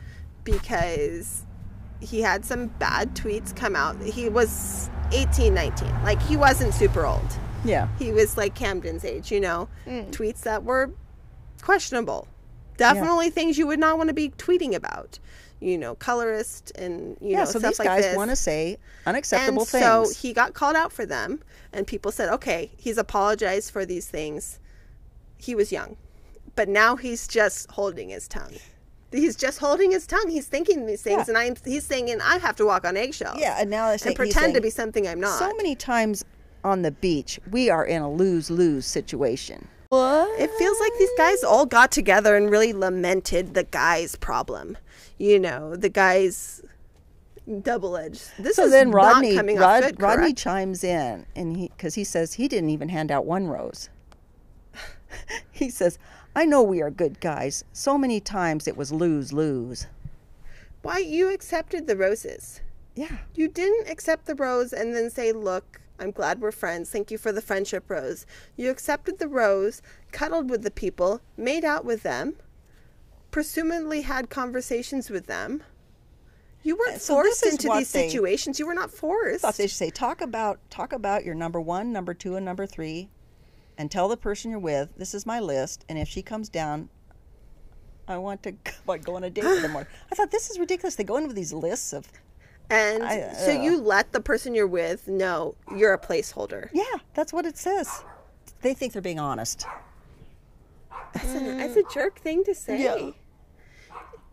[0.44, 1.46] because
[2.00, 4.00] he had some bad tweets come out.
[4.04, 6.04] He was 18, 19.
[6.04, 7.28] Like, he wasn't super old.
[7.66, 7.88] Yeah.
[7.98, 9.68] He was like Camden's age, you know?
[9.88, 10.12] Mm.
[10.12, 10.92] Tweets that were
[11.62, 12.28] questionable.
[12.78, 15.20] Definitely things you would not want to be tweeting about.
[15.62, 18.78] You know, colorist and, you Yeah, know, so stuff these like guys want to say
[19.06, 21.42] unacceptable and so he got called out for them
[21.74, 24.60] and people said okay he's apologized for these things
[25.38, 25.98] he was young
[26.56, 28.54] but now he's just holding his tongue
[29.12, 31.32] he's just holding his tongue he's thinking these things Yeah.
[31.32, 34.16] and i'm he's thinking i have to walk on eggshells yeah, and now saying, and
[34.16, 36.24] pretend to be something i'm not So many times
[36.64, 39.68] on the beach, we are in a lose lose situation.
[39.90, 40.40] What?
[40.40, 44.78] it feels like these guys all got together and really lamented the guy's problem
[45.18, 46.62] you know the guy's
[47.62, 50.38] double edged this So is then Rodney, not coming Rod, off good Rodney correct?
[50.38, 53.90] chimes in, and he because he says he didn't even hand out one rose.
[55.52, 55.98] he says,
[56.36, 57.64] "I know we are good guys.
[57.74, 59.88] So many times it was lose lose."
[60.84, 62.62] why you accepted the roses
[62.96, 66.90] Yeah, You didn't accept the rose and then say, Look, I'm glad we're friends.
[66.90, 68.26] Thank you for the friendship rose.
[68.56, 69.82] You accepted the rose,
[70.12, 72.36] cuddled with the people, made out with them,
[73.32, 75.64] presumably had conversations with them.
[76.64, 78.60] You weren't So forced into these situations.
[78.60, 79.42] You were not forced.
[79.42, 82.66] thought they should say talk about talk about your number one, number two, and number
[82.66, 83.10] three,
[83.78, 86.90] and tell the person you're with this is my list, and if she comes down,
[88.08, 88.56] I want to
[88.86, 89.76] what, go on a date with them.
[89.78, 90.96] I thought this is ridiculous.
[90.96, 92.12] They go in with these lists of
[92.70, 93.64] And I- so ugh.
[93.64, 96.70] you let the person you're with know you're a placeholder.
[96.74, 96.84] yeah,
[97.14, 98.04] that's what it says.
[98.62, 99.66] They think they're being honest.
[101.14, 102.84] That's, a, that's a jerk thing to say.
[102.84, 103.12] Yeah.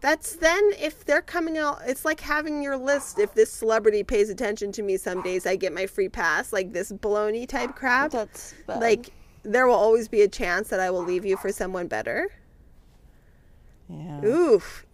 [0.00, 3.18] That's then if they're coming out, it's like having your list.
[3.18, 6.52] If this celebrity pays attention to me some days, I get my free pass.
[6.52, 8.10] Like this baloney type crap.
[8.10, 8.80] That's bad.
[8.80, 9.10] Like
[9.42, 12.28] there will always be a chance that I will leave you for someone better.
[13.88, 14.24] Yeah.
[14.24, 14.85] Oof.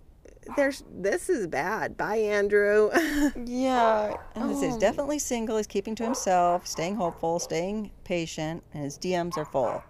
[0.56, 1.97] There's this is bad.
[1.97, 2.90] Bye, Andrew.
[3.44, 4.16] yeah.
[4.35, 4.81] And it says oh.
[4.81, 5.56] definitely single.
[5.56, 9.82] He's keeping to himself, staying hopeful, staying patient, and his DMs are full.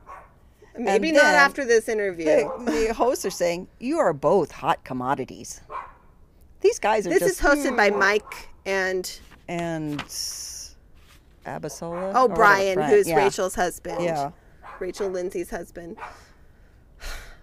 [0.76, 2.24] Maybe And not after this interview.
[2.24, 5.60] The, the hosts are saying you are both hot commodities.
[6.60, 9.10] These guys are This just is hosted by Mike and
[9.48, 10.00] and
[11.44, 12.12] Abasolo.
[12.14, 13.16] oh Brian, Brian, who's yeah.
[13.16, 14.02] Rachel's husband.
[14.02, 14.30] Yeah.
[14.78, 15.96] Rachel Lindsay's husband.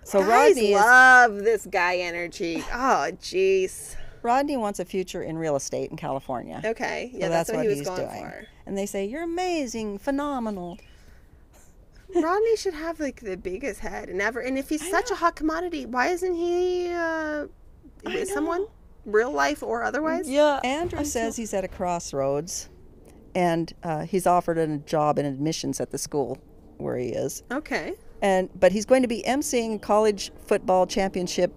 [0.09, 2.63] So Guys Rodney is, love this guy energy.
[2.73, 3.95] Oh, jeez.
[4.23, 6.61] Rodney wants a future in real estate in California.
[6.65, 8.23] Okay, So yeah, that's, what, he was he's going doing.
[8.23, 8.47] for.
[8.65, 10.79] And they say you're amazing, phenomenal.
[12.15, 14.39] Rodney should have like the biggest head and ever.
[14.39, 17.45] And if he's such a hot commodity, why isn't he uh,
[18.03, 18.65] with someone,
[19.05, 20.27] real life or otherwise?
[20.27, 20.59] Yeah.
[20.63, 22.69] Andrew I says he's at a crossroads,
[23.35, 26.39] and uh, he's offered a job in admissions at the school
[26.77, 27.43] where he is.
[27.51, 27.93] Okay.
[28.21, 31.53] And but he's going to be emceeing a college football championship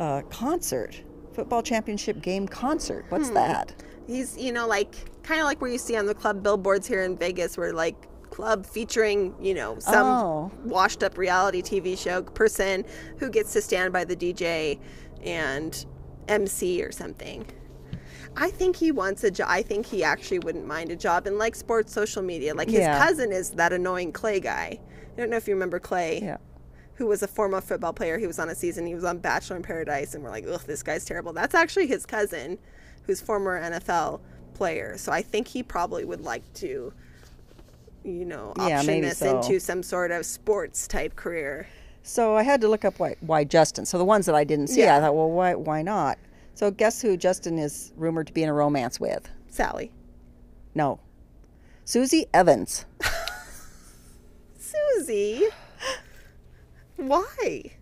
[0.00, 1.02] uh, concert,
[1.32, 3.04] football championship game concert.
[3.08, 3.34] What's Hmm.
[3.34, 3.82] that?
[4.06, 7.02] He's you know like kind of like where you see on the club billboards here
[7.02, 7.96] in Vegas, where like
[8.30, 10.50] club featuring you know some Oh.
[10.64, 12.84] washed up reality TV show person
[13.18, 14.78] who gets to stand by the DJ
[15.22, 15.84] and
[16.28, 17.44] MC or something.
[18.34, 19.46] I think he wants a job.
[19.50, 22.54] I think he actually wouldn't mind a job in like sports social media.
[22.54, 22.98] Like his Yeah.
[22.98, 24.80] cousin is that annoying Clay guy.
[25.16, 26.20] I don't know if you remember Clay.
[26.22, 26.36] Yeah.
[26.94, 28.18] who was a former football player.
[28.18, 28.86] He was on a season.
[28.86, 31.32] He was on Bachelor in Paradise, and we're like, ugh, this guy's terrible.
[31.32, 32.58] That's actually his cousin,
[33.06, 34.20] who's former NFL
[34.54, 34.96] player.
[34.98, 36.92] So I think he probably would like to,
[38.04, 39.40] you know, option maybe this so.
[39.40, 41.66] into some sort of sports type career.
[42.04, 43.84] So I had to look up why, why Justin.
[43.86, 44.96] So the ones that I didn't see, Yeah.
[44.96, 46.18] I thought, well, why why not?
[46.54, 49.28] So guess who Justin is rumored to be in a romance with?
[49.48, 49.90] Sally.
[50.74, 51.00] No,
[51.84, 52.84] Susie Evans.
[54.96, 55.42] Susie.
[56.96, 57.72] Why?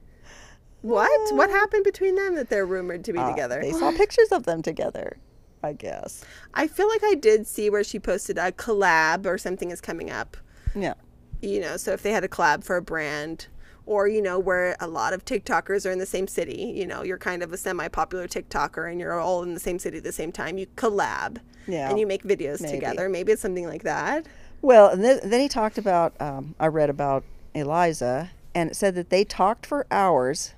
[0.83, 1.35] What?
[1.37, 3.61] What happened between them that they're rumored to be Uh, together?
[3.61, 5.19] They saw pictures of them together,
[5.63, 6.25] I guess.
[6.55, 10.11] I feel like I did see where she posted a collab or something is coming
[10.11, 10.37] up.
[10.75, 10.95] Yeah.
[11.43, 13.49] You know, so if they had a collab for a brand,
[13.87, 17.03] or you know, where a lot of TikTokers are in the same city, you know,
[17.03, 20.13] you're kind of a semi-popular TikToker and you're all in the same city at the
[20.13, 20.57] same time.
[20.59, 22.75] You collab, Yeah, and you make videos maybe.
[22.77, 23.09] together.
[23.09, 24.27] Maybe it's something like that.
[24.63, 27.25] Well, and then, then he talked about, um, I read about
[27.55, 30.55] Eliza, and it said that they talked for hours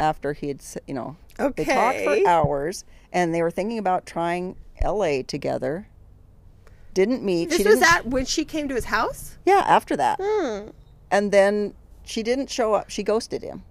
[0.00, 1.64] after he had, you know, okay.
[1.64, 5.88] they talked for hours, and they were thinking about trying LA together.
[6.94, 7.50] Didn't meet.
[7.50, 9.36] This she was didn't, at when she came to his house.
[9.44, 10.18] Yeah, after that.
[10.20, 10.70] Hmm.
[11.10, 11.74] And then
[12.04, 12.90] she didn't show up.
[12.90, 13.64] She ghosted him.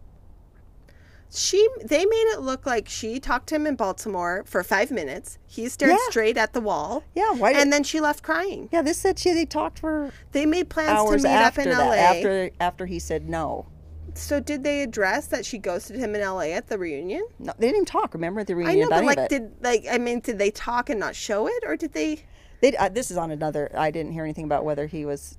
[1.32, 5.38] She they made it look like she talked to him in Baltimore for five minutes.
[5.48, 5.98] He stared Yeah.
[6.10, 7.04] straight at the wall.
[7.14, 8.70] Yeah, why did- And then she left crying.
[8.72, 11.74] Yeah, this said she they talked for They made plans to meet after up in
[11.74, 11.88] that.
[11.88, 11.96] LA.
[11.96, 13.66] After after he said no.
[14.14, 17.26] So did they address that she ghosted him in LA at the reunion?
[17.38, 18.14] No, they didn't even talk.
[18.14, 18.78] Remember at the reunion?
[18.94, 21.64] I know, but like, did like I mean, did they talk and not show it,
[21.66, 22.24] or did they?
[22.62, 23.70] They, uh, this is on another.
[23.76, 25.38] I didn't hear anything about whether he was.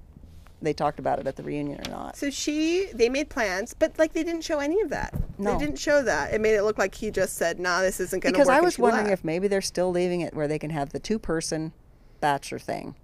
[0.66, 2.16] They talked about it at the reunion or not.
[2.16, 5.14] So she, they made plans, but like they didn't show any of that.
[5.38, 5.52] No.
[5.52, 6.34] They didn't show that.
[6.34, 8.58] It made it look like he just said, "Nah, this isn't going to work." Because
[8.58, 9.20] I was wondering left.
[9.20, 11.72] if maybe they're still leaving it where they can have the two-person
[12.20, 12.96] bachelor thing.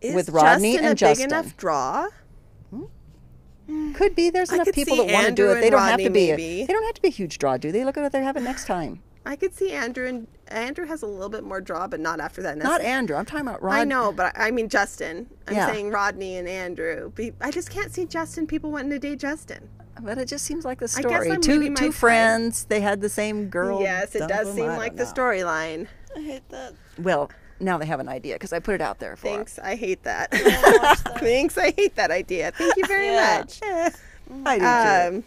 [0.00, 1.28] Is with Rodney Justin and a Justin.
[1.28, 2.08] big enough draw.
[3.94, 4.30] Could be.
[4.30, 5.60] There's I enough people that want to do it.
[5.60, 6.30] They don't have to be.
[6.30, 7.84] A, they don't have to be a huge draw, do they?
[7.84, 9.02] Look at what they're having next time.
[9.26, 12.42] I could see Andrew and Andrew has a little bit more draw, but not after
[12.42, 12.56] that.
[12.58, 12.80] Not.
[12.80, 13.16] Andrew.
[13.16, 13.74] I'm talking about Rod.
[13.74, 15.28] I know, but I I mean Justin.
[15.46, 15.66] I'm Yeah.
[15.70, 17.12] saying Rodney and Andrew.
[17.40, 18.46] I just can't see Justin.
[18.46, 19.68] People wanting to date Justin.
[20.02, 21.30] But it just seems like the I guess story.
[21.30, 21.92] I'm two reading my two time.
[21.92, 22.64] friends.
[22.64, 23.82] They had the same girl.
[23.82, 25.86] yes, it does them, seem like don't the storyline.
[26.16, 26.72] I hate that.
[26.98, 27.30] Well,
[27.60, 29.34] now they have an idea because I put it out there for 'em.
[29.36, 29.58] Thanks.
[29.58, 30.32] I hate that.
[30.32, 30.40] watch
[31.04, 31.18] that.
[31.20, 31.58] Thanks.
[31.58, 32.50] I hate that idea.
[32.52, 33.38] Thank you very Yeah.
[33.40, 33.60] much.
[34.46, 34.64] I do
[35.12, 35.18] too.
[35.18, 35.24] Um,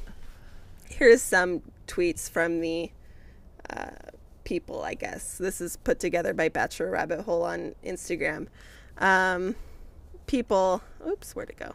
[0.90, 2.90] here's some tweets from the
[4.44, 5.38] people, I guess.
[5.38, 8.48] This is put together by Bachelor Rabbit Hole on Instagram.
[8.98, 9.56] Um,
[10.27, 11.73] people, oops, where'd it go?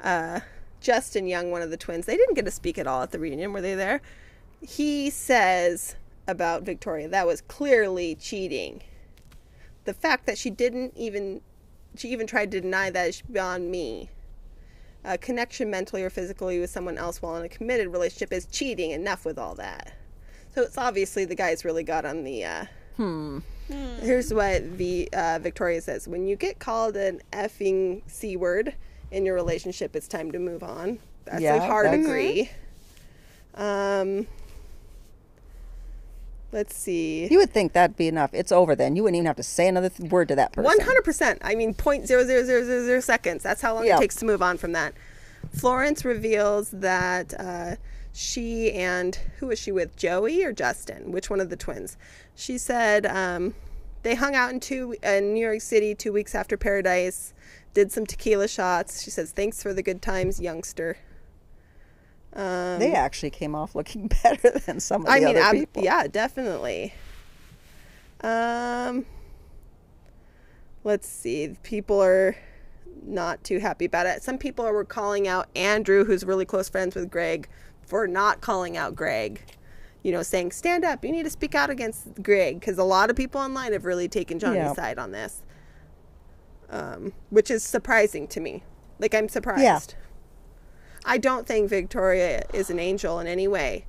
[0.00, 0.40] Uh,
[0.80, 3.18] Justin Young, one of the twins, they didn't get to speak at all at the
[3.18, 3.52] reunion.
[3.52, 4.00] Were they there?
[4.60, 8.82] He says about Victoria, that was clearly cheating.
[9.84, 11.40] The fact that she didn't even,
[11.96, 14.10] she even tried to deny that is beyond me
[15.04, 18.90] a connection mentally or physically with someone else while in a committed relationship is cheating.
[18.90, 19.97] Enough with all that.
[20.54, 22.44] So it's obviously the guy's really got on the.
[22.44, 22.64] Uh,
[22.96, 23.38] Hmm.
[24.00, 28.74] Here's what the uh, Victoria says: When you get called an effing c word
[29.12, 30.98] in your relationship, it's time to move on.
[31.26, 32.50] That's Yeah, a hard that's- agree.
[33.54, 34.26] Um,
[36.50, 37.28] let's see.
[37.30, 38.30] You would think that'd be enough.
[38.32, 38.96] It's over then.
[38.96, 40.64] You wouldn't even have to say another th- word to that person.
[40.64, 41.38] One hundred percent.
[41.44, 43.42] I mean, point zero zero zero zero zero seconds.
[43.42, 43.96] That's how long Yeah.
[43.96, 44.94] it takes to move on from that.
[45.52, 47.76] Florence reveals that uh,
[48.20, 51.12] she and who was she with, Joey or Justin?
[51.12, 51.96] Which one of the twins?
[52.34, 53.54] She said um,
[54.02, 57.32] they hung out in two in New York City two weeks after Paradise.
[57.74, 59.02] Did some tequila shots.
[59.04, 60.96] She says, "Thanks for the good times, youngster."
[62.32, 65.54] Um, They actually came off looking better than some of the I mean, other ab-
[65.54, 65.84] people.
[65.84, 66.94] yeah, definitely.
[68.20, 69.06] Um,
[70.82, 71.54] let's see.
[71.62, 72.36] People are
[73.04, 74.24] not too happy about it.
[74.24, 77.48] Some people were calling out Andrew, who's really close friends with Greg,
[77.88, 79.40] for not calling out Greg.
[80.02, 82.60] You know, saying, stand up, you need to speak out against Greg.
[82.60, 84.72] Because a lot of people online have really taken Johnny's Yeah.
[84.74, 85.42] side on this,
[86.70, 88.62] um, which is surprising to me.
[88.98, 89.62] Like, I'm surprised.
[89.62, 89.80] Yeah.
[91.04, 93.86] I don't think Victoria is an angel in any way.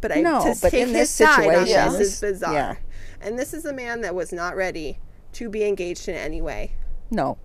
[0.00, 2.52] But I No, to but take in his this side on situation, this is bizarre.
[2.54, 2.74] yeah.
[3.20, 4.98] And this is a man that was not ready
[5.32, 6.72] to be engaged in any way.
[7.10, 7.36] No.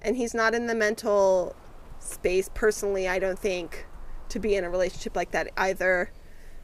[0.00, 1.54] And he's not in the mental
[1.98, 3.86] space personally, I don't think,
[4.30, 6.10] to be in a relationship like that either.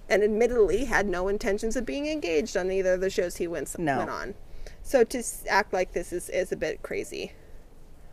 [0.09, 3.76] And admittedly had no intentions of being engaged on either of the shows he went,
[3.78, 3.98] No.
[3.98, 4.34] went on.
[4.82, 7.32] So to act like this is, is a bit crazy.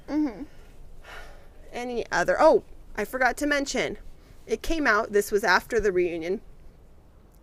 [0.09, 0.43] Mm-hmm.
[1.71, 2.35] Any other?
[2.39, 2.63] Oh,
[2.97, 3.97] I forgot to mention.
[4.47, 6.41] It came out, this was after the reunion.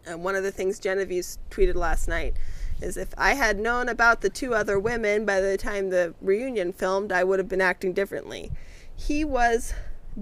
[0.04, 2.34] And one of the things Genevieve tweeted last night
[2.80, 6.72] is if I had known about the two other women by the time the reunion
[6.72, 8.50] filmed, I would have been acting differently.
[8.94, 9.74] He was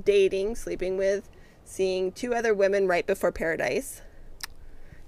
[0.05, 1.29] dating, sleeping with,
[1.69, 4.03] seeing two other women right before Paradise,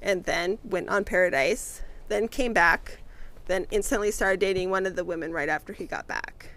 [0.03, 2.99] and then went on Paradise, then came back,
[3.47, 6.51] then instantly started dating one of the women right after he got back.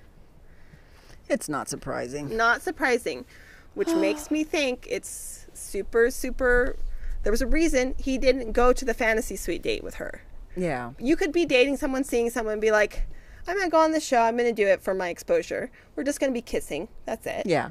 [1.30, 2.35] It's not surprising.
[2.35, 3.25] Not surprising,
[3.73, 6.75] which makes me think it's super, super.
[7.23, 10.21] There was a reason he didn't go to the fantasy suite date with her.
[10.55, 10.91] Yeah.
[10.99, 13.07] You could be dating someone, seeing someone, be like,
[13.47, 14.21] I'm gonna go on the show.
[14.21, 15.71] I'm gonna do it for my exposure.
[15.95, 16.89] We're just gonna be kissing.
[17.05, 17.45] That's it.
[17.45, 17.69] Yeah.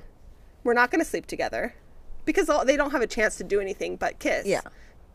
[0.65, 1.75] We're not gonna sleep together
[2.25, 4.47] because all- they don't have a chance to do anything but kiss.
[4.47, 4.61] Yeah.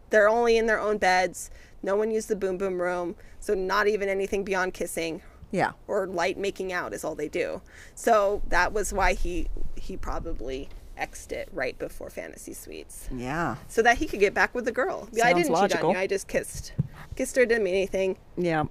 [0.10, 1.50] They're only in their own beds.
[1.84, 5.22] No one used the boom boom room, so not even anything beyond kissing
[5.52, 5.72] Yeah.
[5.88, 7.62] or light making out is all they do.
[7.96, 10.70] So that was why he he probably
[11.00, 13.58] exed it right before Fantasy Suites, Yeah.
[13.68, 15.08] so that he could get back with the girl.
[15.12, 15.90] Yeah, I Sounds didn't cheat logical.
[15.90, 16.02] on you.
[16.02, 16.74] I just kissed,
[17.16, 17.46] kissed her.
[17.46, 18.18] Didn't mean anything.
[18.36, 18.64] Yeah.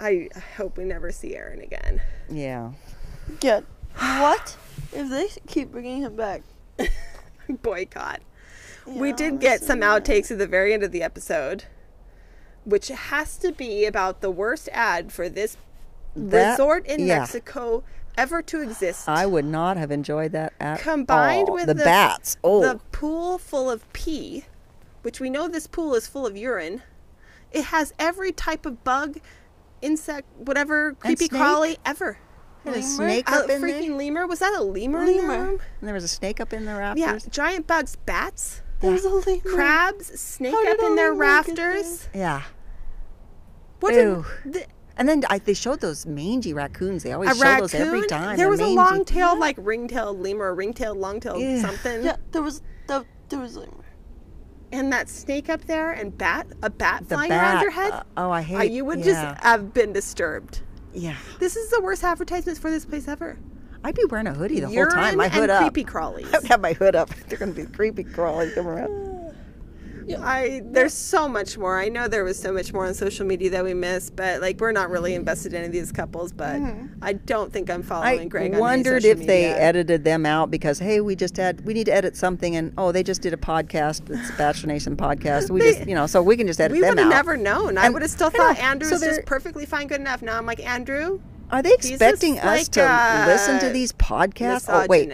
[0.00, 2.00] I hope we never see Aaron again.
[2.30, 2.72] Yeah.
[3.42, 3.60] Yeah.
[3.98, 4.56] What?
[4.92, 6.42] If they keep bringing him back.
[7.62, 8.20] Boycott.
[8.86, 11.64] we did get some honestly, outtakes at the very end of the episode,
[12.64, 15.56] which has to be about the worst ad for this
[16.16, 17.20] That- resort in yeah.
[17.20, 17.84] Mexico
[18.16, 19.08] ever to exist.
[19.08, 21.54] I would not have enjoyed that at combined all.
[21.54, 22.36] with the, the, bats.
[22.44, 24.44] Oh, the pool full of pee,
[25.02, 26.82] which we know this pool is full of urine.
[27.52, 29.18] It has every type of bug,
[29.80, 32.18] insect, whatever creepy crawly ever.
[32.64, 32.82] And a lemur?
[32.82, 33.70] snake A up in there.
[33.70, 34.26] freaking lemur.
[34.26, 35.00] Was that a lemur?
[35.02, 35.50] in the Lemur.
[35.50, 37.00] And there was a snake up in the rafters.
[37.00, 39.40] Yeah, giant bugs, bats, There's a lemur.
[39.40, 42.08] crabs, snake How up in their rafters.
[42.14, 42.42] Yeah.
[43.80, 44.24] What Ew.
[44.44, 44.66] did the,
[44.96, 47.02] And then I, they showed those mangy raccoons.
[47.02, 47.60] They always a show raccoon?
[47.62, 48.36] those every time.
[48.36, 48.76] There was a mangy.
[48.76, 51.60] long-tailed, like ring-tailed lemur, ring-tailed, long-tailed Ew.
[51.60, 52.04] something.
[52.04, 53.84] Yeah, there was the there was a lemur.
[54.72, 57.54] and that snake up there and bat a bat The flying bat.
[57.54, 58.56] around your head uh, oh, I hate.
[58.58, 59.04] Uh, you would yeah.
[59.04, 60.60] just have been disturbed
[60.94, 61.16] Yeah.
[61.38, 63.38] this is the worst advertisements for this place ever
[63.84, 65.16] I'd be wearing a hoodie the Urine whole time.
[65.16, 65.72] My hood and up.
[65.72, 67.08] creepy crawlies I would have my hood up.
[67.28, 69.11] They're going to be creepy crawling come around.
[70.20, 71.78] I there's so much more.
[71.78, 74.60] I know there was so much more on social media that we missed, but like
[74.60, 76.32] we're not really invested in any of these couples.
[76.32, 76.86] But mm-hmm.
[77.02, 78.50] I don't think I'm following I Greg.
[78.50, 81.86] on any wondered if they edited them out because hey, we just had we need
[81.86, 84.10] to edit something, and oh, they just did a podcast.
[84.10, 85.50] It's Bachelor Nation podcast.
[85.50, 86.96] We They- just you know, so we can just edit We them out.
[86.96, 87.78] We would have never known.
[87.78, 90.22] I would have still I thought Andrew So just perfectly fine, good enough.
[90.22, 91.20] Now I'm like Andrew,
[91.50, 94.66] Are they expecting us like to listen to these podcasts?
[94.68, 95.12] Oh wait.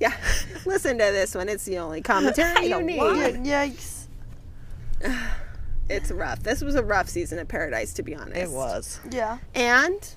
[0.00, 0.14] Yeah,
[0.66, 1.48] listen to this one.
[1.48, 2.98] It's the only commentary you don't need.
[2.98, 4.06] want yikes.
[5.88, 6.42] It's rough.
[6.42, 8.36] This was a rough season of Paradise, to be honest.
[8.36, 9.00] it was.
[9.10, 9.38] Yeah.
[9.54, 10.14] And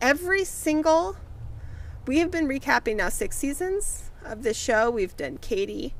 [0.00, 1.16] every single,
[2.06, 4.90] we have been recapping now six seasons of this show.
[4.90, 5.94] We've done Katie,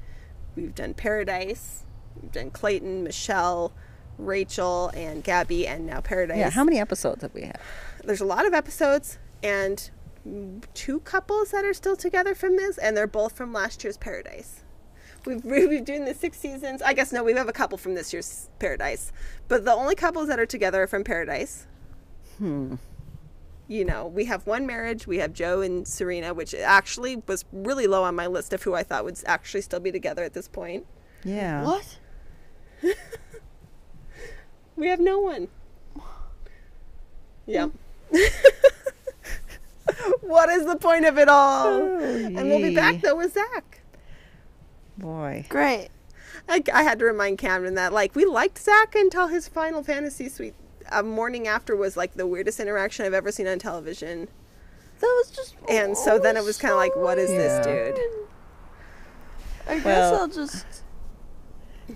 [0.56, 1.84] we've done Paradise,
[2.20, 3.72] we've done Clayton, Michelle,
[4.18, 6.36] Rachel, and Gabby, and now Paradise.
[6.36, 7.58] Yeah, how many episodes have we had?
[8.04, 9.90] There's a lot of episodes and
[10.74, 14.62] two couples that are still together from this, and they're both from last year's Paradise.
[15.26, 16.82] We've we've been doing the six seasons.
[16.82, 19.12] I guess no, we have a couple from this year's Paradise,
[19.48, 21.66] but the only couples that are together are from Paradise.
[22.38, 22.76] Hmm.
[23.68, 25.06] You know, we have one marriage.
[25.06, 28.74] We have Joe and Serena, which actually was really low on my list of who
[28.74, 30.86] I thought would actually still be together at this point.
[31.22, 31.64] Yeah.
[31.64, 31.98] What?
[34.80, 35.48] We have no one.
[37.44, 37.72] Yep.
[40.22, 41.78] what is the point of it all?
[41.98, 43.80] and we'll be back though with Zach.
[44.98, 45.46] Boy.
[45.48, 45.88] Great.
[46.48, 50.28] I, I had to remind Cameron that like we liked Zach until his Final Fantasy
[50.28, 50.54] Suite
[50.90, 54.28] uh, morning after was like the weirdest interaction I've ever seen on television.
[55.00, 55.54] That was just.
[55.68, 57.98] And so then it was kind of like, what is this dude?
[59.68, 60.66] I guess Well- I'll just.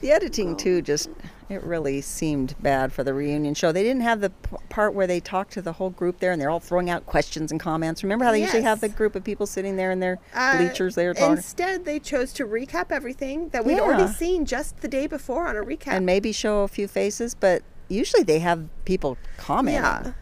[0.01, 1.09] The editing too just
[1.51, 3.71] it really seemed bad for the reunion show.
[3.71, 6.41] They didn't have the p- part where they talked to the whole group there and
[6.41, 8.03] they're all throwing out questions and comments.
[8.03, 10.95] Remember how they usually have the group of people sitting there in their Uh, bleachers
[10.95, 15.07] there talking Instead, they chose to recap everything that we'd already seen just the day
[15.07, 15.89] before on a recap.
[15.93, 19.75] and maybe show a few faces, but usually they have people comment.
[19.77, 20.13] Yeah.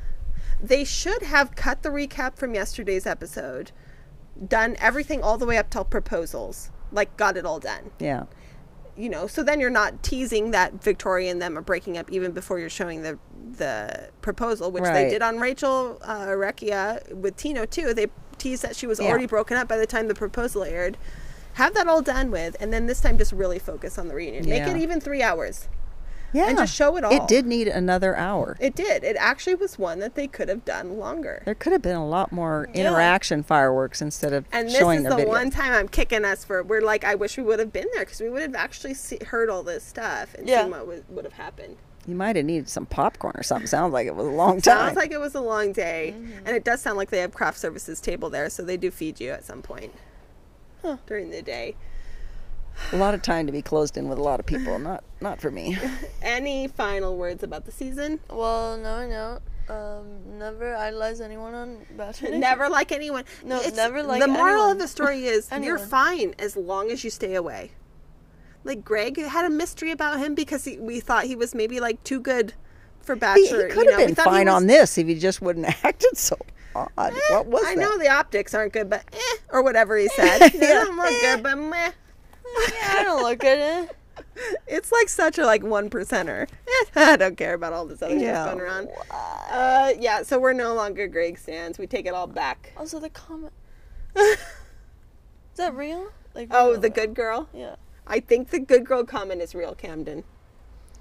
[0.61, 3.71] They should have cut the recap from yesterday's episode,
[4.49, 7.91] done everything all the way up till proposals, like got it all done.
[8.01, 8.25] Yeah.
[8.97, 12.33] You know, so then you're not teasing that Victoria and them are breaking up even
[12.33, 13.19] before you're showing the
[13.57, 16.35] the proposal, which they did on Rachel uh,
[17.15, 17.95] with Tino too.
[17.95, 18.07] They
[18.39, 19.09] teased that she was Yeah.
[19.09, 20.97] already broken up by the time the proposal aired.
[21.55, 24.49] Have that all done with, and then this time just really focus on the reunion.
[24.49, 25.69] Make it even three hours.
[26.33, 26.49] Yeah.
[26.49, 27.13] and just show it all.
[27.13, 28.57] It did need another hour.
[28.61, 29.05] It did.
[29.05, 31.43] It actually was one that they could have done longer.
[31.45, 35.25] there could have been a lot more interaction fireworks instead of And this is the
[35.27, 36.63] one time I'm kicking us for.
[36.63, 39.19] We're like, I wish we would have been there because we would have actually see,
[39.27, 40.63] heard all this stuff and Yeah.
[40.63, 41.77] seen what would, would have happened.
[42.07, 43.69] You might have needed some popcorn or something.
[43.69, 44.77] Sounds like it was a long time.
[44.87, 46.47] Sounds like it was a long day, Mm-hmm.
[46.47, 49.21] and it does sound like they have craft services table there, so they do feed
[49.21, 49.93] you at some point
[51.07, 51.77] during the day.
[52.93, 54.79] A lot of time to be closed in with a lot of people.
[54.79, 55.79] Not not for me.
[56.23, 58.21] Any final words about the season?
[58.31, 59.39] Well, no, no.
[59.73, 62.41] Um, never idolize anyone on Bachelor Nation.
[62.41, 63.25] Never like anyone.
[63.45, 64.37] No, it's, never like anyone.
[64.37, 64.71] The moral anyone.
[64.73, 67.71] of the story is you're fine as long as you stay away.
[68.65, 72.03] Like Greg had a mystery about him because he, we thought he was maybe like
[72.05, 72.55] too good
[73.01, 73.69] for He, Bachelor.
[73.69, 75.85] he could you have know, been fine was- on this if he just wouldn't have
[75.85, 76.37] acted so
[76.75, 76.91] odd.
[76.99, 77.81] Eh, what was I that?
[77.81, 80.39] know the optics aren't good, but eh, or whatever he said.
[80.51, 80.85] They Yeah.
[80.85, 81.93] don't look good, but meh.
[82.45, 83.97] Yeah, I don't look at it.
[84.67, 86.49] It's like such a like one percenter.
[86.97, 88.45] I don't care about all this other Yeah.
[88.45, 88.89] stuff going around.
[89.51, 91.79] Uh, yeah, so we're no longer Greg stands.
[91.79, 92.73] We take it all back.
[92.77, 93.53] Also, the comment.
[94.17, 94.37] Is
[95.57, 96.09] that real?
[96.35, 96.81] Like Oh, real?
[96.81, 97.49] the good girl.
[97.55, 97.77] Yeah.
[98.07, 100.25] I think the good girl comment is real, Camden.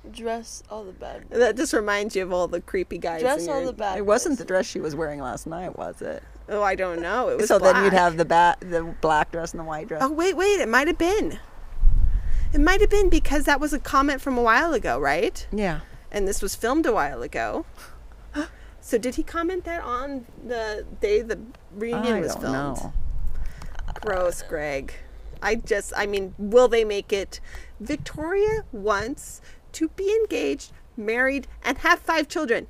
[0.09, 1.29] Dress all the bad.
[1.29, 3.21] That just reminds you of all the creepy guys.
[3.21, 3.97] Dress in all your- the bad.
[3.97, 6.23] It wasn't the dress she was wearing last night, was it?
[6.49, 7.29] Oh, I don't know.
[7.29, 10.01] It was So then you'd have the ba- the black dress and the white dress.
[10.03, 10.59] Oh wait, wait.
[10.59, 11.39] It might have been.
[12.53, 15.47] It might have been because that was a comment from a while ago, right?
[15.53, 15.79] Yeah.
[16.11, 17.65] And this was filmed a while ago.
[18.83, 21.39] So did he comment that on the day the
[21.71, 22.77] reunion I was don't filmed?
[22.77, 22.93] know.
[24.01, 24.91] Gross, Greg.
[25.39, 27.39] I just, I mean, will they make it?
[27.79, 29.39] Victoria wants
[29.73, 32.65] to be engaged, married, and have five children.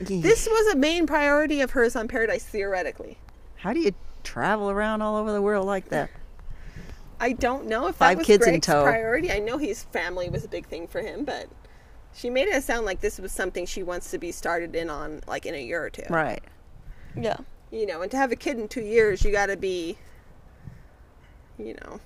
[0.00, 3.18] This was a main priority of hers on Paradise, theoretically.
[3.56, 3.92] How do you
[4.22, 6.10] travel around all over the world like that?
[7.18, 8.82] I don't know if Five that was kids in Greg's tow.
[8.82, 9.30] priority.
[9.30, 11.48] I know his family was a big thing for him, but
[12.14, 15.22] she made it sound like this was something she wants to be started in on,
[15.26, 16.04] like in a year or two.
[16.10, 16.42] Right.
[17.16, 17.38] Yeah.
[17.70, 19.96] You know, and to have a kid in two years, you got to be,
[21.58, 22.00] you know,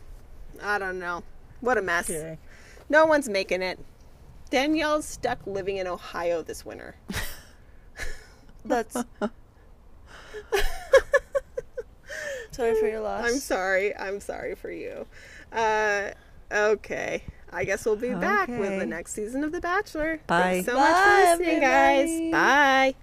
[0.63, 1.25] I don't know.
[1.61, 2.09] What a mess.
[2.09, 2.39] Okay.
[2.89, 3.79] No one's making it.
[4.51, 6.95] Danielle's stuck living in Ohio this winter.
[8.65, 8.95] That's.
[12.53, 13.25] Sorry for your loss.
[13.25, 13.97] I'm sorry.
[13.97, 15.07] I'm sorry for you.
[15.53, 16.11] Uh,
[16.53, 17.23] okay.
[17.53, 20.21] I guess we'll be back with the next season of The Bachelor.
[20.27, 20.63] Bye.
[20.63, 22.33] Thanks so much Bye, for listening, guys.
[22.33, 22.95] Bye.